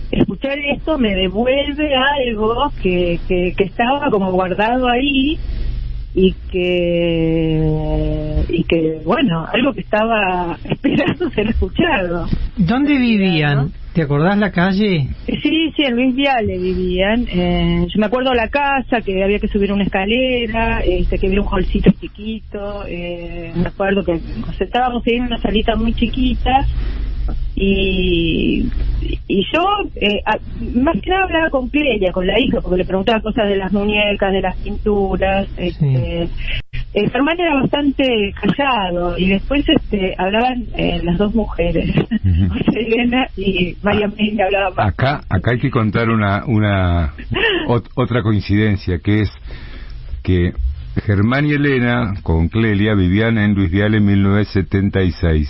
escuchar 0.10 0.58
esto 0.74 0.98
me 0.98 1.16
devuelve 1.16 1.96
algo 1.96 2.54
que, 2.82 3.18
que, 3.28 3.54
que 3.58 3.64
estaba 3.66 4.10
como 4.10 4.32
guardado 4.32 4.88
ahí 4.90 5.38
y 6.14 6.34
que 6.50 8.44
y 8.50 8.64
que 8.66 9.02
bueno 9.06 9.46
algo 9.54 9.74
que 9.74 9.82
estaba 9.82 10.58
esperando 10.64 11.30
ser 11.32 11.48
escuchado 11.48 12.26
¿Dónde 12.58 12.98
vivían? 12.98 13.72
¿Te 13.94 14.04
acordás 14.04 14.38
la 14.38 14.52
calle? 14.52 15.10
Sí, 15.26 15.74
sí, 15.76 15.84
en 15.84 15.96
Luis 15.96 16.16
Viale 16.16 16.58
vivían. 16.58 17.26
Eh, 17.28 17.86
yo 17.94 18.00
me 18.00 18.06
acuerdo 18.06 18.34
la 18.34 18.48
casa, 18.48 19.02
que 19.02 19.22
había 19.22 19.40
que 19.40 19.50
subir 19.50 19.72
una 19.74 19.84
escalera, 19.84 20.80
este, 20.86 21.18
que 21.20 21.28
había 21.28 21.42
un 21.42 21.48
holcito 21.52 21.92
chiquito. 22.00 22.86
Eh, 22.88 23.52
me 23.56 23.68
acuerdo 23.68 24.04
que 24.06 24.14
nos 24.14 24.62
estábamos 24.62 25.04
en 25.08 25.24
una 25.24 25.42
salita 25.42 25.76
muy 25.76 25.94
chiquita. 25.94 26.66
Y, 27.56 28.64
y 29.28 29.44
yo, 29.54 29.62
eh, 29.96 30.22
a- 30.26 30.40
más 30.84 30.96
que 31.02 31.10
nada 31.10 31.24
hablaba 31.26 31.50
con 31.50 31.70
Clelia, 31.70 32.12
con 32.14 32.26
la 32.26 32.40
hija, 32.40 32.62
porque 32.62 32.78
le 32.78 32.86
preguntaba 32.86 33.22
cosas 33.22 33.48
de 33.50 33.58
las 33.58 33.72
muñecas, 33.74 34.32
de 34.32 34.42
las 34.42 34.58
pinturas. 34.58 35.48
Este, 35.58 36.30
eh, 36.94 37.10
Germán 37.10 37.40
era 37.40 37.56
bastante 37.62 38.34
callado 38.42 39.18
y 39.18 39.30
después 39.30 39.64
este, 39.68 40.14
hablaban 40.18 40.66
eh, 40.76 41.00
las 41.04 41.18
dos 41.18 41.34
mujeres, 41.34 41.90
José 41.96 42.80
Elena 42.80 43.28
y 43.38 43.76
María 43.82 44.06
Amelia 44.08 44.46
hablaban 44.46 44.74
más. 44.76 44.88
Acá, 44.90 45.22
acá 45.30 45.52
hay 45.52 45.60
que 45.60 45.70
contar 45.72 46.10
una, 46.10 46.44
una 46.46 47.14
ot- 47.68 47.90
otra 47.96 48.22
coincidencia 48.24 49.00
que 49.00 49.22
es 49.22 49.30
que 50.24 50.54
Germán 51.06 51.46
y 51.46 51.52
Elena 51.54 52.16
con 52.24 52.50
Clelia 52.50 52.94
vivían 52.96 53.38
en 53.38 53.54
Luis 53.54 53.72
Viale 53.72 53.98
en 53.98 54.06
1976 54.06 55.50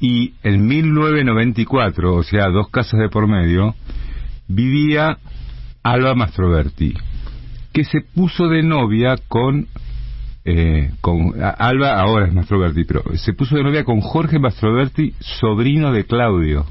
y 0.00 0.34
en 0.42 0.66
1994, 0.66 2.14
o 2.14 2.22
sea, 2.22 2.48
dos 2.48 2.68
casas 2.70 3.00
de 3.00 3.08
por 3.08 3.26
medio, 3.28 3.74
vivía 4.48 5.18
Alba 5.82 6.14
Mastroberti, 6.14 6.94
que 7.72 7.84
se 7.84 8.00
puso 8.14 8.48
de 8.48 8.62
novia 8.62 9.16
con 9.28 9.66
eh, 10.46 10.90
con 11.00 11.42
a- 11.42 11.50
Alba 11.50 11.98
ahora 12.00 12.26
es 12.26 12.32
Mastroberti, 12.32 12.84
pero 12.84 13.02
se 13.16 13.32
puso 13.32 13.56
de 13.56 13.64
novia 13.64 13.84
con 13.84 14.00
Jorge 14.00 14.38
Mastroberti, 14.38 15.12
sobrino 15.20 15.92
de 15.92 16.04
Claudio. 16.04 16.64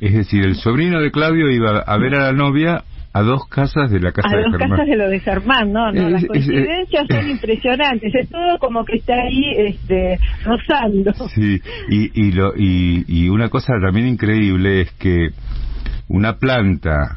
Es 0.00 0.14
decir, 0.14 0.44
el 0.44 0.54
sobrino 0.56 1.00
de 1.00 1.10
Claudio 1.10 1.50
iba 1.50 1.78
a 1.80 1.98
ver 1.98 2.14
a 2.14 2.26
la 2.26 2.32
novia 2.32 2.84
a 3.12 3.22
dos 3.22 3.48
casas 3.48 3.90
de 3.90 3.98
la 3.98 4.12
casa 4.12 4.28
a 4.28 4.36
de 4.36 4.42
dos 4.44 4.52
Germán. 4.52 4.70
casas 4.70 4.86
de 4.86 4.96
lo 4.96 5.08
de 5.08 5.20
Germán, 5.20 5.72
no, 5.72 5.90
no, 5.90 6.08
las 6.10 6.24
coincidencias 6.24 7.06
son 7.10 7.30
impresionantes, 7.30 8.14
es 8.14 8.28
todo 8.28 8.58
como 8.60 8.84
que 8.84 8.96
está 8.98 9.14
ahí 9.14 9.42
este, 9.56 10.18
rozando. 10.44 11.12
Sí, 11.34 11.60
y, 11.88 12.10
y, 12.28 12.32
lo, 12.32 12.52
y, 12.56 13.04
y 13.08 13.28
una 13.30 13.48
cosa 13.48 13.72
también 13.82 14.06
increíble 14.06 14.82
es 14.82 14.92
que 14.92 15.30
una 16.08 16.34
planta, 16.36 17.16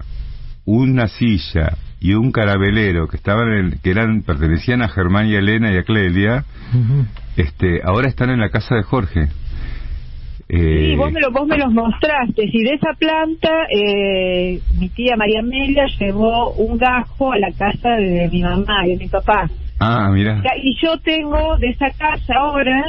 una 0.66 1.08
silla 1.08 1.74
y 2.02 2.16
un 2.16 2.32
carabelero 2.32 3.08
que 3.08 3.16
estaban 3.16 3.54
en- 3.54 3.80
que 3.82 3.92
eran 3.92 4.24
pertenecían 4.24 4.82
a 4.82 4.90
Germán 4.90 5.28
y 5.28 5.36
a 5.36 5.40
Elena 5.40 5.72
y 5.72 5.78
a 5.78 5.84
Clelia, 5.84 6.44
este, 7.38 7.82
ahora 7.84 8.08
están 8.10 8.32
en 8.32 8.40
la 8.40 8.50
casa 8.50 8.76
de 8.76 8.84
Jorge. 8.84 9.28
Eh, 10.50 10.90
Sí, 10.90 10.96
vos 10.98 11.12
me, 11.14 11.22
lo, 11.22 11.32
vos 11.32 11.48
me 11.48 11.58
los 11.58 11.72
mostraste. 11.72 12.44
Y 12.52 12.64
de 12.64 12.74
esa 12.74 12.94
planta, 13.00 13.50
eh, 13.74 14.60
mi 14.78 14.90
tía 14.90 15.16
María 15.16 15.40
Amelia 15.40 15.86
llevó 16.00 16.52
un 16.56 16.78
gajo 16.78 17.32
a 17.32 17.38
la 17.40 17.52
casa 17.54 17.90
de 17.92 18.28
mi 18.30 18.42
mamá 18.42 18.86
y 18.86 18.92
de 18.92 18.98
mi 18.98 19.08
papá. 19.08 19.50
Ah, 19.80 20.10
mira. 20.12 20.42
Y 20.62 20.76
yo 20.84 20.98
tengo 21.00 21.58
de 21.58 21.70
esa 21.70 21.90
casa 21.92 22.34
ahora, 22.38 22.84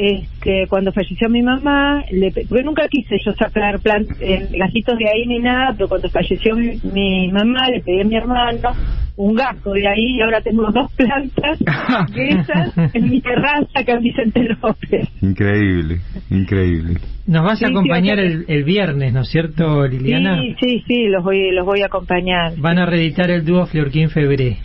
este, 0.00 0.68
cuando 0.68 0.92
falleció 0.92 1.28
mi 1.28 1.42
mamá, 1.42 2.04
le, 2.12 2.30
pe- 2.30 2.46
porque 2.48 2.62
nunca 2.62 2.86
quise 2.88 3.16
yo 3.24 3.32
sacar 3.32 3.80
plant, 3.80 4.08
eh, 4.20 4.48
gajitos 4.56 4.96
de 4.96 5.08
ahí 5.08 5.26
ni 5.26 5.40
nada, 5.40 5.72
pero 5.76 5.88
cuando 5.88 6.08
falleció 6.08 6.54
mi, 6.54 6.78
mi 6.92 7.32
mamá, 7.32 7.68
le 7.68 7.80
pedí 7.80 8.00
a 8.02 8.04
mi 8.04 8.14
hermano 8.14 8.70
un 9.16 9.34
gajo 9.34 9.72
de 9.72 9.88
ahí 9.88 10.14
y 10.16 10.20
ahora 10.20 10.40
tengo 10.40 10.70
dos 10.70 10.92
plantas 10.92 11.58
de 12.14 12.28
esas 12.28 12.94
en 12.94 13.10
mi 13.10 13.20
terraza 13.20 13.66
acá 13.80 13.94
en 13.94 14.02
Vicente 14.04 14.48
López. 14.62 15.08
Increíble, 15.20 15.96
increíble. 16.30 17.00
Nos 17.26 17.44
vas 17.44 17.58
Sí, 17.58 17.64
a 17.64 17.68
acompañar 17.68 18.20
el, 18.20 18.44
el 18.46 18.62
viernes, 18.62 19.12
¿no 19.12 19.22
es 19.22 19.28
cierto, 19.28 19.84
Liliana? 19.88 20.40
Sí, 20.40 20.54
sí, 20.60 20.84
sí, 20.86 21.06
los 21.08 21.24
voy, 21.24 21.50
los 21.50 21.66
voy 21.66 21.80
a 21.82 21.86
acompañar. 21.86 22.52
Van 22.58 22.78
a 22.78 22.86
reeditar 22.86 23.28
el 23.32 23.44
dúo 23.44 23.66
Fleurquín 23.66 24.10
Febré. 24.10 24.58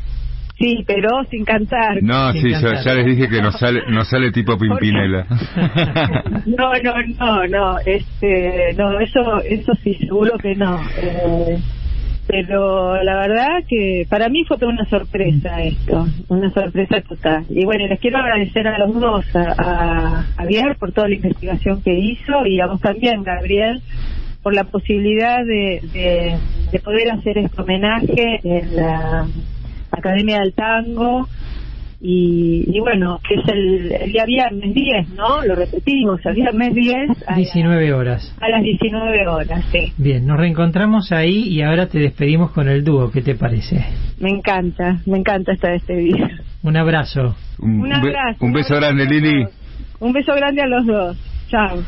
Sí, 0.57 0.83
pero 0.85 1.23
sin 1.31 1.43
cantar. 1.45 2.01
No, 2.03 2.31
Sin 2.31 2.41
sí, 2.41 2.49
ya, 2.51 2.61
cantar. 2.61 2.85
ya 2.85 2.93
les 2.93 3.05
dije 3.07 3.27
que 3.27 3.41
no 3.41 3.51
sale, 3.51 3.81
no 3.89 4.05
sale 4.05 4.31
tipo 4.31 4.57
Pimpinela. 4.57 5.25
No, 6.45 6.73
no, 6.83 6.93
no, 7.19 7.47
no, 7.47 7.79
este, 7.85 8.73
no, 8.77 8.99
eso, 8.99 9.41
eso 9.41 9.73
sí, 9.83 9.95
seguro 9.95 10.37
que 10.37 10.55
no. 10.55 10.79
Eh, 11.01 11.57
pero 12.27 13.01
la 13.03 13.15
verdad 13.17 13.63
que 13.67 14.05
para 14.09 14.29
mí 14.29 14.45
fue 14.45 14.57
una 14.65 14.85
sorpresa 14.85 15.61
esto, 15.61 16.07
una 16.29 16.51
sorpresa 16.51 17.01
total. 17.01 17.45
Y 17.49 17.65
bueno, 17.65 17.87
les 17.87 17.99
quiero 17.99 18.19
agradecer 18.19 18.67
a 18.67 18.77
los 18.77 18.93
dos, 18.99 19.25
a, 19.35 19.53
a 19.57 20.23
Javier 20.37 20.75
por 20.79 20.91
toda 20.93 21.07
la 21.09 21.15
investigación 21.15 21.81
que 21.81 21.93
hizo 21.97 22.45
y 22.45 22.61
a 22.61 22.67
vos 22.67 22.79
también, 22.79 23.23
Gabriel, 23.23 23.81
por 24.41 24.53
la 24.53 24.65
posibilidad 24.65 25.43
de, 25.43 25.81
de, 25.93 26.37
de 26.71 26.79
poder 26.79 27.11
hacer 27.11 27.37
este 27.39 27.61
homenaje 27.61 28.39
en 28.43 28.75
la 28.75 29.25
Academia 29.97 30.39
del 30.39 30.53
Tango. 30.53 31.27
Y, 32.05 32.65
y 32.67 32.81
bueno, 32.81 33.17
que 33.25 33.35
es 33.35 33.47
el, 33.47 33.89
el 33.93 34.11
día 34.11 34.25
viernes 34.25 34.73
10, 34.73 35.09
¿no? 35.11 35.41
Lo 35.45 35.55
repetimos, 35.55 36.19
el 36.25 36.33
viernes 36.35 36.75
10 36.75 36.95
a, 37.27 37.31
la- 37.31 37.37
19 37.37 37.93
horas. 37.93 38.35
a 38.41 38.49
las 38.49 38.61
19 38.61 39.25
horas, 39.29 39.63
sí. 39.71 39.93
Bien, 39.97 40.27
nos 40.27 40.37
reencontramos 40.37 41.13
ahí 41.13 41.47
y 41.47 41.61
ahora 41.61 41.87
te 41.87 41.99
despedimos 41.99 42.51
con 42.51 42.67
el 42.67 42.83
dúo. 42.83 43.09
¿Qué 43.09 43.21
te 43.21 43.35
parece? 43.35 43.85
Me 44.19 44.31
encanta, 44.31 44.97
me 45.05 45.17
encanta 45.19 45.53
esta 45.53 45.69
despedida. 45.71 46.29
Un 46.61 46.75
abrazo. 46.75 47.37
Un, 47.59 47.75
Un 47.75 47.81
un 47.83 47.89
be- 48.01 48.09
abrazo. 48.09 48.45
un 48.45 48.51
beso 48.51 48.75
grande, 48.75 49.05
Lili. 49.05 49.45
Un 50.01 50.11
beso 50.11 50.33
grande 50.35 50.61
a 50.61 50.67
los 50.67 50.85
dos. 50.85 51.17
Chao. 51.47 51.79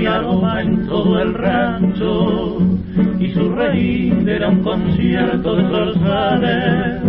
Ponía 0.00 0.14
aroma 0.16 0.62
en 0.62 0.86
todo 0.86 1.20
el 1.20 1.34
rancho, 1.34 2.58
y 3.18 3.28
su 3.32 3.52
reír 3.54 4.26
era 4.26 4.48
un 4.48 4.62
concierto 4.62 5.56
de 5.56 5.68
zorzales 5.68 7.02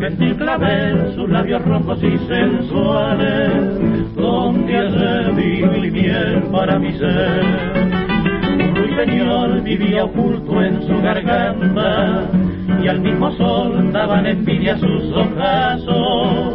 gentil 0.00 0.36
clavel, 0.36 1.12
sus 1.14 1.30
labios 1.30 1.64
rojos 1.64 2.02
y 2.02 2.18
sensuales, 2.26 4.14
donde 4.16 4.76
hace 4.76 5.86
y 5.86 5.90
miel 5.90 6.42
para 6.50 6.78
mi 6.80 6.92
ser. 6.92 7.44
Un 8.58 8.74
ruiseñor 8.74 9.62
vivía 9.62 10.04
oculto 10.04 10.62
en 10.62 10.82
su 10.82 11.00
garganta, 11.00 12.28
y 12.82 12.88
al 12.88 13.00
mismo 13.00 13.30
sol 13.36 13.92
daban 13.92 14.26
envidia 14.26 14.76
sus 14.78 15.04
ojazos. 15.12 16.54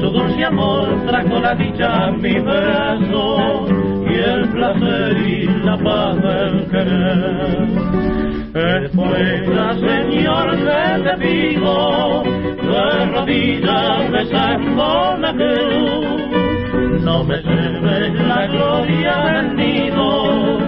Su 0.00 0.10
dulce 0.10 0.44
amor 0.44 0.88
trajo 1.06 1.38
la 1.38 1.54
dicha 1.54 2.06
a 2.06 2.10
mi 2.10 2.40
brazo, 2.40 3.68
y 3.68 3.79
el 4.20 4.48
placer 4.50 5.16
y 5.26 5.46
la 5.64 5.76
paz 5.78 6.16
del 6.22 6.66
querer. 6.70 8.10
Es 8.52 8.94
la 8.94 9.74
Señor, 9.74 10.56
te 11.04 11.16
pido, 11.18 12.22
de 12.24 13.06
rodillas 13.06 14.10
besando 14.10 15.16
la 15.18 15.32
cruz. 15.32 17.02
No 17.04 17.24
me 17.24 17.36
lleves 17.36 18.26
la 18.26 18.46
gloria 18.48 19.16
del 19.32 19.56
nido, 19.56 20.58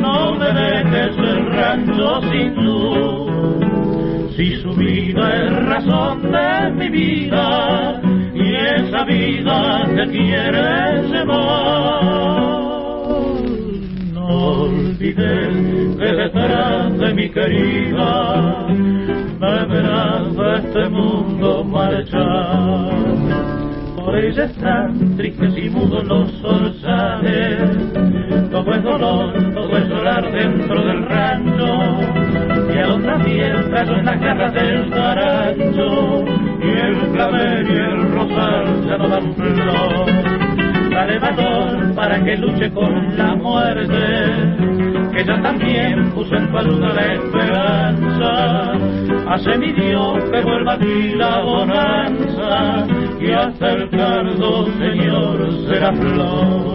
no 0.00 0.34
me 0.34 0.46
dejes 0.46 1.16
el 1.18 1.46
rancho 1.52 2.20
sin 2.22 2.54
luz. 2.64 4.34
Si 4.34 4.56
su 4.62 4.70
vida 4.74 5.34
es 5.34 5.66
razón 5.66 6.22
de 6.22 6.70
mi 6.72 6.88
vida, 6.88 8.00
y 8.34 8.54
esa 8.54 9.04
vida 9.04 9.84
te 9.94 10.06
quiere 10.10 11.02
llevar. 11.08 12.75
No 14.26 14.62
olvides 14.62 15.96
que 15.98 16.12
detrás 16.20 16.98
de 16.98 17.14
mi 17.14 17.28
querida 17.30 18.66
me 19.38 19.64
verás 19.66 20.36
de 20.36 20.56
este 20.56 20.88
mundo 20.88 21.62
marchar. 21.62 22.90
Por 23.94 24.16
ella 24.16 24.44
están 24.46 25.16
tristes 25.16 25.56
y 25.56 25.70
mudos 25.70 26.04
los 26.06 26.32
zorzales, 26.40 27.70
todo 28.50 28.74
es 28.74 28.82
dolor, 28.82 29.54
todo 29.54 29.78
es 29.78 29.88
llorar 29.88 30.32
dentro 30.32 30.84
del 30.84 31.06
rancho, 31.06 31.70
y 32.74 32.78
a 32.78 32.94
otra 32.94 33.20
fiesta 33.20 33.82
en 33.82 34.04
las 34.06 34.20
garras 34.20 34.54
del 34.54 34.90
carancho, 34.90 36.24
y 36.62 36.68
el 36.68 36.96
clavel 37.12 37.70
y 37.70 37.76
el 37.76 38.12
rosal 38.12 38.86
ya 38.88 38.98
no 38.98 39.08
dan 39.08 39.34
para 41.94 42.22
que 42.22 42.36
luche 42.36 42.70
con 42.72 43.16
la 43.16 43.36
muerte, 43.36 43.88
que 45.12 45.22
ella 45.22 45.40
también 45.40 46.10
puso 46.10 46.34
en 46.34 46.50
tu 46.50 46.58
alma 46.58 46.92
la 46.92 47.14
esperanza. 47.14 48.72
Hace 49.28 49.58
mi 49.58 49.72
Dios 49.72 50.24
que 50.30 50.42
vuelva 50.42 50.72
a 50.72 50.78
ti 50.78 51.14
la 51.16 51.40
bonanza, 51.42 52.86
y 53.20 53.30
hasta 53.30 53.72
el 53.72 53.90
cardo, 53.90 54.66
Señor, 54.66 55.52
será 55.68 55.92
flor. 55.92 56.74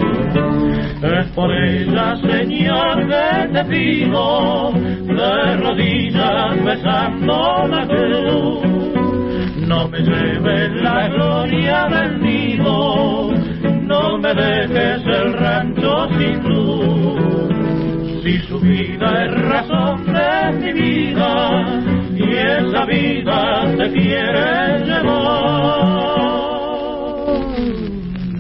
Es 1.03 1.27
por 1.31 1.51
ella, 1.51 2.15
Señor, 2.15 3.07
que 3.07 3.47
te 3.51 3.65
pido, 3.65 4.71
de 4.73 5.57
rodillas 5.57 6.63
besando 6.63 7.67
la 7.67 7.85
cruz. 7.85 8.81
No 9.67 9.87
me 9.89 9.99
lleves 9.99 10.81
la 10.81 11.07
gloria 11.09 11.87
del 11.89 12.21
nido, 12.21 13.31
no 13.91 14.17
me 14.17 14.33
dejes 14.33 15.03
el 15.05 15.33
rancho 15.33 16.07
sin 16.17 16.37
luz. 16.47 18.23
Si 18.23 18.33
su 18.47 18.57
vida 18.59 19.25
es 19.25 19.31
razón 19.49 20.05
de 20.05 20.31
mi 20.59 20.71
vida, 20.81 21.31
y 22.15 22.23
esa 22.37 22.85
vida 22.85 23.39
te 23.77 23.91
quiere 23.91 24.79
llevar. 24.87 25.91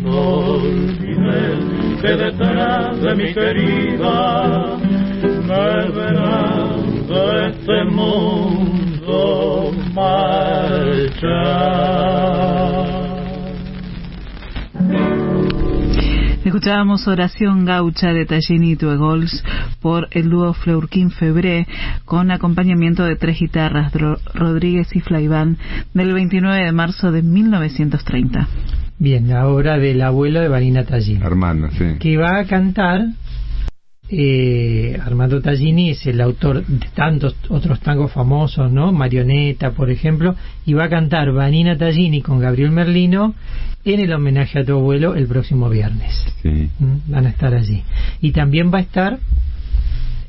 No 0.05 0.17
olvides 0.55 1.59
que 2.01 2.11
detrás 2.23 3.01
de 3.01 3.11
mi 3.15 3.33
querida 3.33 4.77
me 5.49 5.69
verás 5.97 6.81
de 7.11 7.23
este 7.49 7.77
mundo 7.99 9.71
marchar. 9.93 11.01
Escuchábamos 16.51 17.07
Oración 17.07 17.63
Gaucha 17.63 18.11
de 18.11 18.25
Tallini 18.25 18.71
y 18.71 18.75
Tuegols 18.75 19.41
por 19.79 20.09
el 20.11 20.29
dúo 20.29 20.53
Fleurquín 20.53 21.09
Febré 21.09 21.65
con 22.03 22.29
acompañamiento 22.29 23.05
de 23.05 23.15
tres 23.15 23.39
guitarras, 23.39 23.93
Rodríguez 24.33 24.93
y 24.93 24.99
Flaiván, 24.99 25.57
del 25.93 26.13
29 26.13 26.65
de 26.65 26.71
marzo 26.73 27.13
de 27.13 27.21
1930. 27.21 28.49
Bien, 28.99 29.29
la 29.29 29.47
obra 29.47 29.77
del 29.77 30.01
abuelo 30.01 30.41
de 30.41 30.49
Vanina 30.49 30.83
Tallini. 30.83 31.23
Armando, 31.23 31.69
sí. 31.71 31.95
que 32.01 32.17
va 32.17 32.39
a 32.39 32.43
cantar 32.43 32.99
eh, 34.11 34.99
Armando 35.03 35.41
Tallini 35.41 35.91
es 35.91 36.05
el 36.05 36.19
autor 36.19 36.65
de 36.65 36.87
tantos 36.93 37.35
otros 37.47 37.79
tangos 37.79 38.11
famosos, 38.11 38.71
¿no? 38.71 38.91
Marioneta, 38.91 39.71
por 39.71 39.89
ejemplo, 39.89 40.35
y 40.65 40.73
va 40.73 40.85
a 40.85 40.89
cantar 40.89 41.31
Vanina 41.31 41.77
Tallini 41.77 42.21
con 42.21 42.39
Gabriel 42.39 42.71
Merlino 42.71 43.33
en 43.85 43.99
el 44.01 44.13
homenaje 44.13 44.59
a 44.59 44.65
tu 44.65 44.73
abuelo 44.73 45.15
el 45.15 45.27
próximo 45.27 45.69
viernes. 45.69 46.13
sí. 46.41 46.69
¿Mm? 46.79 47.11
Van 47.11 47.25
a 47.25 47.29
estar 47.29 47.53
allí. 47.53 47.83
Y 48.21 48.31
también 48.31 48.71
va 48.71 48.79
a 48.79 48.81
estar 48.81 49.19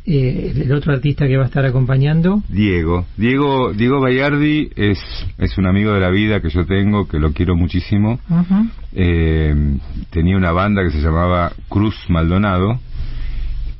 eh, 0.04 0.52
el 0.64 0.72
otro 0.72 0.92
artista 0.92 1.26
que 1.26 1.36
va 1.36 1.44
a 1.44 1.46
estar 1.46 1.64
acompañando. 1.64 2.42
Diego. 2.48 3.06
Diego 3.16 3.72
Diego 3.72 4.00
Bayardi 4.00 4.70
es, 4.74 4.98
es 5.38 5.58
un 5.58 5.66
amigo 5.66 5.92
de 5.92 6.00
la 6.00 6.10
vida 6.10 6.40
que 6.40 6.50
yo 6.50 6.66
tengo, 6.66 7.06
que 7.06 7.18
lo 7.18 7.32
quiero 7.32 7.54
muchísimo. 7.56 8.18
Eh, 8.92 9.54
tenía 10.10 10.36
una 10.36 10.52
banda 10.52 10.82
que 10.82 10.90
se 10.90 11.00
llamaba 11.00 11.52
Cruz 11.68 11.94
Maldonado, 12.08 12.80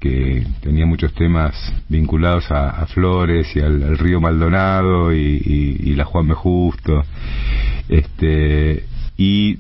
que 0.03 0.45
tenía 0.61 0.85
muchos 0.85 1.15
temas 1.15 1.55
vinculados 1.89 2.51
a, 2.51 2.85
Flores 2.87 3.55
y 3.55 3.61
al, 3.61 3.97
río 3.97 4.21
Maldonado 4.21 5.15
y, 5.15 5.95
la 5.95 6.05
Juan 6.05 6.27
B. 6.27 6.35
Justo. 6.35 7.05
Este, 7.89 8.85
y 9.17 9.59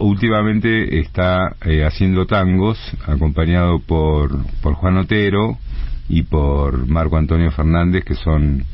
últimamente 0.00 0.98
está 0.98 1.56
eh, 1.62 1.84
haciendo 1.84 2.24
tangos 2.24 2.78
acompañado 3.06 3.80
por, 3.80 4.46
por 4.62 4.72
Juan 4.74 4.96
Otero 4.96 5.58
y 6.08 6.22
por 6.22 6.86
Marco 6.86 7.18
Antonio 7.18 7.50
Fernández, 7.50 8.04
que 8.04 8.14
son 8.14 8.64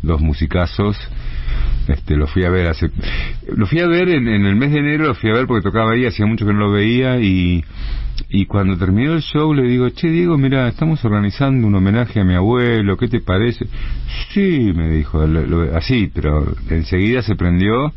dos 0.00 0.20
musicazos. 0.20 0.96
Este, 1.88 2.16
lo 2.16 2.26
fui 2.26 2.44
a 2.44 2.50
ver 2.50 2.66
hace, 2.68 2.90
lo 3.54 3.66
fui 3.66 3.80
a 3.80 3.86
ver 3.86 4.08
en, 4.08 4.26
en, 4.26 4.46
el 4.46 4.56
mes 4.56 4.72
de 4.72 4.78
enero, 4.78 5.06
lo 5.08 5.14
fui 5.14 5.30
a 5.30 5.34
ver 5.34 5.46
porque 5.46 5.62
tocaba 5.62 5.92
ahí, 5.92 6.06
hacía 6.06 6.24
mucho 6.24 6.46
que 6.46 6.52
no 6.52 6.60
lo 6.60 6.72
veía 6.72 7.20
y, 7.20 7.62
y 8.30 8.46
cuando 8.46 8.78
terminó 8.78 9.12
el 9.12 9.20
show 9.20 9.52
le 9.52 9.64
digo, 9.64 9.90
che 9.90 10.08
Diego, 10.08 10.38
mira, 10.38 10.66
estamos 10.68 11.04
organizando 11.04 11.66
un 11.66 11.74
homenaje 11.74 12.20
a 12.20 12.24
mi 12.24 12.34
abuelo, 12.34 12.96
¿qué 12.96 13.08
te 13.08 13.20
parece? 13.20 13.66
Sí, 14.32 14.72
me 14.74 14.88
dijo, 14.88 15.26
lo, 15.26 15.44
lo, 15.44 15.76
así, 15.76 16.10
pero 16.12 16.54
enseguida 16.70 17.20
se 17.20 17.34
prendió 17.34 17.92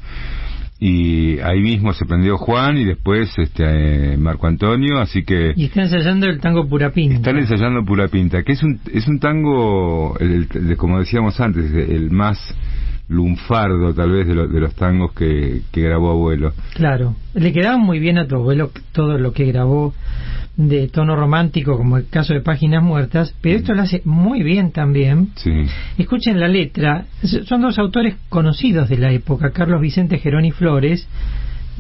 y 0.80 1.40
ahí 1.40 1.62
mismo 1.62 1.94
se 1.94 2.06
prendió 2.06 2.38
Juan 2.38 2.78
y 2.78 2.86
después 2.86 3.34
este 3.40 4.14
eh, 4.14 4.18
Marco 4.18 4.46
Antonio 4.46 5.00
así 5.00 5.24
que 5.24 5.54
y 5.56 5.66
están 5.66 5.86
ensayando 5.86 6.28
el 6.28 6.40
tango 6.40 6.68
pura 6.68 6.92
pinta 6.92 7.16
están 7.16 7.38
ensayando 7.40 7.84
pura 7.84 8.08
pinta 8.10 8.44
que 8.44 8.52
es 8.52 8.62
un 8.62 8.80
es 8.94 9.08
un 9.08 9.20
tango 9.20 10.16
el, 10.20 10.48
el, 10.54 10.78
como 10.78 11.00
decíamos 11.00 11.40
antes 11.40 11.74
el 11.74 12.12
más 12.12 12.38
lunfardo 13.10 13.94
tal 13.94 14.12
vez 14.12 14.28
de, 14.28 14.36
lo, 14.36 14.48
de 14.48 14.60
los 14.60 14.76
tangos 14.76 15.14
que, 15.14 15.62
que 15.72 15.82
grabó 15.82 16.12
abuelo 16.12 16.54
claro 16.74 17.16
le 17.34 17.54
quedaba 17.54 17.78
muy 17.78 18.00
bien 18.00 18.18
a 18.18 18.28
tu 18.28 18.36
abuelo 18.36 18.72
todo 18.92 19.18
lo 19.18 19.32
que 19.32 19.46
grabó 19.46 19.94
de 20.58 20.88
tono 20.88 21.16
romántico, 21.16 21.78
como 21.78 21.98
el 21.98 22.10
caso 22.10 22.34
de 22.34 22.42
Páginas 22.42 22.84
Muertas, 22.84 23.34
pero 23.42 23.58
esto 23.58 23.76
lo 23.76 23.84
hace 23.84 24.02
muy 24.06 24.42
bien 24.42 24.72
también. 24.72 25.30
Sí. 25.36 25.52
Escuchen 26.00 26.40
la 26.40 26.48
letra, 26.48 27.06
son 27.46 27.62
dos 27.62 27.78
autores 27.78 28.16
conocidos 28.28 28.90
de 28.90 28.98
la 28.98 29.12
época, 29.12 29.52
Carlos 29.52 29.80
Vicente 29.80 30.18
Geroni 30.18 30.52
Flores, 30.52 31.08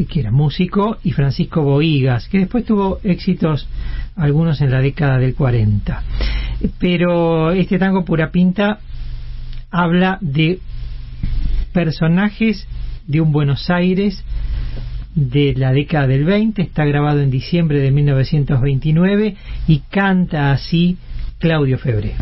que 0.08 0.20
era 0.20 0.32
músico, 0.32 0.98
y 1.04 1.12
Francisco 1.12 1.64
Boigas, 1.64 2.30
que 2.30 2.38
después 2.38 2.66
tuvo 2.66 3.00
éxitos 3.04 3.68
algunos 4.16 4.62
en 4.62 4.70
la 4.70 4.80
década 4.80 5.18
del 5.18 5.34
40. 5.34 6.04
Pero 6.78 7.52
este 7.52 7.80
tango 7.80 8.06
pura 8.06 8.30
pinta 8.30 8.78
habla 9.72 10.20
de 10.22 10.60
personajes 11.78 12.68
de 13.06 13.22
un 13.22 13.32
Buenos 13.32 13.70
Aires 13.70 14.26
de 15.14 15.54
la 15.56 15.72
década 15.74 16.08
del 16.08 16.26
20, 16.26 16.60
está 16.64 16.86
grabado 16.86 17.22
en 17.22 17.30
diciembre 17.30 17.80
de 17.80 17.92
1929 17.92 19.36
y 19.68 19.80
canta 19.82 20.52
así 20.52 20.98
Claudio 21.38 21.78
Febré. 21.78 22.16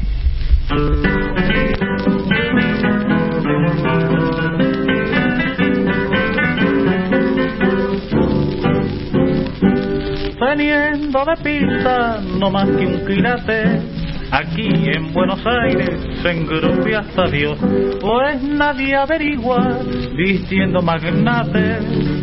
Teniendo 10.38 11.24
de 11.24 11.36
pista 11.42 12.22
no 12.38 12.52
más 12.52 12.68
que 12.72 12.86
un 12.86 13.06
quilate 13.06 13.95
Aquí 14.38 14.68
en 14.68 15.14
Buenos 15.14 15.40
Aires 15.46 15.98
se 16.22 16.30
engrupia 16.30 17.00
hasta 17.00 17.26
Dios, 17.28 17.58
pues 18.02 18.44
nadie 18.44 18.94
averigua, 18.94 19.80
vistiendo 20.14 20.82
magnate, 20.82 21.80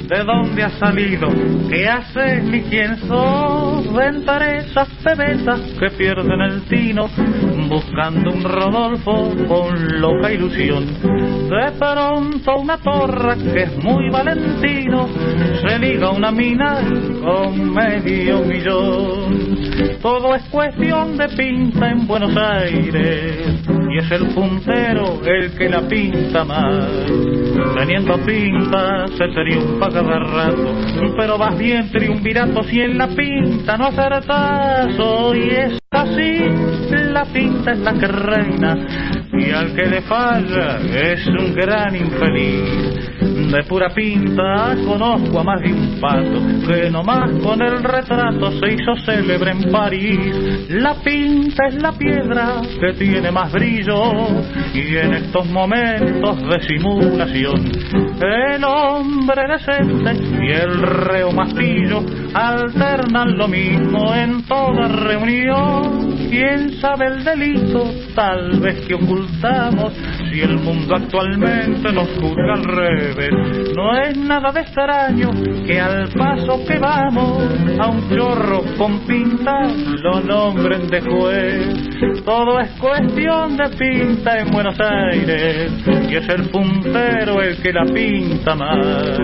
de 0.09 0.23
dónde 0.23 0.63
ha 0.63 0.69
salido, 0.79 1.29
qué 1.71 1.89
haces 1.89 2.45
ni 2.45 2.61
quién 2.65 2.99
sos. 3.09 3.87
esas 4.43 4.89
pebetas 5.03 5.61
que 5.81 5.89
pierden 5.97 6.41
el 6.43 6.63
tino, 6.65 7.09
buscando 7.71 8.31
un 8.31 8.45
Rodolfo 8.45 9.31
con 9.49 10.01
loca 10.01 10.31
ilusión. 10.31 10.85
De 11.49 11.73
pronto 11.79 12.57
una 12.61 12.77
torra 12.77 13.37
que 13.37 13.63
es 13.63 13.83
muy 13.83 14.11
valentino, 14.11 15.09
se 15.67 15.79
liga 15.79 16.11
una 16.11 16.31
mina 16.31 16.83
con 17.23 17.73
medio 17.73 18.41
millón. 18.45 19.63
Todo 20.03 20.35
es 20.35 20.43
cuestión 20.51 21.17
de 21.17 21.29
pinta 21.29 21.91
en 21.91 22.02
Buenos 22.07 22.37
Aires 22.37 23.63
y 23.91 23.99
es 23.99 24.11
el 24.11 24.27
puntero 24.35 25.21
el 25.25 25.53
que 25.57 25.69
la 25.69 25.87
pinta 25.87 26.45
más. 26.45 26.89
Teniendo 27.77 28.17
pinta 28.25 29.07
se 29.09 29.29
triunfa 29.29 29.89
cada 29.89 30.19
rato, 30.19 30.75
pero 31.17 31.39
vas 31.39 31.57
bien 31.59 31.91
triunvirato 31.91 32.63
si 32.65 32.81
en 32.81 32.99
la 32.99 33.09
pinta 33.09 33.77
no 33.77 33.87
acertas. 33.87 34.99
Hoy 34.99 35.51
es 35.51 35.79
así, 35.91 36.39
la 36.91 37.25
pinta 37.27 37.73
es 37.73 37.79
la 37.79 37.93
que 37.95 38.07
reina 38.07 38.87
y 39.33 39.51
al 39.51 39.75
que 39.75 39.87
le 39.87 40.03
falla 40.03 40.79
es 40.95 41.27
un 41.27 41.55
gran 41.55 41.95
infeliz. 41.95 43.03
De 43.53 43.63
pura 43.65 43.91
pinta 43.91 44.75
conozco 44.87 45.41
a 45.41 45.45
más 45.45 45.61
de 45.61 45.75
un 45.75 46.01
pato 46.01 46.41
que 46.67 46.89
nomás 46.89 47.31
con 47.43 47.61
el 47.61 47.85
retrato 47.85 48.51
se 48.53 48.73
hizo 48.73 48.97
célebre 49.05 49.51
en 49.51 49.71
París. 49.71 50.71
La 50.71 50.95
pinta 50.95 51.67
es 51.69 51.75
la 51.75 51.93
piedra 51.93 52.63
que 52.81 52.95
tiene 52.95 53.31
más 53.31 53.53
brillo 53.53 54.13
y 54.73 54.97
en 54.97 55.13
estos 55.13 55.47
momentos 55.51 56.39
de 56.49 56.63
simulación 56.63 57.73
el 58.23 58.65
hombre 58.65 59.43
decente 59.49 60.15
y 60.43 60.53
el 60.53 60.81
reo 60.81 61.33
más 61.33 61.53
pillo 61.53 62.03
alternan 62.33 63.37
lo 63.37 63.49
mismo 63.49 64.15
en 64.15 64.45
toda 64.45 64.89
reunión. 64.89 66.17
¿Quién 66.31 66.81
sabe 66.81 67.09
el 67.09 67.25
delito 67.25 67.85
tal 68.15 68.61
vez 68.61 68.87
que 68.87 68.95
ocultamos 68.95 69.93
si 70.31 70.41
el 70.41 70.57
mundo 70.59 70.95
actualmente 70.95 71.93
nos 71.93 72.09
juzga 72.19 72.55
al 72.55 72.65
revés? 72.65 73.42
No 73.75 73.99
es 73.99 74.17
nada 74.17 74.53
de 74.53 74.61
extraño 74.61 75.31
que 75.67 75.81
al 75.81 76.09
paso 76.11 76.65
que 76.67 76.79
vamos 76.79 77.43
a 77.79 77.89
un 77.89 78.09
chorro 78.11 78.63
con 78.79 79.01
pinta 79.01 79.63
lo 80.03 80.21
nombren 80.21 80.89
de 80.89 81.01
juez. 81.01 82.25
Todo 82.25 82.61
es 82.61 82.71
cuestión 82.73 83.57
de 83.57 83.69
pinta 83.71 84.39
en 84.39 84.51
Buenos 84.51 84.79
Aires 84.81 85.73
y 86.09 86.17
es 86.17 86.29
el 86.29 86.51
puntero 86.51 87.41
el 87.41 87.61
que 87.61 87.73
la 87.73 87.85
pinta 87.85 88.55
más. 88.55 89.19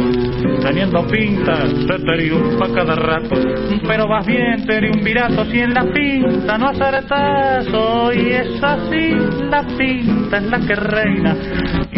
Teniendo 0.63 1.07
pinta 1.07 1.67
se 1.67 1.99
triunfa 1.99 2.67
cada 2.75 2.95
rato, 2.97 3.37
pero 3.87 4.09
vas 4.09 4.27
bien 4.27 4.67
triunvirato 4.67 5.45
si 5.47 5.61
en 5.61 5.75
la 5.75 5.85
pinta 5.85 6.59
no 6.59 6.69
acertás. 6.69 7.67
Y 8.15 8.31
es 8.31 8.63
así, 8.63 9.15
la 9.51 9.63
pinta 9.77 10.39
es 10.39 10.45
la 10.45 10.59
que 10.61 10.75
reina 10.75 11.37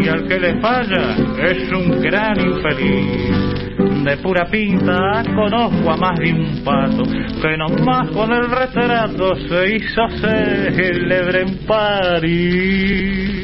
y 0.02 0.08
al 0.08 0.26
que 0.26 0.38
le 0.38 0.60
falla 0.60 1.16
es 1.38 1.70
un 1.72 2.00
gran 2.00 2.40
infeliz. 2.40 4.04
De 4.04 4.16
pura 4.18 4.46
pinta 4.46 5.22
conozco 5.34 5.90
a 5.90 5.96
más 5.96 6.18
de 6.18 6.32
un 6.32 6.64
pato 6.64 7.02
que 7.04 7.56
nomás 7.56 8.10
con 8.10 8.32
el 8.32 8.50
retrato 8.50 9.34
se 9.48 9.76
hizo 9.76 10.08
célebre 10.20 11.42
en 11.42 11.58
París. 11.66 13.40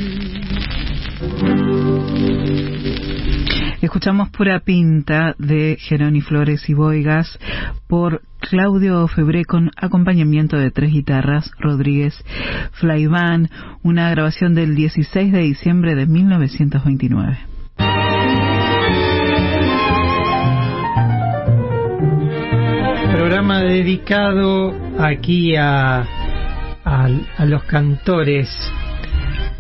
Escuchamos 3.83 4.31
Pura 4.31 4.61
Pinta 4.61 5.35
de 5.39 5.77
Geroni 5.79 6.21
Flores 6.21 6.69
y 6.69 6.75
Boigas 6.75 7.39
por 7.87 8.23
Claudio 8.49 9.09
Febré 9.09 9.45
con 9.45 9.71
acompañamiento 9.77 10.57
de 10.57 10.71
tres 10.71 10.93
guitarras, 10.93 11.51
Rodríguez 11.59 12.15
Flaiván, 12.73 13.49
una 13.83 14.11
grabación 14.11 14.55
del 14.55 14.77
16 14.77 15.33
de 15.33 15.41
diciembre 15.41 15.95
de 15.97 16.07
1929. 16.07 17.39
Programa 23.13 23.61
dedicado 23.63 24.75
aquí 24.99 25.57
a, 25.57 26.07
a, 26.85 27.09
a 27.39 27.45
los 27.47 27.65
cantores 27.65 28.49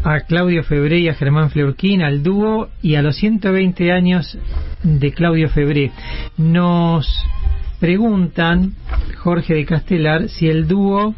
a 0.04 0.20
Claudio 0.20 0.62
Febré 0.62 1.00
y 1.00 1.08
a 1.08 1.14
Germán 1.14 1.50
Fleurquín, 1.50 2.02
al 2.02 2.22
dúo 2.22 2.68
y 2.80 2.94
a 2.94 3.02
los 3.02 3.16
120 3.16 3.90
años 3.90 4.38
de 4.84 5.12
Claudio 5.12 5.48
Febré. 5.48 5.90
Nos 6.36 7.08
preguntan, 7.78 8.72
Jorge 9.18 9.54
de 9.54 9.64
Castelar, 9.64 10.28
si 10.28 10.48
el 10.48 10.66
dúo 10.66 11.14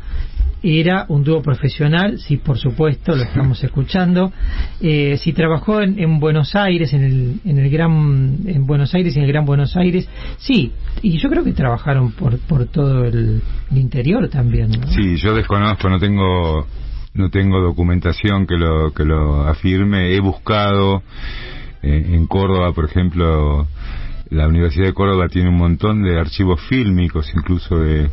era 0.62 1.06
un 1.08 1.22
dúo 1.22 1.40
profesional, 1.40 2.18
sí, 2.18 2.36
por 2.36 2.58
supuesto, 2.58 3.14
lo 3.14 3.22
estamos 3.22 3.62
escuchando. 3.62 4.32
Eh, 4.80 5.16
si 5.18 5.32
trabajó 5.32 5.80
en, 5.80 5.98
en, 5.98 6.18
Buenos 6.18 6.56
Aires, 6.56 6.92
en 6.92 7.04
el, 7.04 7.40
en 7.44 7.58
el 7.58 7.70
gran, 7.70 8.38
en 8.44 8.66
Buenos 8.66 8.94
Aires 8.94 9.16
en 9.16 9.22
el 9.22 9.28
Gran 9.28 9.44
Buenos 9.44 9.76
Aires, 9.76 10.08
sí, 10.38 10.72
y 11.02 11.18
yo 11.18 11.28
creo 11.28 11.44
que 11.44 11.52
trabajaron 11.52 12.12
por, 12.12 12.38
por 12.40 12.66
todo 12.66 13.04
el, 13.04 13.40
el 13.70 13.78
interior 13.78 14.28
también. 14.28 14.70
¿no? 14.70 14.88
Sí, 14.88 15.16
yo 15.16 15.34
desconozco, 15.34 15.88
no 15.88 15.98
tengo 15.98 16.66
no 17.14 17.30
tengo 17.30 17.60
documentación 17.60 18.46
que 18.46 18.56
lo 18.56 18.92
que 18.92 19.04
lo 19.04 19.48
afirme 19.48 20.14
he 20.14 20.20
buscado 20.20 21.02
eh, 21.82 22.10
en 22.12 22.26
Córdoba 22.26 22.72
por 22.72 22.84
ejemplo 22.84 23.66
la 24.30 24.48
Universidad 24.48 24.86
de 24.86 24.94
Córdoba 24.94 25.28
tiene 25.28 25.48
un 25.48 25.56
montón 25.56 26.02
de 26.02 26.18
archivos 26.18 26.60
fílmicos 26.68 27.30
incluso 27.34 27.78
de 27.78 28.08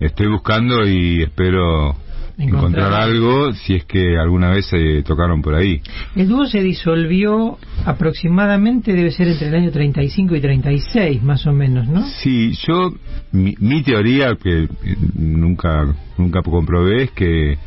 estoy 0.00 0.28
buscando 0.28 0.86
y 0.86 1.22
espero 1.22 1.96
encontrar, 2.38 2.92
algo 2.92 3.52
si 3.52 3.74
es 3.74 3.84
que 3.84 4.16
alguna 4.16 4.50
vez 4.50 4.66
se 4.66 5.02
tocaron 5.02 5.42
por 5.42 5.54
ahí. 5.54 5.80
El 6.14 6.28
dúo 6.28 6.46
se 6.46 6.62
disolvió 6.62 7.58
aproximadamente, 7.84 8.92
debe 8.92 9.10
ser 9.10 9.28
entre 9.28 9.48
el 9.48 9.54
año 9.54 9.72
35 9.72 10.36
y 10.36 10.40
36, 10.40 11.22
más 11.22 11.46
o 11.46 11.52
menos, 11.52 11.88
¿no? 11.88 12.06
Sí, 12.06 12.52
yo, 12.66 12.92
mi, 13.32 13.54
mi 13.58 13.82
teoría, 13.82 14.36
que 14.40 14.64
eh, 14.64 14.68
nunca 15.16 15.94
nunca 16.16 16.42
comprobé, 16.42 17.04
es 17.04 17.10
que 17.12 17.58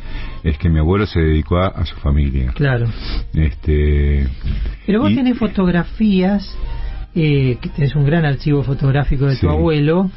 es 0.42 0.58
que 0.58 0.68
mi 0.68 0.78
abuelo 0.78 1.06
se 1.06 1.20
dedicó 1.20 1.58
a, 1.58 1.84
su 1.86 1.96
familia. 1.96 2.52
Claro. 2.52 2.86
Este, 3.32 4.26
Pero 4.86 5.00
vos 5.00 5.14
tenés 5.14 5.38
fotografías 5.38 6.56
eh, 7.14 7.58
que 7.60 7.68
tenés 7.70 7.94
un 7.94 8.04
gran 8.04 8.24
archivo 8.24 8.62
fotográfico 8.62 9.26
de 9.26 9.36
tu 9.36 9.48
abuelo, 9.48 10.10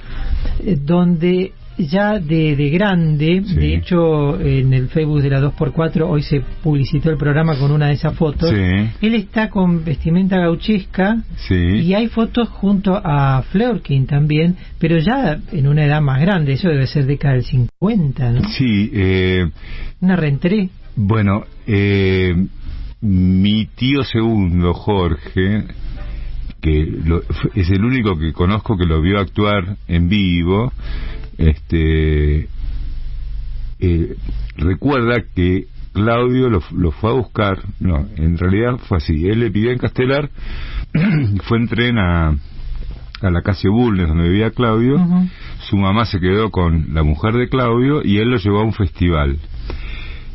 eh, 0.63 0.77
donde 0.79 1.51
ya 1.77 2.19
de, 2.19 2.55
de 2.55 2.69
grande, 2.69 3.41
de 3.41 3.75
hecho 3.75 4.39
en 4.39 4.73
el 4.73 4.87
Facebook 4.87 5.21
de 5.21 5.29
la 5.29 5.41
2x4 5.41 6.05
hoy 6.07 6.23
se 6.23 6.41
publicitó 6.63 7.09
el 7.09 7.17
programa 7.17 7.57
con 7.57 7.71
una 7.71 7.87
de 7.87 7.93
esas 7.93 8.15
fotos, 8.15 8.51
él 8.51 9.13
está 9.13 9.49
con 9.49 9.83
vestimenta 9.83 10.37
gauchesca 10.37 11.17
y 11.49 11.93
hay 11.93 12.07
fotos 12.07 12.49
junto 12.49 12.95
a 13.03 13.43
Fleurkin 13.51 14.07
también, 14.07 14.55
pero 14.79 14.97
ya 14.99 15.37
en 15.51 15.67
una 15.67 15.85
edad 15.85 16.01
más 16.01 16.21
grande, 16.21 16.53
eso 16.53 16.69
debe 16.69 16.87
ser 16.87 17.05
década 17.05 17.33
del 17.33 17.43
50, 17.43 18.31
¿no? 18.31 18.49
Sí, 18.49 18.91
eh, 18.93 19.49
una 19.99 20.15
reentré. 20.15 20.69
Bueno, 20.95 21.43
eh, 21.67 22.33
mi 23.01 23.65
tío 23.65 24.03
segundo, 24.03 24.73
Jorge, 24.73 25.65
que 26.65 27.21
es 27.53 27.69
el 27.69 27.85
único 27.85 28.17
que 28.17 28.33
conozco 28.33 28.75
que 28.75 28.87
lo 28.87 28.99
vio 28.99 29.19
actuar 29.19 29.77
en 29.87 30.09
vivo, 30.09 30.73
este 31.37 32.47
eh, 33.79 34.15
recuerda 34.57 35.23
que 35.35 35.67
Claudio 35.93 36.49
lo, 36.49 36.91
fue 36.91 37.11
a 37.11 37.13
buscar, 37.13 37.59
no, 37.79 38.07
en 38.17 38.39
realidad 38.39 38.79
fue 38.87 38.97
así, 38.97 39.27
él 39.27 39.41
le 39.41 39.51
pidió 39.51 39.71
en 39.71 39.77
Castelar, 39.77 40.31
fue 41.43 41.59
en 41.59 41.67
tren 41.67 41.99
a, 41.99 42.29
a 42.29 43.29
la 43.29 43.43
Casio 43.43 43.71
Bulnes 43.71 44.07
donde 44.07 44.27
vivía 44.27 44.49
Claudio, 44.49 44.97
su 45.69 45.77
mamá 45.77 46.05
se 46.05 46.19
quedó 46.19 46.49
con 46.49 46.95
la 46.95 47.03
mujer 47.03 47.35
de 47.35 47.47
Claudio 47.47 48.01
y 48.03 48.17
él 48.17 48.29
lo 48.29 48.37
llevó 48.37 48.61
a 48.61 48.65
un 48.65 48.73
festival. 48.73 49.37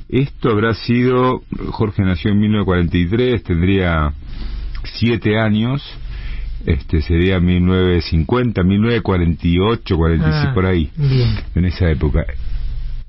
Esto 0.08 0.50
habrá 0.50 0.74
sido, 0.74 1.42
Jorge 1.70 2.02
nació 2.02 2.30
en 2.30 2.38
1943, 2.38 3.42
tendría 3.42 4.12
siete 4.84 5.38
años, 5.38 5.82
este 6.66 7.02
sería 7.02 7.40
1950, 7.40 8.62
1948, 8.62 9.96
46 9.96 10.54
por 10.54 10.66
ahí, 10.66 10.90
en 11.54 11.64
esa 11.64 11.90
época. 11.90 12.24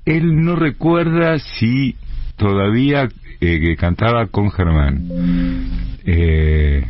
Él 0.04 0.42
no 0.42 0.56
recuerda 0.56 1.38
si 1.38 1.96
todavía 2.36 3.08
eh, 3.40 3.76
cantaba 3.76 4.26
con 4.26 4.50
Germán 4.50 5.08
eh, 6.04 6.84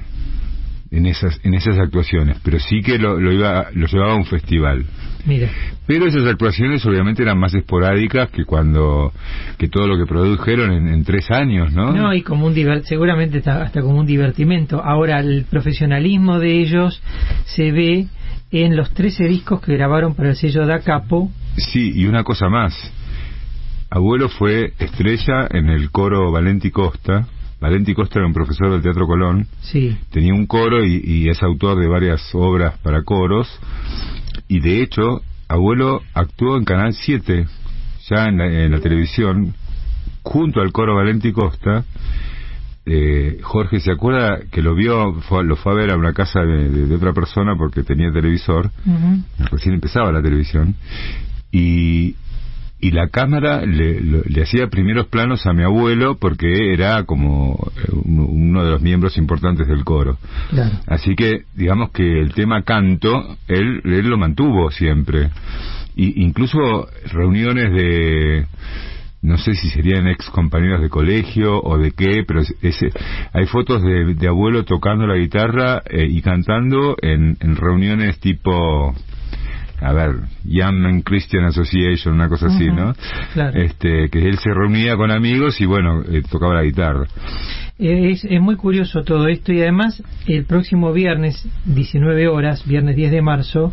en 0.92 1.06
esas 1.06 1.40
en 1.42 1.54
esas 1.54 1.78
actuaciones, 1.78 2.38
pero 2.44 2.60
sí 2.60 2.82
que 2.82 2.98
lo, 2.98 3.18
lo 3.18 3.32
iba 3.32 3.66
lo 3.72 3.86
llevaba 3.86 4.12
a 4.12 4.16
un 4.16 4.26
festival. 4.26 4.84
Mira. 5.24 5.48
Pero 5.86 6.06
esas 6.06 6.26
actuaciones 6.26 6.84
obviamente 6.84 7.22
eran 7.22 7.38
más 7.38 7.54
esporádicas 7.54 8.30
que 8.30 8.44
cuando 8.44 9.12
que 9.56 9.68
todo 9.68 9.86
lo 9.86 9.96
que 9.96 10.06
produjeron 10.06 10.88
en, 10.88 11.04
tres 11.04 11.30
años, 11.30 11.72
¿no? 11.72 11.92
No, 11.92 12.14
y 12.14 12.22
como 12.22 12.46
un 12.46 12.54
seguramente 12.84 13.42
hasta 13.48 13.80
como 13.80 13.98
un 13.98 14.06
divertimento. 14.06 14.82
Ahora 14.82 15.20
el 15.20 15.46
profesionalismo 15.48 16.38
de 16.38 16.60
ellos 16.60 17.02
se 17.46 17.72
ve 17.72 18.06
en 18.50 18.76
los 18.76 18.90
13 18.92 19.24
discos 19.24 19.62
que 19.62 19.72
grabaron 19.72 20.14
para 20.14 20.30
el 20.30 20.36
sello 20.36 20.66
Da 20.66 20.80
Capo. 20.80 21.30
Sí, 21.56 21.92
y 21.94 22.06
una 22.06 22.22
cosa 22.22 22.48
más. 22.48 22.74
Abuelo 23.88 24.28
fue 24.28 24.72
estrella 24.78 25.46
en 25.50 25.68
el 25.68 25.90
coro 25.90 26.30
Valenti 26.30 26.70
Costa. 26.70 27.26
Valenti 27.62 27.94
Costa 27.94 28.18
era 28.18 28.26
un 28.26 28.34
profesor 28.34 28.70
del 28.70 28.82
Teatro 28.82 29.06
Colón. 29.06 29.46
Sí. 29.62 29.96
Tenía 30.10 30.34
un 30.34 30.44
coro 30.46 30.84
y, 30.84 31.00
y 31.02 31.28
es 31.30 31.42
autor 31.42 31.80
de 31.80 31.88
varias 31.88 32.28
obras 32.34 32.76
para 32.82 33.02
coros 33.04 33.48
y 34.52 34.60
de 34.60 34.82
hecho, 34.82 35.22
abuelo 35.48 36.02
actuó 36.12 36.58
en 36.58 36.64
Canal 36.64 36.92
7, 36.92 37.46
ya 38.08 38.26
en 38.26 38.70
la, 38.70 38.80
televisión, 38.80 39.54
junto 40.22 40.60
al 40.60 40.72
coro 40.72 40.96
Valenti 40.96 41.32
Costa. 41.32 41.84
Eh, 42.84 43.38
Jorge 43.42 43.80
se 43.80 43.92
acuerda 43.92 44.40
que 44.50 44.60
lo 44.60 44.74
vio, 44.74 45.14
lo 45.42 45.56
fue 45.56 45.72
a 45.72 45.74
ver 45.74 45.90
a 45.90 45.96
una 45.96 46.12
casa 46.12 46.40
de, 46.40 46.94
otra 46.94 47.14
persona 47.14 47.56
porque 47.56 47.82
tenía 47.82 48.12
televisor, 48.12 48.70
recién 49.50 49.74
empezaba 49.74 50.12
la 50.12 50.20
televisión, 50.20 50.74
y, 51.50 52.14
y 52.82 52.90
la 52.90 53.08
cámara 53.10 53.64
le, 53.64 54.00
le, 54.00 54.42
hacía 54.42 54.66
primeros 54.66 55.06
planos 55.06 55.46
a 55.46 55.52
mi 55.52 55.62
abuelo 55.62 56.16
porque 56.18 56.74
era 56.74 57.04
como 57.04 57.70
eh, 57.76 57.92
uno 57.92 58.64
de 58.64 58.72
los 58.72 58.82
miembros 58.82 59.16
importantes 59.16 59.68
del 59.68 59.84
coro. 59.84 60.18
Así 60.88 61.14
que 61.14 61.44
digamos 61.54 61.92
que 61.92 62.20
el 62.20 62.34
tema 62.34 62.64
canto, 62.64 63.36
él, 63.46 63.82
él 63.84 64.08
lo 64.08 64.18
mantuvo 64.18 64.72
siempre. 64.72 65.30
Y 65.94 66.24
incluso 66.24 66.88
reuniones 67.12 67.72
de 67.72 68.46
no 69.22 69.38
sé 69.38 69.54
si 69.54 69.68
serían 69.70 70.08
ex 70.08 70.28
compañeros 70.30 70.82
de 70.82 70.88
colegio 70.88 71.62
o 71.62 71.78
de 71.78 71.92
qué, 71.92 72.24
pero 72.26 72.40
ese, 72.40 72.90
hay 73.32 73.46
fotos 73.46 73.80
de, 73.80 74.28
abuelo 74.28 74.64
tocando 74.64 75.06
la 75.06 75.16
guitarra 75.16 75.82
eh, 75.88 76.08
y 76.10 76.20
cantando 76.20 76.96
en, 77.00 77.36
en 77.38 77.54
reuniones 77.54 78.18
tipo 78.18 78.92
a 79.82 79.92
ver, 79.92 80.10
Young 80.44 81.02
Christian 81.02 81.44
Association, 81.44 82.14
una 82.14 82.28
cosa 82.28 82.46
así, 82.46 82.66
¿no? 82.66 82.94
Este, 83.54 84.08
que 84.10 84.28
él 84.28 84.38
se 84.38 84.50
reunía 84.54 84.96
con 84.96 85.10
amigos 85.10 85.60
y 85.60 85.66
bueno, 85.66 86.02
eh, 86.02 86.22
tocaba 86.30 86.54
la 86.54 86.62
guitarra. 86.62 87.06
Es, 87.78 88.24
es, 88.24 88.40
muy 88.40 88.56
curioso 88.56 89.02
todo 89.02 89.26
esto 89.26 89.52
y 89.52 89.60
además 89.60 90.02
el 90.26 90.44
próximo 90.44 90.92
viernes, 90.92 91.48
19 91.64 92.28
horas, 92.28 92.64
viernes 92.66 92.94
10 92.94 93.10
de 93.10 93.22
marzo, 93.22 93.72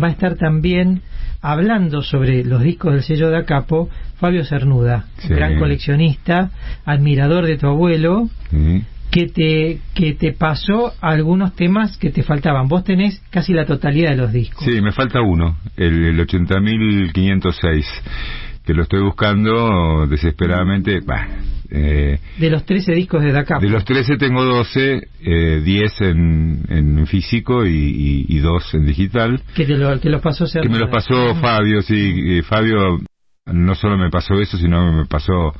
va 0.00 0.08
a 0.08 0.10
estar 0.10 0.36
también 0.36 1.02
hablando 1.40 2.02
sobre 2.02 2.44
los 2.44 2.62
discos 2.62 2.92
del 2.92 3.02
sello 3.02 3.30
de 3.30 3.38
Acapo 3.38 3.88
Fabio 4.18 4.44
Cernuda, 4.44 5.06
gran 5.28 5.58
coleccionista, 5.58 6.50
admirador 6.84 7.46
de 7.46 7.56
tu 7.56 7.68
abuelo, 7.68 8.28
que 9.18 9.26
te, 9.26 9.80
que 9.94 10.14
te 10.14 10.32
pasó 10.32 10.92
algunos 11.00 11.54
temas 11.56 11.96
que 11.98 12.10
te 12.10 12.22
faltaban. 12.22 12.68
Vos 12.68 12.84
tenés 12.84 13.20
casi 13.30 13.52
la 13.52 13.66
totalidad 13.66 14.10
de 14.10 14.16
los 14.16 14.32
discos. 14.32 14.64
Sí, 14.64 14.80
me 14.80 14.92
falta 14.92 15.20
uno, 15.20 15.56
el, 15.76 16.04
el 16.04 16.20
80.506, 16.20 17.84
que 18.64 18.74
lo 18.74 18.82
estoy 18.82 19.02
buscando 19.02 20.06
desesperadamente. 20.06 21.00
Eh, 21.70 22.18
de 22.38 22.50
los 22.50 22.64
13 22.64 22.92
discos 22.92 23.24
de 23.24 23.32
Dakar. 23.32 23.60
De 23.60 23.68
los 23.68 23.84
13 23.84 24.16
tengo 24.18 24.44
12, 24.44 25.08
eh, 25.20 25.60
10 25.64 26.00
en, 26.02 26.62
en 26.68 27.06
físico 27.06 27.66
y, 27.66 28.24
y, 28.28 28.38
2 28.38 28.74
en 28.74 28.86
digital. 28.86 29.42
Que, 29.56 29.64
te 29.64 29.76
lo, 29.76 30.00
que 30.00 30.10
los 30.10 30.22
pasó 30.22 30.44
Que 30.46 30.68
me 30.68 30.78
los 30.78 30.90
pasó 30.90 31.34
Fabio, 31.34 31.82
sí. 31.82 32.40
Fabio 32.42 33.00
no 33.52 33.74
solo 33.74 33.96
me 33.96 34.10
pasó 34.10 34.34
eso, 34.34 34.56
sino 34.56 34.92
me 34.92 35.06
pasó 35.06 35.54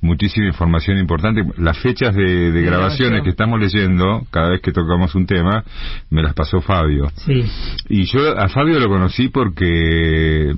muchísima 0.00 0.46
información 0.46 0.98
importante. 0.98 1.42
Las 1.58 1.78
fechas 1.78 2.14
de, 2.14 2.50
grabaciones 2.62 3.22
que 3.22 3.30
estamos 3.30 3.60
leyendo, 3.60 4.26
cada 4.30 4.50
vez 4.50 4.60
que 4.60 4.72
tocamos 4.72 5.14
un 5.14 5.26
tema, 5.26 5.64
me 6.10 6.22
las 6.22 6.34
pasó 6.34 6.60
Fabio. 6.60 7.10
Sí. 7.16 7.44
Y 7.88 8.04
yo 8.04 8.38
a 8.38 8.48
Fabio 8.48 8.78
lo 8.78 8.88
conocí 8.88 9.28
porque 9.28 10.52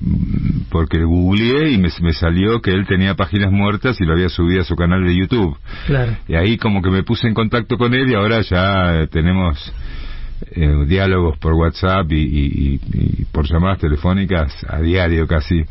porque 0.71 1.03
googleé 1.05 1.71
y 1.71 1.79
me, 1.79 1.89
me, 2.01 2.13
salió 2.13 2.61
que 2.61 2.71
él 2.71 2.87
tenía 2.87 3.15
páginas 3.15 3.53
muertas 3.53 4.01
y 4.01 4.05
lo 4.05 4.13
había 4.13 4.29
subido 4.29 4.63
a 4.63 4.65
su 4.65 4.77
canal 4.77 5.05
de 5.05 5.15
YouTube. 5.15 5.57
Claro. 5.87 6.17
Y 6.29 6.35
ahí 6.35 6.57
como 6.57 6.83
que 6.83 6.91
me 6.91 7.03
puse 7.03 7.29
en 7.29 7.35
contacto 7.35 7.77
con 7.77 7.95
él 7.95 8.11
y 8.11 8.15
ahora 8.15 8.41
ya 8.41 9.07
tenemos 9.11 9.73
eh, 10.51 10.85
diálogos 10.87 11.39
por 11.39 11.55
WhatsApp 11.55 12.07
y, 12.11 12.79
por 13.33 13.47
llamadas 13.49 13.79
telefónicas 13.79 14.53
a 14.69 14.81
diario 14.81 15.27
casi. 15.27 15.63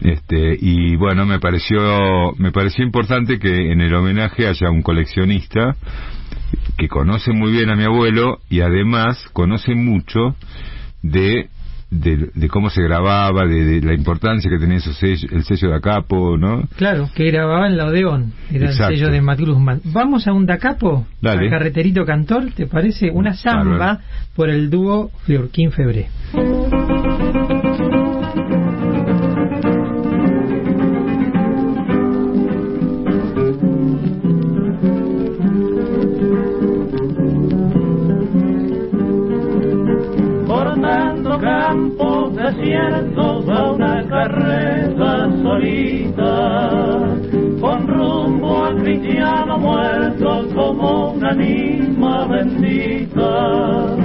Este 0.00 0.56
y 0.60 0.96
bueno 0.96 1.24
me 1.26 1.38
pareció 1.38 2.32
me 2.36 2.52
pareció 2.52 2.84
importante 2.84 3.38
que 3.38 3.72
en 3.72 3.80
el 3.80 3.94
homenaje 3.94 4.46
haya 4.46 4.70
un 4.70 4.82
coleccionista 4.82 5.76
que 6.76 6.88
conoce 6.88 7.32
muy 7.32 7.52
bien 7.52 7.70
a 7.70 7.76
mi 7.76 7.84
abuelo 7.84 8.38
y 8.48 8.60
además 8.60 9.24
conoce 9.32 9.74
mucho 9.74 10.36
de 11.02 11.48
de, 11.90 12.48
cómo 12.48 12.70
se 12.70 12.82
grababa, 12.82 13.46
de, 13.46 13.80
la 13.80 13.94
importancia 13.94 14.50
que 14.50 14.58
tenía 14.58 14.76
el 14.76 15.44
sello 15.44 15.70
de 15.70 15.76
Acapo, 15.76 16.36
¿no? 16.36 16.62
Claro, 16.76 17.08
que 17.14 17.30
grababa 17.30 17.66
en 17.66 17.76
la 17.76 17.86
Odeón, 17.86 18.32
era 18.52 18.68
el 18.68 18.74
sello 18.74 19.10
de 19.10 19.20
Matilde 19.20 19.52
Guzmán. 19.52 19.80
Vamos 19.84 20.26
a 20.26 20.32
un 20.32 20.46
Dacapo, 20.46 21.06
Dale. 21.20 21.48
Carreterito 21.48 22.04
Cantor, 22.04 22.52
¿te 22.52 22.66
parece? 22.66 23.10
Una 23.10 23.34
samba 23.34 24.00
por 24.34 24.50
el 24.50 24.70
dúo 24.70 25.10
Fleurquín 25.24 25.72
Febré. 25.72 26.08
Una 51.28 51.30
anima 51.30 52.26
bendita. 52.26 53.96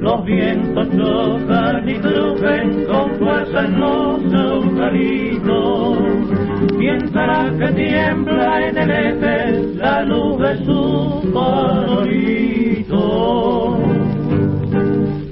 Los 0.00 0.24
vientos 0.24 0.88
chocan 0.90 1.88
y 1.88 1.94
trujen 1.94 2.84
con 2.86 3.10
fuerza 3.16 3.64
en 3.64 3.80
los 3.80 4.22
eucaliptos, 4.32 5.98
mientras 6.76 7.52
que 7.54 7.68
tiembla 7.72 8.68
en 8.68 8.78
el 8.78 8.90
eje 8.90 9.74
la 9.76 10.02
luz 10.02 10.38
de 10.40 10.64
su 10.64 11.30
farolito 11.32 13.00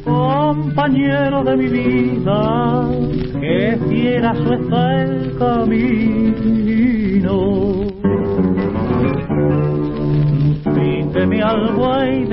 compañero 0.05 1.45
de 1.45 1.57
mi 1.57 1.67
vida, 1.69 2.89
que 3.41 3.79
fiera 3.89 4.35
su 4.35 4.53
está 4.53 5.03
el 5.03 5.37
camino. 5.39 6.08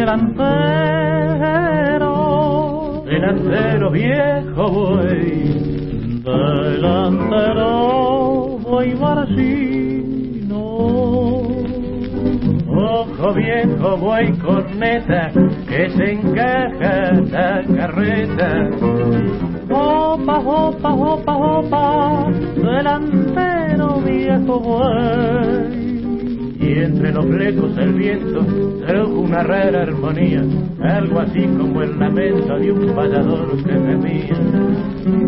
Delantero, 0.05 0.53
delantero 3.05 3.89
viejo 3.89 4.69
buey, 4.69 6.21
delantero 6.23 7.69
buey 8.61 8.93
barcino. 8.93 10.61
Ojo 12.67 13.33
viejo 13.33 13.97
buey 13.97 14.31
corneta, 14.37 15.31
que 15.67 15.89
se 15.89 16.11
encaja 16.11 17.11
la 17.31 17.63
carreta. 17.75 18.69
Opa, 19.71 20.37
opa, 20.37 20.93
opa, 20.93 21.35
opa, 21.35 22.29
delantero 22.55 24.01
viejo 24.01 24.59
buey. 24.59 25.85
Y 26.59 26.79
entre 26.79 27.11
los 27.11 27.25
flecos 27.25 27.77
el 27.77 27.93
viento 27.93 28.45
rara 29.43 29.83
armonía, 29.83 30.43
algo 30.81 31.19
así 31.19 31.41
como 31.57 31.81
el 31.81 31.99
lamento 31.99 32.57
de 32.57 32.71
un 32.71 32.95
vallador 32.95 33.55
que 33.63 33.73
gemía. 33.73 35.24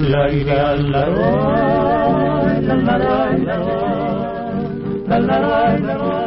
La 0.10 0.28
la 0.28 0.76
la 0.76 1.06
la 1.10 2.76
la 2.76 2.76
la 2.78 2.98
la 2.98 3.58
la 5.08 5.20
la 5.20 5.40
la 5.80 6.20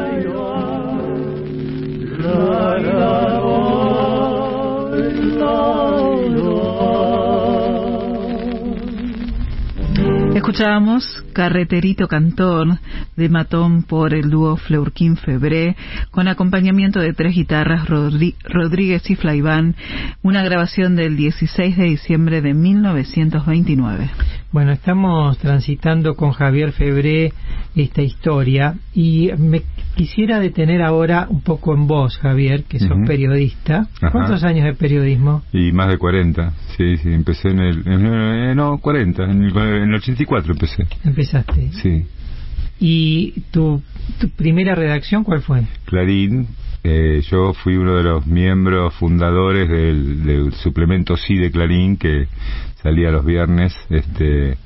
Escuchábamos 10.34 11.24
Carreterito 11.32 12.08
Cantor 12.08 12.78
de 13.16 13.28
Matón 13.28 13.82
por 13.82 14.14
el 14.14 14.30
dúo 14.30 14.56
Fleurquín 14.56 15.16
Febré 15.16 15.76
con 16.10 16.28
acompañamiento 16.28 17.00
de 17.00 17.12
tres 17.12 17.34
guitarras 17.34 17.86
Rodri- 17.88 18.34
Rodríguez 18.44 19.08
y 19.10 19.16
Flaiván, 19.16 19.74
una 20.22 20.42
grabación 20.42 20.96
del 20.96 21.16
16 21.16 21.76
de 21.76 21.84
diciembre 21.84 22.40
de 22.40 22.54
1929. 22.54 24.10
Bueno, 24.52 24.72
estamos 24.72 25.38
transitando 25.38 26.14
con 26.14 26.32
Javier 26.32 26.72
Febré 26.72 27.32
esta 27.74 28.02
historia 28.02 28.74
y 28.94 29.30
me 29.38 29.62
quisiera 29.94 30.40
detener 30.40 30.82
ahora 30.82 31.26
un 31.28 31.40
poco 31.42 31.74
en 31.74 31.86
vos, 31.86 32.18
Javier, 32.18 32.64
que 32.64 32.78
sos 32.78 32.98
periodista. 33.06 33.88
Ajá. 34.00 34.10
¿Cuántos 34.10 34.44
años 34.44 34.64
de 34.64 34.74
periodismo? 34.74 35.42
Y 35.52 35.72
más 35.72 35.88
de 35.88 35.96
40, 35.98 36.52
sí, 36.76 36.96
sí, 36.98 37.12
empecé 37.12 37.48
en 37.48 37.58
el... 37.60 37.86
en 37.86 38.06
el- 38.06 38.50
eh, 38.50 38.54
no, 38.54 38.78
40, 38.78 39.24
en 39.24 39.42
el, 39.42 39.56
en 39.56 39.88
el 39.90 39.94
84 39.94 40.52
empecé, 40.52 40.86
Empezaste. 41.04 41.70
sí. 41.72 42.04
¿Y 42.84 43.42
tu, 43.52 43.80
tu 44.18 44.28
primera 44.30 44.74
redacción 44.74 45.22
cuál 45.22 45.40
fue? 45.40 45.62
Clarín, 45.84 46.48
eh, 46.82 47.22
yo 47.30 47.54
fui 47.54 47.76
uno 47.76 47.94
de 47.94 48.02
los 48.02 48.26
miembros 48.26 48.92
fundadores 48.94 49.68
del, 49.68 50.24
del 50.24 50.52
suplemento 50.54 51.16
Sí 51.16 51.36
de 51.38 51.52
Clarín 51.52 51.96
que 51.96 52.26
salía 52.82 53.12
los 53.12 53.24
viernes, 53.24 53.72
este, 53.88 54.50
eh, 54.50 54.56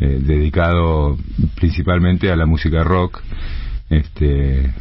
dedicado 0.00 1.18
principalmente 1.56 2.32
a 2.32 2.36
la 2.36 2.46
música 2.46 2.82
rock, 2.82 3.20
este, 3.90 4.72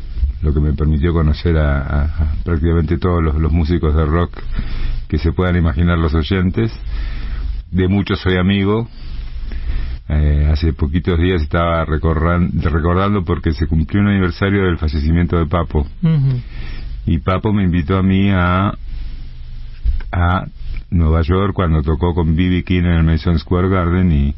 lo 0.41 0.53
que 0.53 0.61
me 0.61 0.71
permitió 0.71 1.11
conocer 1.11 1.57
a, 1.57 2.37
prácticamente 2.45 2.97
todos 2.97 3.21
los, 3.21 3.35
los 3.35 3.51
músicos 3.51 3.93
de 3.93 4.05
rock 4.05 4.31
que 5.09 5.17
se 5.17 5.33
puedan 5.33 5.57
imaginar 5.57 5.97
los 5.97 6.13
oyentes. 6.13 6.71
De 7.69 7.89
muchos 7.89 8.21
soy 8.21 8.37
amigo, 8.37 8.87
eh, 10.07 10.49
hace 10.51 10.73
poquitos 10.73 11.19
días 11.19 11.41
estaba 11.41 11.83
recordando 11.85 13.23
porque 13.23 13.53
se 13.53 13.67
cumplió 13.67 14.01
un 14.01 14.09
aniversario 14.09 14.63
del 14.65 14.77
fallecimiento 14.77 15.37
de 15.37 15.47
Papo 15.47 15.87
y 17.07 17.19
Papo 17.19 17.51
me 17.53 17.63
invitó 17.63 17.97
a 17.97 18.03
mí 18.03 18.29
a 18.29 18.73
a 20.11 20.45
Nueva 20.91 21.21
York 21.23 21.53
cuando 21.53 21.81
tocó 21.81 22.13
con 22.13 22.35
B.B. 22.35 22.63
King 22.63 22.83
en 22.83 22.91
el 22.91 23.03
Madison 23.03 23.37
Square 23.39 23.69
Garden 23.69 24.11
y, 24.11 24.35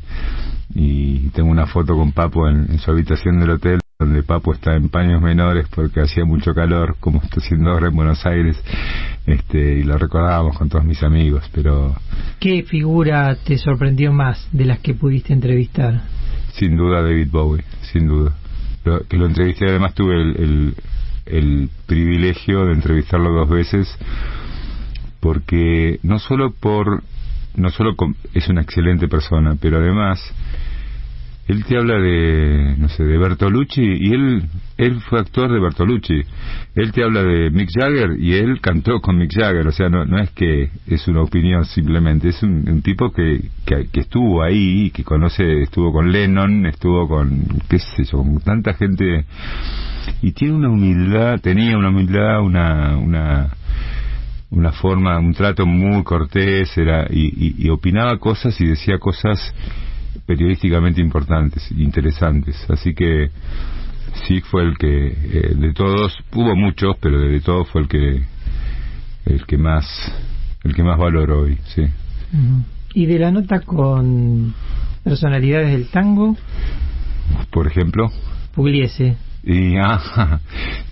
y 0.74 1.30
tengo 1.30 1.50
una 1.50 1.68
foto 1.68 1.96
con 1.96 2.14
Papo 2.14 2.48
en, 2.48 2.72
en 2.72 2.80
su 2.80 2.90
habitación 2.90 3.40
del 3.40 3.52
hotel 3.52 3.80
donde 4.00 4.24
Papo 4.24 4.54
está 4.54 4.76
en 4.76 4.90
paños 4.90 5.22
menores 5.22 5.68
porque 5.74 6.02
hacía 6.02 6.24
mucho 6.24 6.54
calor 6.54 6.96
como 7.00 7.22
está 7.22 7.40
haciendo 7.40 7.72
ahora 7.72 7.88
en 7.88 7.96
Buenos 7.96 8.26
Aires 8.26 8.58
este 9.28 9.76
y 9.80 9.84
lo 9.84 9.98
recordábamos 9.98 10.58
con 10.58 10.70
todos 10.70 10.86
mis 10.86 11.04
amigos 11.04 11.44
pero 11.54 11.96
¿Qué 12.40 12.64
figura 12.64 13.36
te 13.36 13.58
sorprendió 13.58 14.12
más 14.12 14.48
de 14.52 14.66
las 14.66 14.80
que 14.80 14.96
pudiste 14.96 15.34
entrevistar? 15.34 16.02
sin 16.54 16.76
duda 16.76 17.02
David 17.04 17.30
Bowie 17.30 17.64
sin 17.92 18.08
duda 18.08 18.34
lo, 18.88 19.02
que 19.02 19.18
lo 19.18 19.26
entrevisté, 19.26 19.66
además 19.68 19.94
tuve 19.94 20.16
el, 20.16 20.36
el, 20.38 20.76
el 21.26 21.70
privilegio 21.86 22.66
de 22.66 22.74
entrevistarlo 22.74 23.32
dos 23.32 23.50
veces, 23.50 23.88
porque 25.20 26.00
no 26.04 26.20
solo 26.20 26.52
por 26.52 27.04
no 27.56 27.70
solo 27.72 27.96
es 28.34 28.48
una 28.50 28.62
excelente 28.62 29.08
persona, 29.08 29.56
pero 29.60 29.78
además 29.78 30.20
él 31.48 31.64
te 31.66 31.78
habla 31.78 31.98
de 32.00 32.76
no 32.78 32.90
sé 32.90 33.04
de 33.04 33.18
Bertolucci 33.18 33.82
y 33.82 34.14
él 34.14 34.44
él 34.78 35.00
fue 35.02 35.20
actor 35.20 35.52
de 35.52 35.60
Bertolucci. 35.60 36.22
Él 36.76 36.92
te 36.92 37.04
habla 37.04 37.24
de 37.24 37.50
Mick 37.50 37.70
Jagger 37.74 38.12
y 38.20 38.34
él 38.34 38.60
cantó 38.62 39.00
con 39.02 39.18
Mick 39.18 39.32
Jagger. 39.34 39.66
O 39.68 39.72
sea 39.72 39.90
no 39.90 40.06
no 40.06 40.20
es 40.20 40.30
que 40.32 40.70
es 40.88 41.08
una 41.08 41.22
opinión 41.22 41.66
simplemente 41.66 42.30
es 42.30 42.44
un, 42.44 42.70
un 42.70 42.82
tipo 42.82 43.12
que, 43.12 43.42
que 43.66 43.88
que 43.92 44.02
estuvo 44.02 44.44
ahí 44.44 44.92
que 44.92 45.04
conoce 45.04 45.62
estuvo 45.64 45.92
con 45.94 46.12
Lennon 46.12 46.66
estuvo 46.66 47.08
con 47.08 47.46
qué 47.70 47.80
sé 47.80 48.04
yo 48.04 48.18
con 48.20 48.40
tanta 48.42 48.74
gente. 48.74 49.26
Y 50.22 50.32
tiene 50.34 50.54
una 50.56 50.70
humildad 50.70 51.40
tenía 51.42 51.78
una 51.78 51.90
humildad 51.90 52.42
una 52.42 52.98
una 52.98 53.50
una 54.50 54.72
forma, 54.72 55.20
un 55.20 55.34
trato 55.34 55.66
muy 55.66 56.04
cortés, 56.06 56.78
era 56.78 57.06
y, 57.10 57.26
y- 57.26 57.66
y 57.66 57.70
opinaba 57.70 58.18
cosas 58.18 58.60
y 58.62 58.66
decía 58.66 58.98
cosas 58.98 59.54
periodísticamente 60.26 61.02
importantes, 61.02 61.70
interesantes. 61.72 62.56
Así 62.70 62.94
que 62.94 63.32
sí 64.28 64.42
fue 64.42 64.64
el 64.64 64.78
que, 64.78 65.08
eh, 65.08 65.56
de 65.56 65.74
todos, 65.74 66.18
hubo 66.34 66.56
muchos, 66.56 66.96
pero 67.00 67.20
de 67.20 67.40
todos 67.42 67.70
fue 67.70 67.82
el 67.82 67.88
que, 67.88 68.24
el 69.26 69.46
que 69.46 69.58
más, 69.58 69.86
el 70.64 70.76
que 70.76 70.84
más 70.84 70.98
valoro 70.98 71.42
hoy, 71.42 71.58
sí. 71.76 71.86
Y 72.94 73.06
de 73.06 73.20
la 73.20 73.32
nota 73.32 73.60
con 73.62 74.54
personalidades 75.04 75.72
del 75.72 75.88
tango, 75.90 76.36
Por 77.52 77.68
ejemplo, 77.68 78.12
Pugliese. 78.54 79.18
Y, 79.44 79.78
ah, 79.82 80.40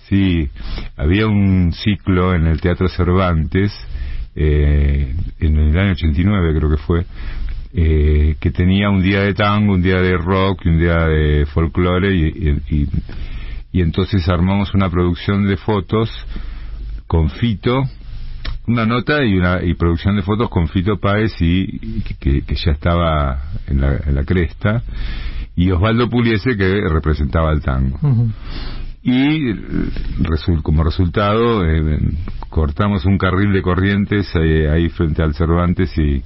sí, 0.08 0.50
había 0.96 1.28
un 1.28 1.74
ciclo 1.74 2.34
en 2.34 2.48
el 2.48 2.62
Teatro 2.62 2.88
Cervantes, 2.88 3.74
eh, 4.36 5.16
en 5.40 5.58
el 5.58 5.78
año 5.78 5.92
89 5.94 6.54
creo 6.58 6.70
que 6.70 6.78
fue, 6.78 7.06
eh, 7.78 8.38
que 8.40 8.52
tenía 8.52 8.90
un 8.90 9.02
día 9.02 9.22
de 9.22 9.34
tango, 9.34 9.74
un 9.74 9.82
día 9.82 10.00
de 10.00 10.18
rock 10.18 10.62
un 10.66 10.80
día 10.80 11.08
de 11.08 11.46
folclore 11.46 12.16
y, 12.16 12.88
y, 13.74 13.82
entonces 13.82 14.28
armamos 14.30 14.74
una 14.74 14.90
producción 14.90 15.46
de 15.46 15.58
fotos 15.58 16.10
con 17.06 17.30
Fito, 17.30 17.84
una 18.68 18.86
nota 18.86 19.26
y 19.26 19.36
una 19.36 19.62
y 19.62 19.74
producción 19.74 20.16
de 20.16 20.22
fotos 20.22 20.50
con 20.50 20.70
Fito 20.70 20.98
Páez 20.98 21.34
y, 21.42 22.02
que, 22.20 22.44
que 22.44 22.56
ya 22.56 22.72
estaba 22.72 23.42
en 23.68 23.82
la, 23.82 23.98
en 24.06 24.16
la 24.16 24.24
cresta 24.24 24.82
y 25.58 25.72
Osvaldo 25.72 26.10
Puliese 26.10 26.56
que 26.56 26.82
representaba 26.90 27.52
el 27.52 27.62
tango. 27.62 28.00
Y 29.08 29.52
eh, 29.52 29.56
como 30.64 30.84
resultado 30.84 31.64
eh, 31.64 32.00
cortamos 32.50 33.06
un 33.06 33.18
carril 33.18 33.54
de 33.54 33.62
corrientes 33.62 34.28
eh, 34.36 34.68
ahí 34.70 34.90
frente 34.90 35.22
al 35.22 35.34
Cervantes 35.36 35.96
y 35.98 36.22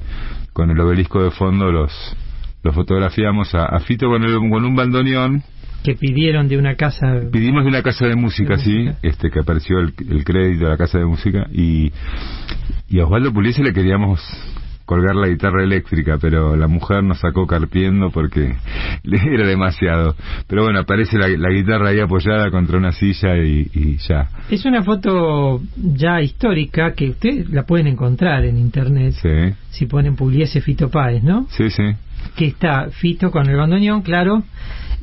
con 0.53 0.71
el 0.71 0.79
obelisco 0.79 1.21
de 1.23 1.31
fondo 1.31 1.71
los 1.71 1.91
los 2.63 2.73
fotografiamos 2.75 3.53
a, 3.55 3.65
a 3.65 3.79
Fito 3.81 4.07
con, 4.07 4.23
el- 4.23 4.37
con 4.49 4.65
un 4.65 4.75
bandoneón 4.75 5.43
Que 5.83 5.95
pidieron 5.95 6.47
de 6.49 6.57
una 6.57 6.75
casa. 6.75 7.05
Pedimos 7.31 7.63
de 7.63 7.69
una 7.69 7.81
casa 7.81 8.05
de 8.07 8.15
música, 8.15 8.55
De 8.57 8.63
sí, 8.63 8.73
música. 8.73 8.97
este 9.01 9.29
que 9.29 9.39
apareció 9.39 9.79
el, 9.79 9.93
el 10.09 10.23
crédito 10.25 10.65
de 10.65 10.71
la 10.71 10.77
casa 10.77 10.97
de 10.99 11.05
música 11.05 11.47
y, 11.53 11.91
y 12.89 12.99
a 12.99 13.05
Osvaldo 13.05 13.31
Puliese 13.33 13.63
le 13.63 13.71
queríamos 13.73 14.19
colgar 14.89 15.15
la 15.15 15.27
guitarra 15.27 15.63
eléctrica, 15.63 16.17
pero 16.19 16.55
la 16.55 16.67
mujer 16.67 17.03
nos 17.03 17.19
sacó 17.19 17.45
carpiendo 17.45 18.09
porque 18.09 18.55
era 19.03 19.47
demasiado. 19.47 20.15
Pero 20.47 20.63
bueno, 20.63 20.79
aparece 20.79 21.19
la, 21.19 21.27
la 21.27 21.49
guitarra 21.51 21.89
ahí 21.89 21.99
apoyada 21.99 22.49
contra 22.49 22.75
una 22.79 22.91
silla 22.91 23.37
y, 23.37 23.69
y 23.71 23.97
ya. 23.97 24.29
Es 24.49 24.65
una 24.65 24.81
foto 24.81 25.61
ya 25.77 26.21
histórica 26.23 26.93
que 26.93 27.11
ustedes 27.11 27.51
la 27.51 27.67
pueden 27.67 27.85
encontrar 27.85 28.45
en 28.45 28.57
internet 28.57 29.13
Sí, 29.21 29.53
si 29.69 29.85
ponen 29.85 30.15
Pugliese 30.15 30.59
Fito 30.59 30.89
Páez, 30.89 31.21
¿no? 31.23 31.45
sí, 31.51 31.69
sí. 31.69 31.83
Que 32.35 32.47
está 32.47 32.89
Fito 32.89 33.29
con 33.29 33.47
el 33.47 33.57
bandoneón, 33.57 34.01
claro, 34.01 34.41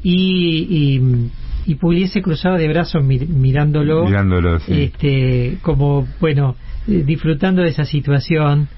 y, 0.03 0.67
y, 0.69 1.71
y 1.71 1.75
Pugliese 1.77 2.23
cruzado 2.23 2.57
de 2.57 2.67
brazos 2.69 3.05
mir- 3.05 3.29
mirándolo, 3.29 4.05
Mirándolo, 4.05 4.59
sí. 4.59 4.83
este, 4.83 5.59
como, 5.63 6.09
bueno, 6.21 6.57
disfrutando 6.87 7.63
de 7.63 7.69
esa 7.69 7.85
situación. 7.85 8.69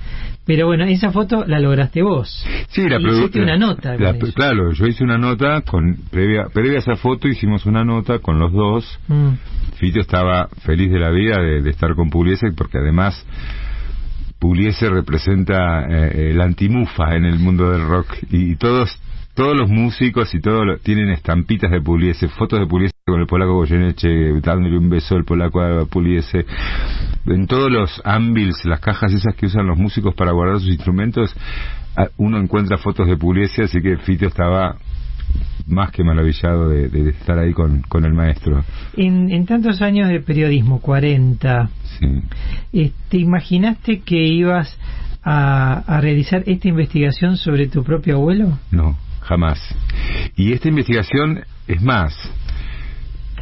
Pero 0.46 0.66
bueno, 0.66 0.84
esa 0.84 1.10
foto 1.12 1.44
la 1.46 1.60
lograste 1.60 2.00
vos. 2.02 2.46
Sí, 2.68 2.88
la 2.88 2.98
hiciste 2.98 3.42
una 3.42 3.58
nota 3.58 3.96
la- 3.96 4.14
claro, 4.34 4.72
yo 4.72 4.86
hice 4.86 5.04
una 5.04 5.18
nota 5.18 5.60
con 5.60 5.94
previa 6.10 6.46
previa 6.52 6.76
a 6.76 6.78
esa 6.78 6.96
foto 6.96 7.28
hicimos 7.28 7.66
una 7.66 7.84
nota 7.84 8.18
con 8.20 8.38
los 8.38 8.52
dos 8.52 8.98
Mm. 9.08 9.32
Fito 9.76 10.00
estaba 10.00 10.48
feliz 10.64 10.90
de 10.90 10.98
la 10.98 11.10
vida 11.10 11.40
de, 11.40 11.60
de 11.62 11.70
estar 11.70 11.94
con 11.94 12.08
Pugliese 12.10 12.50
porque 12.56 12.78
además 12.78 13.24
Pugliese 14.38 14.88
representa 14.88 15.84
eh, 15.88 16.30
el 16.30 16.40
antimufa 16.40 17.14
en 17.16 17.24
el 17.24 17.38
mundo 17.38 17.70
del 17.70 17.86
rock 17.86 18.06
y 18.30 18.56
todos 18.56 18.88
todos 19.34 19.56
los 19.56 19.68
músicos 19.68 20.34
y 20.34 20.40
todos 20.40 20.80
tienen 20.82 21.10
estampitas 21.10 21.70
de 21.70 21.80
Pugliese, 21.80 22.26
fotos 22.28 22.58
de 22.58 22.66
Pugliese 22.66 22.92
con 23.10 23.20
el 23.20 23.26
polaco 23.26 23.54
Goyeneche, 23.54 24.40
dándole 24.40 24.78
un 24.78 24.88
beso 24.88 25.16
al 25.16 25.24
polaco 25.24 25.60
a 25.60 25.84
Pugliese. 25.86 26.44
En 27.26 27.46
todos 27.46 27.70
los 27.70 28.00
ámbils, 28.04 28.64
las 28.64 28.80
cajas 28.80 29.12
esas 29.12 29.34
que 29.34 29.46
usan 29.46 29.66
los 29.66 29.78
músicos 29.78 30.14
para 30.14 30.32
guardar 30.32 30.60
sus 30.60 30.70
instrumentos, 30.70 31.34
uno 32.16 32.38
encuentra 32.38 32.78
fotos 32.78 33.06
de 33.08 33.16
Pugliese, 33.16 33.62
así 33.64 33.80
que 33.80 33.96
Fito 33.98 34.26
estaba 34.26 34.76
más 35.66 35.90
que 35.90 36.02
maravillado 36.02 36.68
de, 36.68 36.88
de 36.88 37.10
estar 37.10 37.38
ahí 37.38 37.52
con, 37.52 37.82
con 37.82 38.04
el 38.04 38.14
maestro. 38.14 38.64
En, 38.96 39.30
en 39.30 39.44
tantos 39.44 39.82
años 39.82 40.08
de 40.08 40.20
periodismo, 40.20 40.80
40, 40.80 41.68
Sí. 41.98 42.06
eh, 42.72 42.92
¿te 43.10 43.18
imaginaste 43.18 44.00
que 44.00 44.16
ibas 44.16 44.74
a, 45.22 45.80
a 45.86 46.00
realizar 46.00 46.42
esta 46.46 46.68
investigación 46.68 47.36
sobre 47.36 47.66
tu 47.66 47.82
propio 47.84 48.16
abuelo? 48.16 48.58
No, 48.70 48.96
jamás. 49.20 49.58
Y 50.36 50.52
esta 50.52 50.68
investigación, 50.68 51.40
es 51.66 51.82
más, 51.82 52.14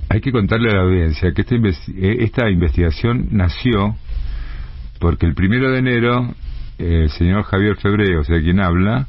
hay 0.08 0.20
que 0.20 0.32
contarle 0.32 0.70
a 0.70 0.76
la 0.76 0.82
audiencia 0.82 1.32
que 1.32 1.42
esta, 1.42 1.54
inves- 1.54 1.88
eh, 1.96 2.16
esta 2.20 2.48
investigación 2.50 3.28
nació 3.32 3.96
porque 5.00 5.26
el 5.26 5.34
primero 5.34 5.70
de 5.70 5.78
enero 5.78 6.34
eh, 6.78 7.02
el 7.04 7.10
señor 7.10 7.42
Javier 7.44 7.76
Febré, 7.76 8.16
o 8.18 8.24
sea, 8.24 8.40
quien 8.40 8.60
habla, 8.60 9.06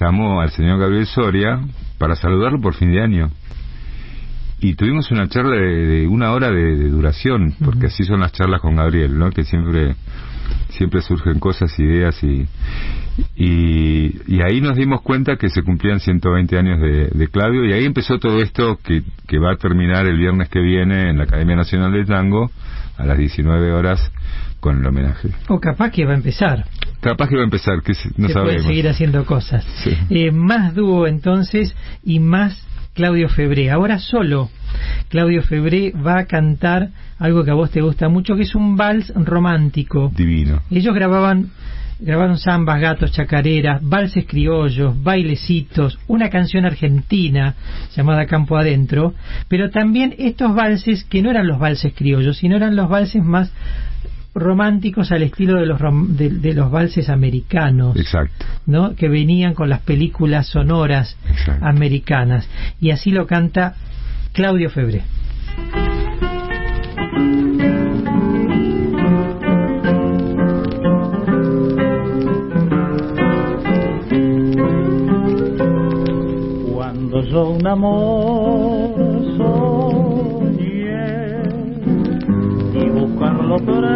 llamó 0.00 0.40
al 0.40 0.50
señor 0.50 0.78
Gabriel 0.80 1.06
Soria 1.06 1.60
para 1.98 2.16
saludarlo 2.16 2.60
por 2.60 2.74
fin 2.74 2.92
de 2.92 3.00
año. 3.02 3.30
Y 4.60 4.74
tuvimos 4.74 5.10
una 5.10 5.28
charla 5.28 5.56
de, 5.56 5.86
de 5.86 6.06
una 6.08 6.32
hora 6.32 6.50
de, 6.50 6.76
de 6.76 6.88
duración, 6.88 7.54
porque 7.64 7.86
así 7.86 8.04
son 8.04 8.20
las 8.20 8.32
charlas 8.32 8.60
con 8.60 8.76
Gabriel, 8.76 9.18
¿no? 9.18 9.30
Que 9.30 9.44
siempre 9.44 9.94
siempre 10.70 11.00
surgen 11.02 11.38
cosas, 11.38 11.78
ideas 11.78 12.22
y, 12.24 12.46
y, 13.36 14.12
y 14.26 14.42
ahí 14.42 14.60
nos 14.60 14.76
dimos 14.76 15.02
cuenta 15.02 15.36
que 15.36 15.48
se 15.48 15.62
cumplían 15.62 16.00
120 16.00 16.58
años 16.58 16.80
de, 16.80 17.08
de 17.12 17.28
Claudio 17.28 17.64
y 17.64 17.72
ahí 17.72 17.84
empezó 17.84 18.18
todo 18.18 18.40
esto 18.40 18.78
que, 18.82 19.02
que 19.26 19.38
va 19.38 19.52
a 19.52 19.56
terminar 19.56 20.06
el 20.06 20.18
viernes 20.18 20.48
que 20.48 20.60
viene 20.60 21.10
en 21.10 21.18
la 21.18 21.24
Academia 21.24 21.56
Nacional 21.56 21.92
de 21.92 22.04
Tango 22.04 22.50
a 22.96 23.04
las 23.04 23.18
19 23.18 23.72
horas 23.72 24.10
con 24.60 24.78
el 24.78 24.86
homenaje. 24.86 25.28
O 25.48 25.60
capaz 25.60 25.90
que 25.90 26.04
va 26.04 26.12
a 26.12 26.16
empezar. 26.16 26.64
Capaz 27.00 27.28
que 27.28 27.36
va 27.36 27.42
a 27.42 27.44
empezar, 27.44 27.82
que 27.82 27.94
se- 27.94 28.08
no 28.16 28.28
se 28.28 28.32
sabemos. 28.32 28.54
puede 28.62 28.66
seguir 28.68 28.88
haciendo 28.88 29.24
cosas. 29.26 29.64
Sí. 29.82 29.96
Eh, 30.10 30.30
más 30.30 30.74
dúo 30.74 31.06
entonces 31.06 31.76
y 32.02 32.18
más 32.20 32.66
Claudio 32.94 33.28
Febré. 33.28 33.70
Ahora 33.70 33.98
solo 33.98 34.48
Claudio 35.08 35.42
Febré 35.42 35.92
va 35.92 36.18
a 36.18 36.24
cantar 36.26 36.88
algo 37.18 37.44
que 37.44 37.50
a 37.50 37.54
vos 37.54 37.70
te 37.70 37.80
gusta 37.80 38.08
mucho, 38.08 38.36
que 38.36 38.42
es 38.42 38.54
un 38.54 38.76
vals 38.76 39.12
romántico. 39.14 40.12
Divino. 40.16 40.60
Ellos 40.70 40.94
grababan 40.94 41.50
grabaron 42.00 42.36
zambas, 42.38 42.80
gatos, 42.80 43.12
chacareras, 43.12 43.80
valses 43.80 44.26
criollos, 44.26 45.00
bailecitos, 45.02 45.98
una 46.08 46.28
canción 46.28 46.66
argentina 46.66 47.54
llamada 47.96 48.26
Campo 48.26 48.56
Adentro, 48.58 49.14
pero 49.48 49.70
también 49.70 50.12
estos 50.18 50.54
valses 50.54 51.04
que 51.04 51.22
no 51.22 51.30
eran 51.30 51.46
los 51.46 51.58
valses 51.60 51.94
criollos, 51.94 52.36
sino 52.38 52.56
eran 52.56 52.74
los 52.74 52.88
valses 52.90 53.22
más 53.22 53.50
románticos 54.34 55.12
al 55.12 55.22
estilo 55.22 55.60
de 55.60 55.66
los 55.66 55.80
rom- 55.80 56.08
de, 56.08 56.30
de 56.30 56.54
los 56.54 56.70
valses 56.70 57.08
americanos. 57.08 57.96
Exacto. 57.96 58.44
¿no? 58.66 58.96
que 58.96 59.08
venían 59.08 59.54
con 59.54 59.70
las 59.70 59.80
películas 59.80 60.48
sonoras 60.48 61.16
Exacto. 61.30 61.64
americanas. 61.64 62.48
Y 62.80 62.90
así 62.90 63.12
lo 63.12 63.26
canta 63.26 63.74
Claudio 64.34 64.68
Febré. 64.68 65.00
Cuando 76.74 77.22
yo 77.22 77.50
un 77.50 77.64
amor 77.64 78.96
soñé 79.36 80.64
y 82.74 82.88
buscarlo 82.88 83.56
pretendí, 83.58 83.94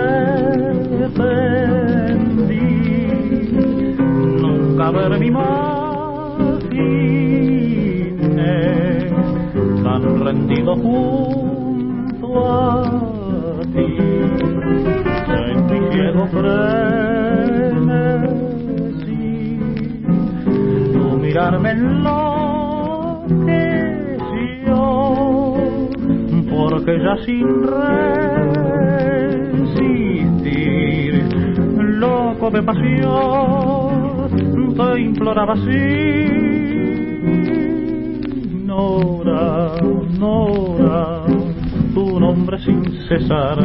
nunca 4.41 4.91
ver 4.93 5.19
mi 5.19 5.33
imaginé 9.59 9.89
han 9.89 10.25
rendido 10.25 10.77
junto 10.77 12.27
a 12.47 12.83
ti. 13.73 13.87
En 15.29 15.67
mi 15.67 15.79
ciego 15.93 16.27
frenesí, 16.27 16.89
tu 20.93 21.03
mirarme 21.19 21.71
enloqueció, 21.71 22.39
porque 26.51 26.99
ya 26.99 27.17
sin 27.25 27.47
resistir, 29.63 31.13
loco 31.77 32.51
de 32.51 32.63
pasión, 32.63 34.31
te 34.77 35.01
imploraba 35.01 35.55
así. 35.55 36.29
Nora, 38.69 39.81
Nora, 40.19 41.25
tu 41.95 42.21
nombre 42.21 42.59
sin 42.59 42.85
cesar, 43.09 43.57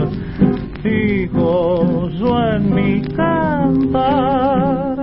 fijo 0.81 2.07
yo 2.11 2.39
en 2.53 2.73
mi 2.73 3.01
cantar. 3.01 4.95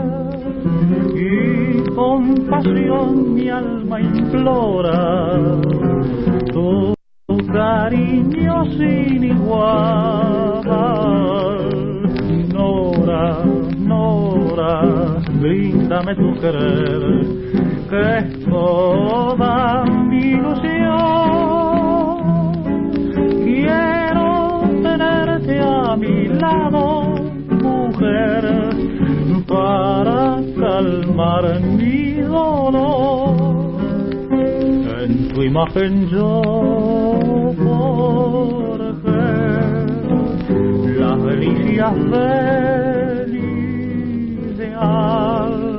Y 1.15 1.83
con 1.95 2.35
pasión 2.49 3.35
mi 3.35 3.51
alma 3.51 4.01
implora 4.01 5.61
tu 6.51 6.95
cariño 7.53 8.65
sin 8.79 9.23
igual. 9.23 10.63
Nora, 12.55 13.45
Nora, 13.77 15.21
bríndame 15.43 16.15
tu 16.15 16.41
querer 16.41 17.70
que 17.91 18.23
toda 18.49 19.85
mi 20.09 20.19
ilusión. 20.19 21.01
Quiero 23.45 24.61
tenerte 24.83 25.61
a 25.61 25.97
mi 25.97 26.29
lado, 26.29 26.85
mujer, 27.67 28.45
para 29.49 30.21
calmar 30.61 31.61
mi 31.61 32.21
dolor. 32.21 33.35
En 35.03 35.13
tu 35.35 35.43
imagen 35.43 36.09
yo 36.11 36.43
forjé 37.57 37.91
del 42.11 43.35
ideal 44.55 45.70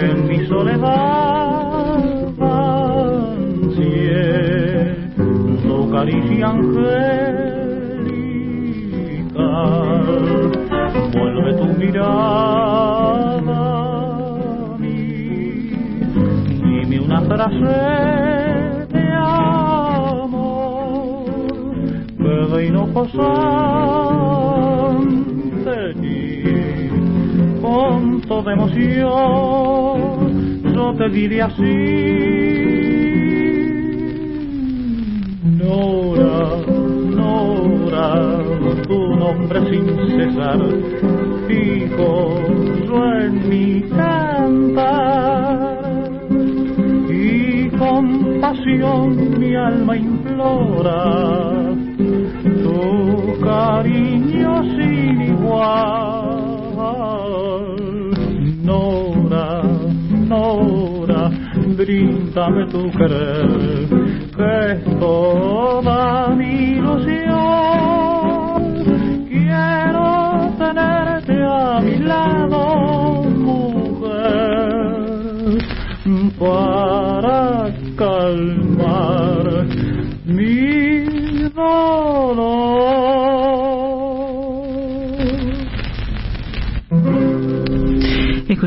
en 0.00 0.26
mi 0.26 0.46
soledad 0.46 1.98
ansié 3.20 4.08
tu 5.62 5.90
caricia 5.90 6.48
angelical. 6.48 7.00
Vuelve 11.12 11.50
tu 11.54 11.66
mirada 11.78 12.08
a 14.74 14.78
mí, 14.78 15.02
dime 16.62 16.96
una 17.00 17.20
frase 17.22 17.76
de 18.94 19.04
amor 19.12 20.44
que 22.16 22.34
de 22.52 22.58
hinojos 22.66 23.12
con 27.80 28.20
toda 28.22 28.52
emoción 28.52 29.96
yo 30.74 30.94
te 30.98 31.08
diré 31.08 31.40
así 31.40 31.76
Nora, 35.58 36.40
Nora 37.18 38.08
tu 38.86 38.98
nombre 39.16 39.60
sin 39.70 39.86
cesar 40.16 40.60
fijo 41.48 42.12
yo 42.86 42.98
en 43.24 43.32
mi 43.48 43.66
cantar 43.96 44.98
y 47.08 47.68
con 47.78 48.40
pasión 48.42 49.38
mi 49.40 49.54
alma 49.54 49.96
implora 49.96 51.00
tu 52.62 53.40
cariño 53.40 54.62
sin 54.76 55.22
igual. 55.22 56.19
Bríndame 61.90 62.66
tu 62.66 62.88
querer, 62.92 63.88
que 64.36 64.72
es 64.72 64.98
toda 65.00 66.19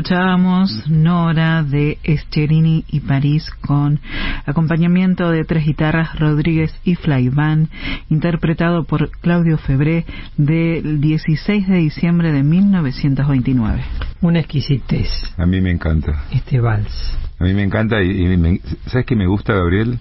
Escuchábamos 0.08 0.86
Nora 0.90 1.62
de 1.62 1.96
Escherini 2.04 2.84
y 2.90 3.00
París 3.00 3.48
con 3.66 4.00
acompañamiento 4.44 5.30
de 5.30 5.44
tres 5.46 5.64
guitarras 5.64 6.18
Rodríguez 6.18 6.78
y 6.84 6.94
Flaiván, 6.94 7.70
interpretado 8.10 8.84
por 8.84 9.08
Claudio 9.22 9.56
Febré 9.56 10.04
del 10.36 11.00
16 11.00 11.66
de 11.68 11.76
diciembre 11.78 12.32
de 12.32 12.42
1929. 12.42 13.82
Una 14.20 14.40
exquisitez, 14.40 15.08
A 15.38 15.46
mí 15.46 15.62
me 15.62 15.70
encanta. 15.70 16.24
este 16.30 16.60
vals. 16.60 17.16
A 17.40 17.44
mí 17.44 17.54
me 17.54 17.62
encanta 17.62 18.02
y, 18.02 18.10
y 18.10 18.36
me- 18.36 18.60
¿sabes 18.88 19.06
qué 19.06 19.16
me 19.16 19.26
gusta, 19.26 19.54
Gabriel? 19.54 19.98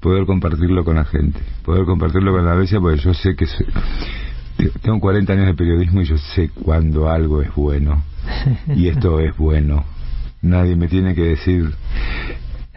Poder 0.00 0.26
compartirlo 0.26 0.84
con 0.84 0.96
la 0.96 1.06
gente, 1.06 1.40
poder 1.64 1.86
compartirlo 1.86 2.32
con 2.32 2.44
la 2.44 2.52
audiencia 2.52 2.80
porque 2.80 3.00
yo 3.00 3.14
sé 3.14 3.34
que 3.34 3.46
se- 3.46 3.64
tengo 4.82 5.00
40 5.00 5.32
años 5.32 5.46
de 5.46 5.54
periodismo 5.54 6.00
y 6.02 6.04
yo 6.04 6.18
sé 6.18 6.50
cuando 6.50 7.08
algo 7.08 7.42
es 7.42 7.54
bueno 7.54 8.02
y 8.74 8.88
esto 8.88 9.20
es 9.20 9.36
bueno. 9.36 9.84
Nadie 10.40 10.76
me 10.76 10.88
tiene 10.88 11.14
que 11.14 11.22
decir 11.22 11.74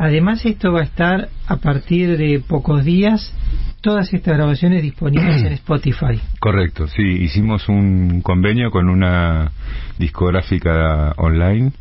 Además 0.04 0.44
esto 0.46 0.72
va 0.72 0.80
a 0.80 0.86
estar 0.86 1.30
a 1.46 1.58
partir 1.58 2.18
de 2.18 2.40
pocos 2.40 2.84
días 2.84 3.36
todas 3.82 4.12
estas 4.12 4.36
grabaciones 4.36 4.82
disponibles 4.82 5.44
en 5.44 5.54
Spotify. 5.54 6.20
Correcto, 6.40 6.88
sí, 6.88 7.04
hicimos 7.04 7.70
un 7.70 8.22
convenio 8.22 8.72
con 8.72 8.90
una 8.90 9.52
discográfica 10.00 11.14
online 11.18 11.72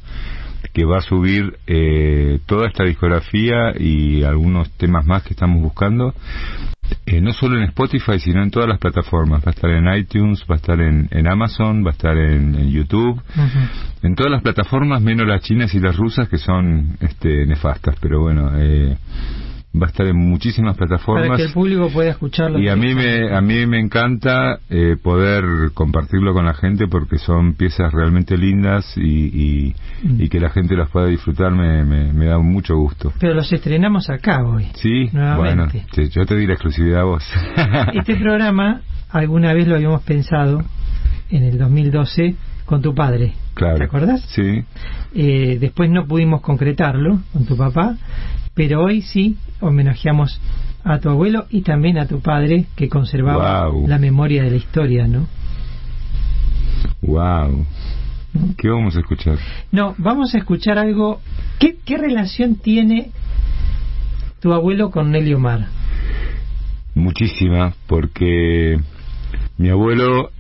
que 0.75 0.85
va 0.85 0.99
a 0.99 1.01
subir 1.01 1.59
eh, 1.67 2.41
toda 2.45 2.69
esta 2.69 2.85
discografía 2.85 3.73
y 3.79 4.23
algunos 4.23 4.71
temas 4.73 5.07
más 5.07 5.23
que 5.23 5.31
estamos 5.31 5.63
buscando, 5.63 6.15
eh, 7.07 7.21
no 7.21 7.33
solo 7.33 7.57
en 7.57 7.65
Spotify, 7.65 8.19
sino 8.19 8.43
en 8.43 8.51
todas 8.51 8.69
las 8.69 8.79
plataformas. 8.79 9.43
Va 9.45 9.49
a 9.49 9.51
estar 9.51 9.71
en 9.71 9.93
iTunes, 9.95 10.45
va 10.51 10.55
a 10.55 10.59
estar 10.59 10.81
en, 10.81 11.09
en 11.11 11.27
Amazon, 11.27 11.85
va 11.85 11.91
a 11.91 11.93
estar 11.93 12.17
en, 12.17 12.55
en 12.55 12.71
YouTube, 12.71 13.21
en 14.03 14.15
todas 14.15 14.31
las 14.33 14.43
plataformas, 14.43 15.03
menos 15.03 15.27
las 15.27 15.43
chinas 15.43 15.75
y 15.75 15.81
las 15.81 15.97
rusas 15.97 16.29
que 16.29 16.39
son 16.39 16.97
este, 17.01 17.47
nefastas, 17.47 17.97
pero 18.01 18.21
bueno, 18.21 18.53
eh, 18.57 18.97
va 19.73 19.87
a 19.87 19.91
estar 19.91 20.07
en 20.07 20.17
muchísimas 20.17 20.77
plataformas. 20.77 21.29
Para 21.29 21.37
que 21.37 21.45
el 21.45 21.53
público 21.53 21.89
pueda 21.93 22.11
escucharlo. 22.11 22.59
Y 22.59 22.69
a 22.69 22.75
mí 22.77 22.95
me 22.95 23.33
a 23.35 23.41
mí 23.41 23.67
me 23.67 23.79
encanta 23.79 24.59
eh, 24.69 24.97
poder 25.01 25.45
compartirlo 25.75 26.33
con 26.35 26.45
la 26.47 26.55
gente 26.55 26.89
porque 26.89 27.19
son 27.19 27.55
piezas 27.55 27.93
realmente 27.93 28.37
lindas 28.37 28.93
y, 28.97 29.03
y, 29.03 29.75
y 30.19 30.29
que 30.29 30.41
la 30.41 30.51
gente 30.51 30.75
las 30.77 30.91
pueda 30.91 31.07
disfrutar 31.07 31.53
me, 31.53 31.85
me, 31.85 32.13
me 32.13 32.27
da 32.27 32.39
mucho 32.39 32.77
gusto. 32.77 33.13
Pero 33.21 33.35
los 33.35 33.53
estrenamos 33.53 34.11
acá 34.11 34.43
hoy. 34.45 34.67
Sí, 34.75 35.09
Nuevamente. 35.13 35.85
bueno, 35.95 36.09
yo 36.11 36.27
te 36.27 36.37
di 36.37 36.47
la 36.47 36.55
exclusividad 36.55 37.01
a 37.03 37.05
vos. 37.05 37.25
Este 37.95 38.17
programa 38.17 38.81
alguna 39.11 39.53
vez 39.55 39.69
lo 39.69 39.77
habíamos 39.77 40.03
pensado 40.03 40.63
en 41.31 41.43
el 41.45 41.59
2012 41.59 42.35
con 42.65 42.83
tu 42.83 42.95
padre. 42.95 43.35
claro. 43.55 43.79
¿Te 43.79 43.85
acordás? 43.85 44.21
Sí, 44.31 44.65
Eh, 45.15 45.59
después 45.61 45.91
no 45.91 46.07
pudimos 46.07 46.41
concretarlo 46.41 47.21
con 47.33 47.45
tu 47.47 47.57
papá, 47.57 47.97
pero 48.55 48.83
hoy 48.85 49.03
sí 49.03 49.37
homenajeamos 49.61 50.41
a 50.85 50.99
tu 50.99 51.11
abuelo 51.11 51.47
y 51.51 51.63
también 51.63 51.99
a 51.99 52.07
tu 52.07 52.21
padre 52.21 52.67
que 52.77 52.89
conservaba 52.89 53.69
la 53.87 53.99
memoria 53.99 54.43
de 54.43 54.51
la 54.51 54.57
historia, 54.57 55.07
¿no? 55.07 55.27
wow. 57.03 57.67
¿Qué 58.57 58.69
vamos 58.69 58.97
a 58.97 59.01
escuchar? 59.01 59.39
No, 59.73 59.95
vamos 59.99 60.35
a 60.35 60.39
escuchar 60.39 60.79
algo. 60.79 61.21
¿Qué, 61.59 61.77
qué 61.85 61.97
relación 61.99 62.57
tiene 62.57 63.11
tu 64.41 64.53
abuelo 64.53 64.91
con 64.91 65.11
Nelly 65.11 65.35
Omar? 65.35 65.67
Muchísima, 66.95 67.75
porque 67.89 68.79
mi 69.59 69.69
abuelo 69.69 70.31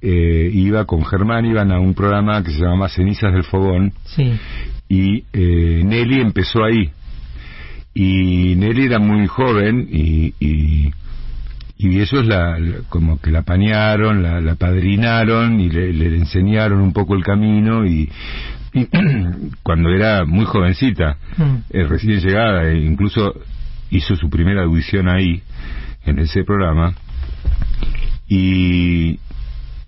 eh, 0.00 0.50
iba 0.52 0.84
con 0.84 1.04
Germán, 1.04 1.44
iban 1.46 1.72
a 1.72 1.80
un 1.80 1.94
programa 1.94 2.42
que 2.44 2.52
se 2.52 2.60
llamaba 2.60 2.88
Cenizas 2.88 3.32
del 3.32 3.44
Fogón, 3.44 3.92
Sí. 4.04 4.32
y 4.88 5.24
eh, 5.32 5.82
Nelly 5.84 6.20
empezó 6.20 6.62
ahí. 6.64 6.90
Y 7.94 8.54
Nelly 8.56 8.86
era 8.86 8.98
muy 8.98 9.26
joven 9.26 9.86
y, 9.90 10.34
y, 10.40 10.90
y 11.78 12.00
ellos 12.00 12.24
la, 12.26 12.58
la- 12.58 12.78
como 12.88 13.20
que 13.20 13.30
la 13.30 13.40
apañaron, 13.40 14.22
la, 14.22 14.40
la 14.40 14.54
padrinaron 14.54 15.60
y 15.60 15.68
le, 15.68 15.92
le 15.92 16.16
enseñaron 16.16 16.80
un 16.80 16.92
poco 16.92 17.14
el 17.14 17.22
camino 17.24 17.84
y, 17.86 18.10
y 18.72 18.86
cuando 19.62 19.90
era 19.90 20.24
muy 20.24 20.44
jovencita, 20.46 21.16
Mm. 21.36 21.56
eh, 21.70 21.84
recién 21.84 22.20
llegada, 22.20 22.68
e 22.70 22.78
incluso 22.78 23.34
hizo 23.90 24.16
su 24.16 24.28
primera 24.30 24.62
audición 24.64 25.08
ahí, 25.08 25.42
en 26.04 26.18
ese 26.18 26.44
programa, 26.44 26.94
y, 28.28 29.18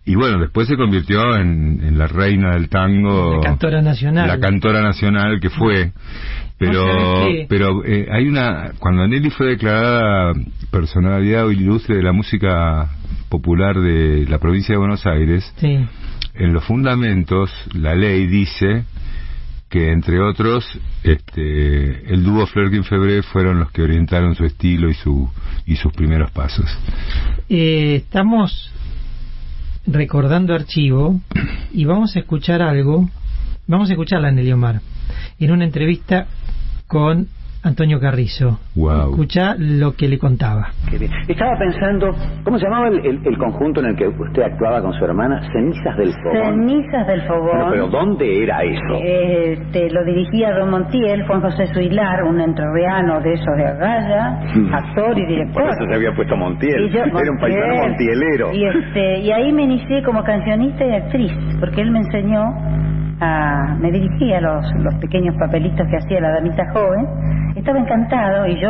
y 0.05 0.15
bueno, 0.15 0.39
después 0.39 0.69
se 0.69 0.77
convirtió 0.77 1.37
en, 1.37 1.81
en 1.83 1.99
la 1.99 2.07
reina 2.07 2.53
del 2.55 2.69
tango, 2.69 3.37
La 3.37 3.43
cantora 3.51 3.83
nacional. 3.83 4.29
la 4.29 4.39
cantora 4.39 4.83
nacional 4.83 5.41
que 5.41 5.51
fue, 5.51 5.93
pero, 6.66 7.27
pero 7.49 7.85
eh, 7.85 8.07
hay 8.11 8.27
una, 8.27 8.73
cuando 8.78 9.07
Nelly 9.07 9.31
fue 9.31 9.47
declarada 9.49 10.32
personalidad 10.70 11.49
ilustre 11.51 11.97
de 11.97 12.03
la 12.03 12.12
música 12.12 12.91
popular 13.28 13.78
de 13.81 14.27
la 14.28 14.39
provincia 14.39 14.74
de 14.74 14.78
Buenos 14.78 15.07
Aires, 15.07 15.53
Sí. 15.57 15.78
en 16.35 16.53
los 16.53 16.65
fundamentos 16.65 17.51
la 17.74 17.95
ley 17.95 18.27
dice 18.27 18.85
que 19.69 19.91
entre 19.91 20.20
otros 20.20 20.65
este 21.03 22.12
el 22.12 22.23
dúo 22.23 22.47
Flerkin 22.47 22.85
Febré 22.85 23.23
fueron 23.23 23.59
los 23.59 23.73
que 23.73 23.82
orientaron 23.82 24.35
su 24.36 24.45
estilo 24.45 24.89
y 24.89 24.95
su 24.95 25.28
y 25.66 25.77
sus 25.77 25.93
primeros 25.93 26.31
pasos. 26.31 26.66
Eh, 27.49 27.97
estamos 27.97 28.70
recordando 29.86 30.55
archivo 30.55 31.20
y 31.73 31.85
vamos 31.85 32.15
a 32.16 32.20
escuchar 32.20 32.62
algo. 32.62 33.09
Vamos 33.66 33.89
a 33.91 33.95
escucharla 33.95 34.28
en 34.28 34.39
Eliomar 34.39 34.81
en 35.40 35.51
una 35.52 35.65
entrevista 35.65 36.27
con 36.86 37.27
Antonio 37.62 37.98
Carrizo. 37.98 38.61
Wow. 38.77 39.12
Escucha 39.12 39.55
lo 39.59 39.93
que 39.97 40.06
le 40.06 40.19
contaba. 40.19 40.69
Qué 40.90 40.98
bien. 40.98 41.11
Estaba 41.27 41.56
pensando, 41.59 42.11
¿cómo 42.44 42.59
se 42.59 42.66
llamaba 42.66 42.89
el, 42.89 42.98
el- 43.06 43.20
el 43.27 43.39
conjunto 43.39 43.81
en 43.81 43.86
el 43.86 43.97
que 43.97 44.06
usted 44.06 44.43
actuaba 44.43 44.82
con 44.82 44.93
su 44.93 45.02
hermana? 45.02 45.40
Cenizas 45.51 45.97
del 45.97 46.12
Fogón. 46.23 46.69
Cenizas 46.69 47.06
del 47.06 47.20
Bueno, 47.27 47.35
Fogón. 47.40 47.70
pero 47.70 47.89
¿dónde 47.89 48.43
era 48.43 48.62
eso? 48.65 49.01
Este, 49.02 49.90
lo 49.90 50.05
dirigía 50.05 50.52
Don 50.59 50.70
Montiel, 50.73 51.27
Juan 51.27 51.40
José 51.40 51.66
Suilar, 51.73 52.23
un 52.24 52.39
entrerriano 52.39 53.20
de 53.23 53.32
esos 53.32 53.56
de 53.56 53.65
Agalla, 53.65 54.40
actor 54.74 55.19
y 55.19 55.27
director. 55.27 55.62
Por 55.62 55.73
eso 55.73 55.86
se 55.89 55.94
había 55.94 56.15
puesto 56.15 56.36
Montiel. 56.36 56.85
Y 56.85 56.90
yo- 56.90 56.98
Era 57.05 57.31
un 57.32 57.39
paisano 57.40 57.66
Montiel. 57.77 57.89
montielero. 57.89 58.52
Y, 58.52 58.65
este, 58.66 59.20
y 59.20 59.31
ahí 59.32 59.51
me 59.55 59.62
inicié 59.62 60.02
como 60.02 60.23
cancionista 60.23 60.85
y 60.85 60.90
actriz, 60.97 61.32
porque 61.61 61.81
él 61.81 61.90
me 61.90 62.01
enseñó 62.01 62.43
a... 63.20 63.77
me 63.81 63.91
dirigía 63.91 64.41
los, 64.41 64.65
los 64.78 64.95
pequeños 64.97 65.35
papelitos 65.39 65.86
que 65.89 65.97
hacía 65.97 66.20
la 66.20 66.31
damita 66.31 66.65
joven. 66.73 67.07
Estaba 67.57 67.78
encantado 67.78 68.47
y 68.49 68.61
yo 68.61 68.69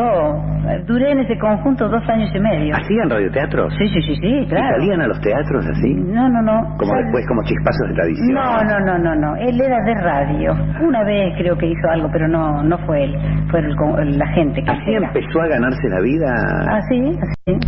eh, 0.69 0.85
duré 0.87 1.13
en 1.13 1.21
ese 1.21 1.39
conjunto 1.39 1.89
dos 1.89 2.07
años 2.09 2.31
y 2.35 2.39
medio. 2.39 2.77
¿Hacían 2.77 3.09
radioteatros? 3.09 3.73
Sí, 3.79 3.89
sí, 3.89 4.01
sí, 4.03 4.15
sí, 4.21 4.27
¿Y 4.43 4.47
claro. 4.47 4.77
salían 4.79 5.01
a 5.01 5.07
los 5.09 5.21
teatros 5.23 5.67
así? 5.67 5.95
No, 5.95 6.29
no, 6.29 6.43
no. 6.43 6.77
Como 6.77 6.93
Sal- 6.93 7.03
después, 7.05 7.25
como 7.27 7.43
chispazos 7.45 7.89
de 7.89 7.95
tradición. 7.95 8.35
No, 8.35 8.63
no, 8.63 8.81
no, 8.81 8.99
no, 8.99 9.15
no. 9.17 9.37
Él 9.37 9.59
era 9.61 9.83
de 9.85 9.95
radio. 9.95 10.53
Una 10.87 11.03
vez 11.03 11.33
creo 11.39 11.57
que 11.57 11.67
hizo 11.67 11.89
algo, 11.91 12.09
pero 12.13 12.29
no, 12.29 12.63
no 12.63 12.77
fue 12.87 13.05
él. 13.05 13.15
Fue 13.51 13.61
el 13.61 13.75
con- 13.75 14.19
la 14.19 14.27
gente 14.35 14.63
que 14.63 14.71
¿Así 14.71 14.93
era. 14.93 15.07
empezó 15.09 15.41
a 15.41 15.49
ganarse 15.49 15.89
la 15.89 16.01
vida? 16.01 16.77
Así, 16.77 17.19
así. 17.23 17.59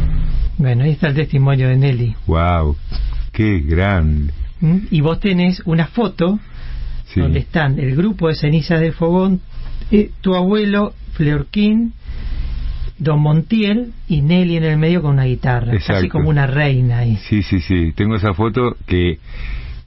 Bueno, 0.59 0.85
ahí 0.85 0.93
está 0.93 1.09
el 1.09 1.15
testimonio 1.15 1.69
de 1.69 1.77
Nelly. 1.78 2.15
Wow. 2.27 2.77
Qué 3.32 3.61
grande. 3.61 4.32
¿Mm? 4.61 4.77
Y 4.90 5.01
vos 5.01 5.19
tenés 5.20 5.62
una 5.66 5.86
foto 5.86 6.39
Sí. 7.17 7.21
donde 7.23 7.41
están 7.41 7.79
el 7.79 7.97
grupo 7.97 8.29
de 8.29 8.35
cenizas 8.35 8.79
del 8.81 8.93
fogón, 8.93 9.41
eh, 9.91 10.11
tu 10.21 10.35
abuelo 10.35 10.93
Fleurquín, 11.15 11.95
Don 12.99 13.21
Montiel 13.21 13.93
y 14.09 14.23
Nelly 14.23 14.57
en 14.57 14.65
el 14.65 14.79
medio 14.79 15.03
con 15.03 15.13
una 15.13 15.25
guitarra, 15.25 15.73
casi 15.73 15.77
Exacto. 15.77 16.09
como 16.11 16.29
una 16.31 16.47
reina 16.47 16.99
ahí. 16.99 17.17
Sí, 17.29 17.43
sí, 17.43 17.61
sí. 17.61 17.93
Tengo 17.95 18.17
esa 18.17 18.33
foto 18.35 18.77
que 18.87 19.19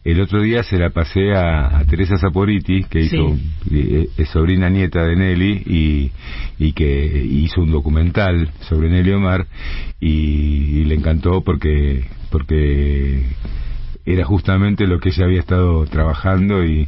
el 0.03 0.21
otro 0.21 0.41
día 0.41 0.63
se 0.63 0.77
la 0.77 0.91
pasé 0.91 1.33
a, 1.33 1.77
a 1.79 1.85
Teresa 1.85 2.17
Saporiti, 2.17 2.83
que 2.83 2.99
hizo, 3.01 3.35
eh, 3.71 4.07
es 4.17 4.29
sobrina 4.29 4.69
nieta 4.69 5.03
de 5.03 5.15
Nelly 5.15 5.63
y, 5.65 6.11
y 6.57 6.71
que 6.73 7.23
hizo 7.29 7.61
un 7.61 7.71
documental 7.71 8.49
sobre 8.61 8.89
Nelly 8.89 9.11
Omar 9.11 9.45
y, 9.99 10.07
y 10.79 10.85
le 10.85 10.95
encantó 10.95 11.41
porque 11.43 12.05
porque 12.31 13.23
era 14.11 14.25
justamente 14.25 14.87
lo 14.87 14.99
que 14.99 15.09
ella 15.09 15.25
había 15.25 15.39
estado 15.39 15.85
trabajando 15.85 16.63
y 16.65 16.87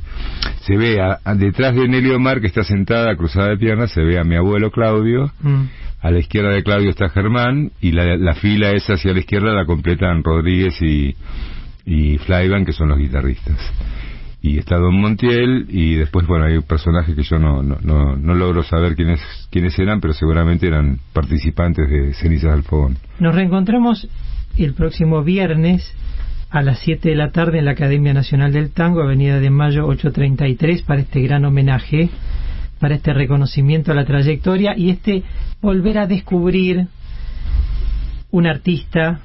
se 0.61 0.75
ve 0.77 0.99
a- 1.01 1.19
a- 1.23 1.35
detrás 1.35 1.75
de 1.75 1.87
Nelly 1.87 2.11
Omar 2.11 2.41
que 2.41 2.47
está 2.47 2.63
sentada 2.63 3.15
cruzada 3.15 3.49
de 3.49 3.57
piernas 3.57 3.91
se 3.91 4.01
ve 4.01 4.19
a 4.19 4.23
mi 4.23 4.35
abuelo 4.35 4.71
Claudio 4.71 5.31
Mm. 5.41 5.63
a 6.01 6.11
la 6.11 6.19
izquierda 6.19 6.49
de 6.49 6.63
Claudio 6.63 6.89
está 6.89 7.09
Germán 7.09 7.71
y 7.81 7.91
la, 7.91 8.17
la 8.17 8.33
fila 8.33 8.71
esa 8.71 8.93
hacia 8.93 9.13
la 9.13 9.19
izquierda 9.19 9.53
la 9.53 9.65
completan 9.65 10.23
Rodríguez 10.23 10.81
y, 10.81 11.15
y 11.85 12.17
Flyban, 12.19 12.65
que 12.65 12.73
son 12.73 12.89
los 12.89 12.97
guitarristas. 12.97 13.57
Y 14.43 14.57
está 14.57 14.77
Don 14.77 14.99
Montiel 14.99 15.67
y 15.69 15.93
después, 15.97 16.25
bueno, 16.25 16.45
hay 16.45 16.59
personajes 16.61 17.13
que 17.15 17.21
yo 17.21 17.37
no, 17.37 17.61
no, 17.61 17.77
no, 17.83 18.15
no 18.15 18.33
logro 18.33 18.63
saber 18.63 18.95
quiénes, 18.95 19.21
quiénes 19.51 19.77
eran, 19.77 20.01
pero 20.01 20.13
seguramente 20.13 20.65
eran 20.65 20.97
participantes 21.13 21.87
de 21.87 22.13
Cenizas 22.15 22.53
del 22.53 22.63
Fogón. 22.63 22.97
Nos 23.19 23.35
reencontramos 23.35 24.07
el 24.57 24.73
próximo 24.73 25.23
viernes 25.23 25.95
a 26.51 26.61
las 26.61 26.79
7 26.79 27.09
de 27.09 27.15
la 27.15 27.31
tarde 27.31 27.59
en 27.59 27.65
la 27.65 27.71
Academia 27.71 28.13
Nacional 28.13 28.51
del 28.51 28.71
Tango, 28.71 29.01
Avenida 29.01 29.39
de 29.39 29.49
Mayo 29.49 29.87
833, 29.87 30.81
para 30.81 31.01
este 31.01 31.21
gran 31.21 31.45
homenaje, 31.45 32.09
para 32.79 32.95
este 32.95 33.13
reconocimiento 33.13 33.91
a 33.91 33.95
la 33.95 34.05
trayectoria 34.05 34.77
y 34.77 34.89
este 34.89 35.23
volver 35.61 35.97
a 35.97 36.07
descubrir 36.07 36.87
un 38.31 38.47
artista 38.47 39.21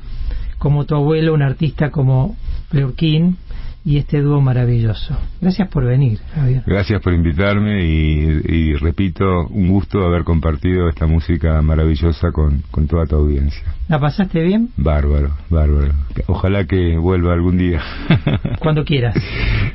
como 0.58 0.84
tu 0.84 0.94
abuelo, 0.94 1.34
un 1.34 1.42
artista 1.42 1.90
como 1.90 2.36
Fleurquín 2.70 3.38
y 3.86 3.98
este 3.98 4.20
dúo 4.20 4.40
maravilloso. 4.40 5.16
Gracias 5.40 5.68
por 5.68 5.84
venir, 5.84 6.18
Javier. 6.34 6.64
Gracias 6.66 7.00
por 7.00 7.14
invitarme 7.14 7.84
y, 7.86 8.40
y 8.44 8.72
repito, 8.74 9.46
un 9.48 9.68
gusto 9.68 10.04
haber 10.04 10.24
compartido 10.24 10.88
esta 10.88 11.06
música 11.06 11.62
maravillosa 11.62 12.32
con, 12.32 12.62
con 12.72 12.88
toda 12.88 13.06
tu 13.06 13.14
audiencia. 13.14 13.62
¿La 13.88 14.00
pasaste 14.00 14.42
bien? 14.42 14.70
Bárbaro, 14.76 15.36
bárbaro. 15.50 15.92
Ojalá 16.26 16.64
que 16.64 16.98
vuelva 16.98 17.32
algún 17.32 17.58
día. 17.58 17.80
Cuando 18.58 18.84
quieras. 18.84 19.14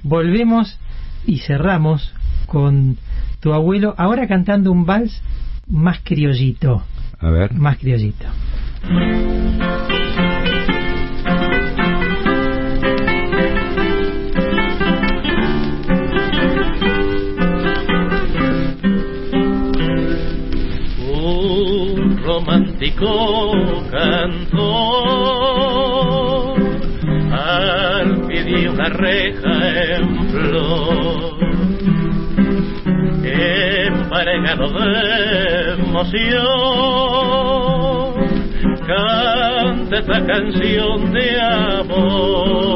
Volvemos 0.03 0.77
y 1.25 1.37
cerramos 1.39 2.13
con 2.47 2.97
tu 3.39 3.53
abuelo, 3.53 3.95
ahora 3.97 4.27
cantando 4.27 4.73
un 4.73 4.85
vals 4.85 5.21
más 5.67 6.01
criollito, 6.03 6.83
A 7.17 7.29
ver. 7.29 7.53
más 7.53 7.77
criollito. 7.77 8.25
Romántico 22.23 23.51
cantor 23.89 24.81
al 27.31 28.27
pie 28.27 28.43
de 28.43 28.69
una 28.69 28.89
reja 28.89 29.95
en 29.95 30.29
flor. 30.29 31.39
Embargado 33.23 34.67
de 34.69 35.73
emoción. 35.79 36.81
Canta 38.87 39.97
esta 39.99 40.25
canción 40.25 41.13
de 41.13 41.39
amor. 41.39 42.71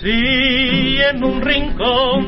Si 0.00 0.98
en 0.98 1.24
un 1.24 1.40
rincón 1.42 2.21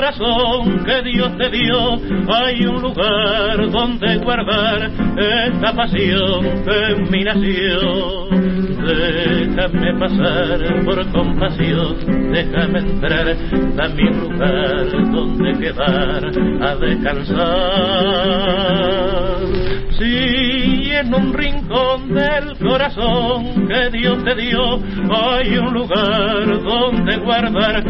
corazón 0.00 0.82
que 0.82 1.02
Dios 1.10 1.36
te 1.36 1.50
dio 1.50 1.98
hay 2.32 2.64
un 2.64 2.80
lugar 2.80 3.70
donde 3.70 4.16
guardar 4.16 4.90
esta 5.18 5.76
pasión 5.76 6.40
que 6.64 6.96
mi 7.10 7.22
nación. 7.22 8.30
Déjame 8.80 9.98
pasar 9.98 10.84
por 10.86 11.06
compasión, 11.12 12.32
déjame 12.32 12.78
entrar, 12.78 13.36
dame 13.76 14.10
un 14.10 14.20
lugar 14.20 14.90
donde 15.12 15.58
quedar 15.58 16.30
a 16.62 16.76
descansar. 16.76 17.40
Si 19.98 20.69
en 21.00 21.14
un 21.14 21.32
rincón 21.32 22.12
del 22.12 22.58
corazón 22.58 23.66
que 23.66 23.90
Dios 23.90 24.22
te 24.22 24.34
dio 24.34 24.78
hay 25.10 25.56
un 25.56 25.72
lugar 25.72 26.62
donde 26.62 27.16
guardar 27.18 27.82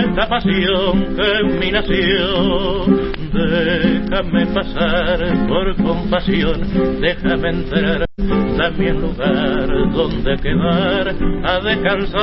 esta 0.00 0.28
pasión 0.28 1.14
que 1.14 1.38
en 1.40 1.58
mi 1.60 1.70
nación. 1.70 3.12
Déjame 3.32 4.46
pasar 4.46 5.46
por 5.46 5.76
compasión, 5.76 6.60
déjame 7.00 7.50
entrar, 7.50 8.04
dame 8.16 8.92
un 8.92 9.00
lugar 9.02 9.68
donde 9.92 10.36
quedar 10.38 11.14
a 11.44 11.60
descansar. 11.60 12.16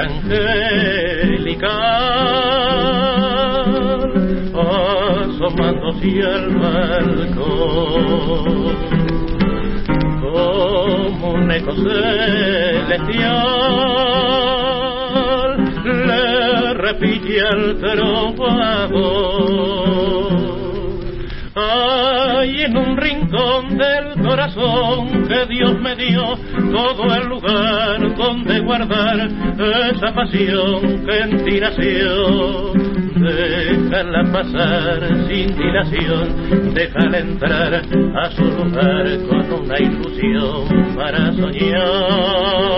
Angelical 0.00 1.70
asomándose 4.54 6.22
al 6.22 6.46
balcón 6.56 7.90
como 10.20 11.30
un 11.32 11.50
eco 11.50 11.72
celestial 11.74 13.10
le 15.84 16.74
repite 16.74 17.40
al 17.40 17.78
trovador 17.78 19.10
hay 21.54 22.62
en 22.62 22.76
un 22.76 22.96
rincón 22.96 23.76
del 23.76 24.09
corazón 24.30 25.26
que 25.26 25.46
Dios 25.46 25.80
me 25.80 25.96
dio 25.96 26.22
todo 26.70 27.14
el 27.16 27.28
lugar 27.28 28.14
donde 28.16 28.60
guardar 28.60 29.28
esa 29.90 30.14
pasión 30.14 31.04
que 31.04 31.18
en 31.18 31.44
ti 31.44 31.58
nació. 31.58 32.72
Déjala 33.16 34.22
pasar 34.32 35.00
sin 35.26 35.48
dilación, 35.56 36.72
déjala 36.74 37.18
entrar 37.18 37.74
a 37.74 38.30
su 38.30 38.44
lugar 38.44 39.18
con 39.28 39.52
una 39.64 39.78
ilusión 39.78 40.94
para 40.94 41.32
soñar. 41.32 42.70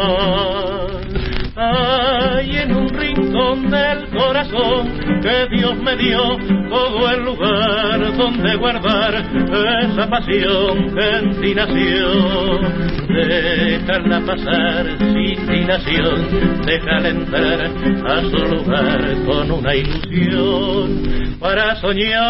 Rincón 3.43 3.71
del 3.71 4.09
corazón 4.11 5.21
que 5.21 5.57
Dios 5.57 5.77
me 5.83 5.97
dio 5.97 6.37
todo 6.69 7.11
el 7.11 7.25
lugar 7.25 8.17
donde 8.17 8.57
guardar 8.57 9.15
esa 9.15 10.09
pasión 10.09 10.95
que 10.95 11.11
en 11.19 11.41
ti 11.41 11.55
nació. 11.55 12.61
Déjala 13.09 14.21
pasar 14.21 14.87
sin 14.99 15.47
dilación, 15.47 16.63
déjala 16.65 17.09
entrar 17.09 17.71
a 18.07 18.21
su 18.23 18.47
lugar 18.47 19.15
con 19.27 19.51
una 19.51 19.75
ilusión 19.75 21.37
para 21.39 21.77
soñar. 21.77 22.23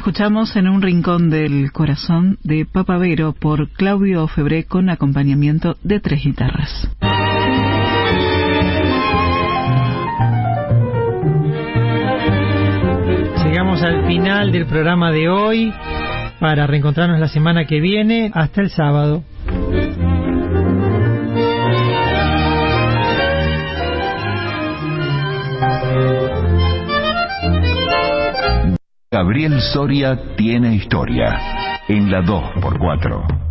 Escuchamos 0.00 0.56
en 0.56 0.66
un 0.66 0.80
rincón 0.80 1.28
del 1.28 1.72
corazón 1.72 2.38
de 2.42 2.64
Papavero 2.64 3.34
por 3.34 3.68
Claudio 3.68 4.26
Febré 4.28 4.64
con 4.64 4.88
acompañamiento 4.88 5.76
de 5.82 6.00
tres 6.00 6.24
guitarras. 6.24 6.88
Llegamos 13.44 13.82
al 13.82 14.06
final 14.06 14.50
del 14.52 14.64
programa 14.64 15.12
de 15.12 15.28
hoy 15.28 15.70
para 16.40 16.66
reencontrarnos 16.66 17.20
la 17.20 17.28
semana 17.28 17.66
que 17.66 17.78
viene. 17.78 18.30
Hasta 18.32 18.62
el 18.62 18.70
sábado. 18.70 19.22
Gabriel 29.12 29.60
Soria 29.60 30.36
tiene 30.36 30.76
historia 30.76 31.82
en 31.88 32.12
la 32.12 32.22
2x4. 32.22 33.49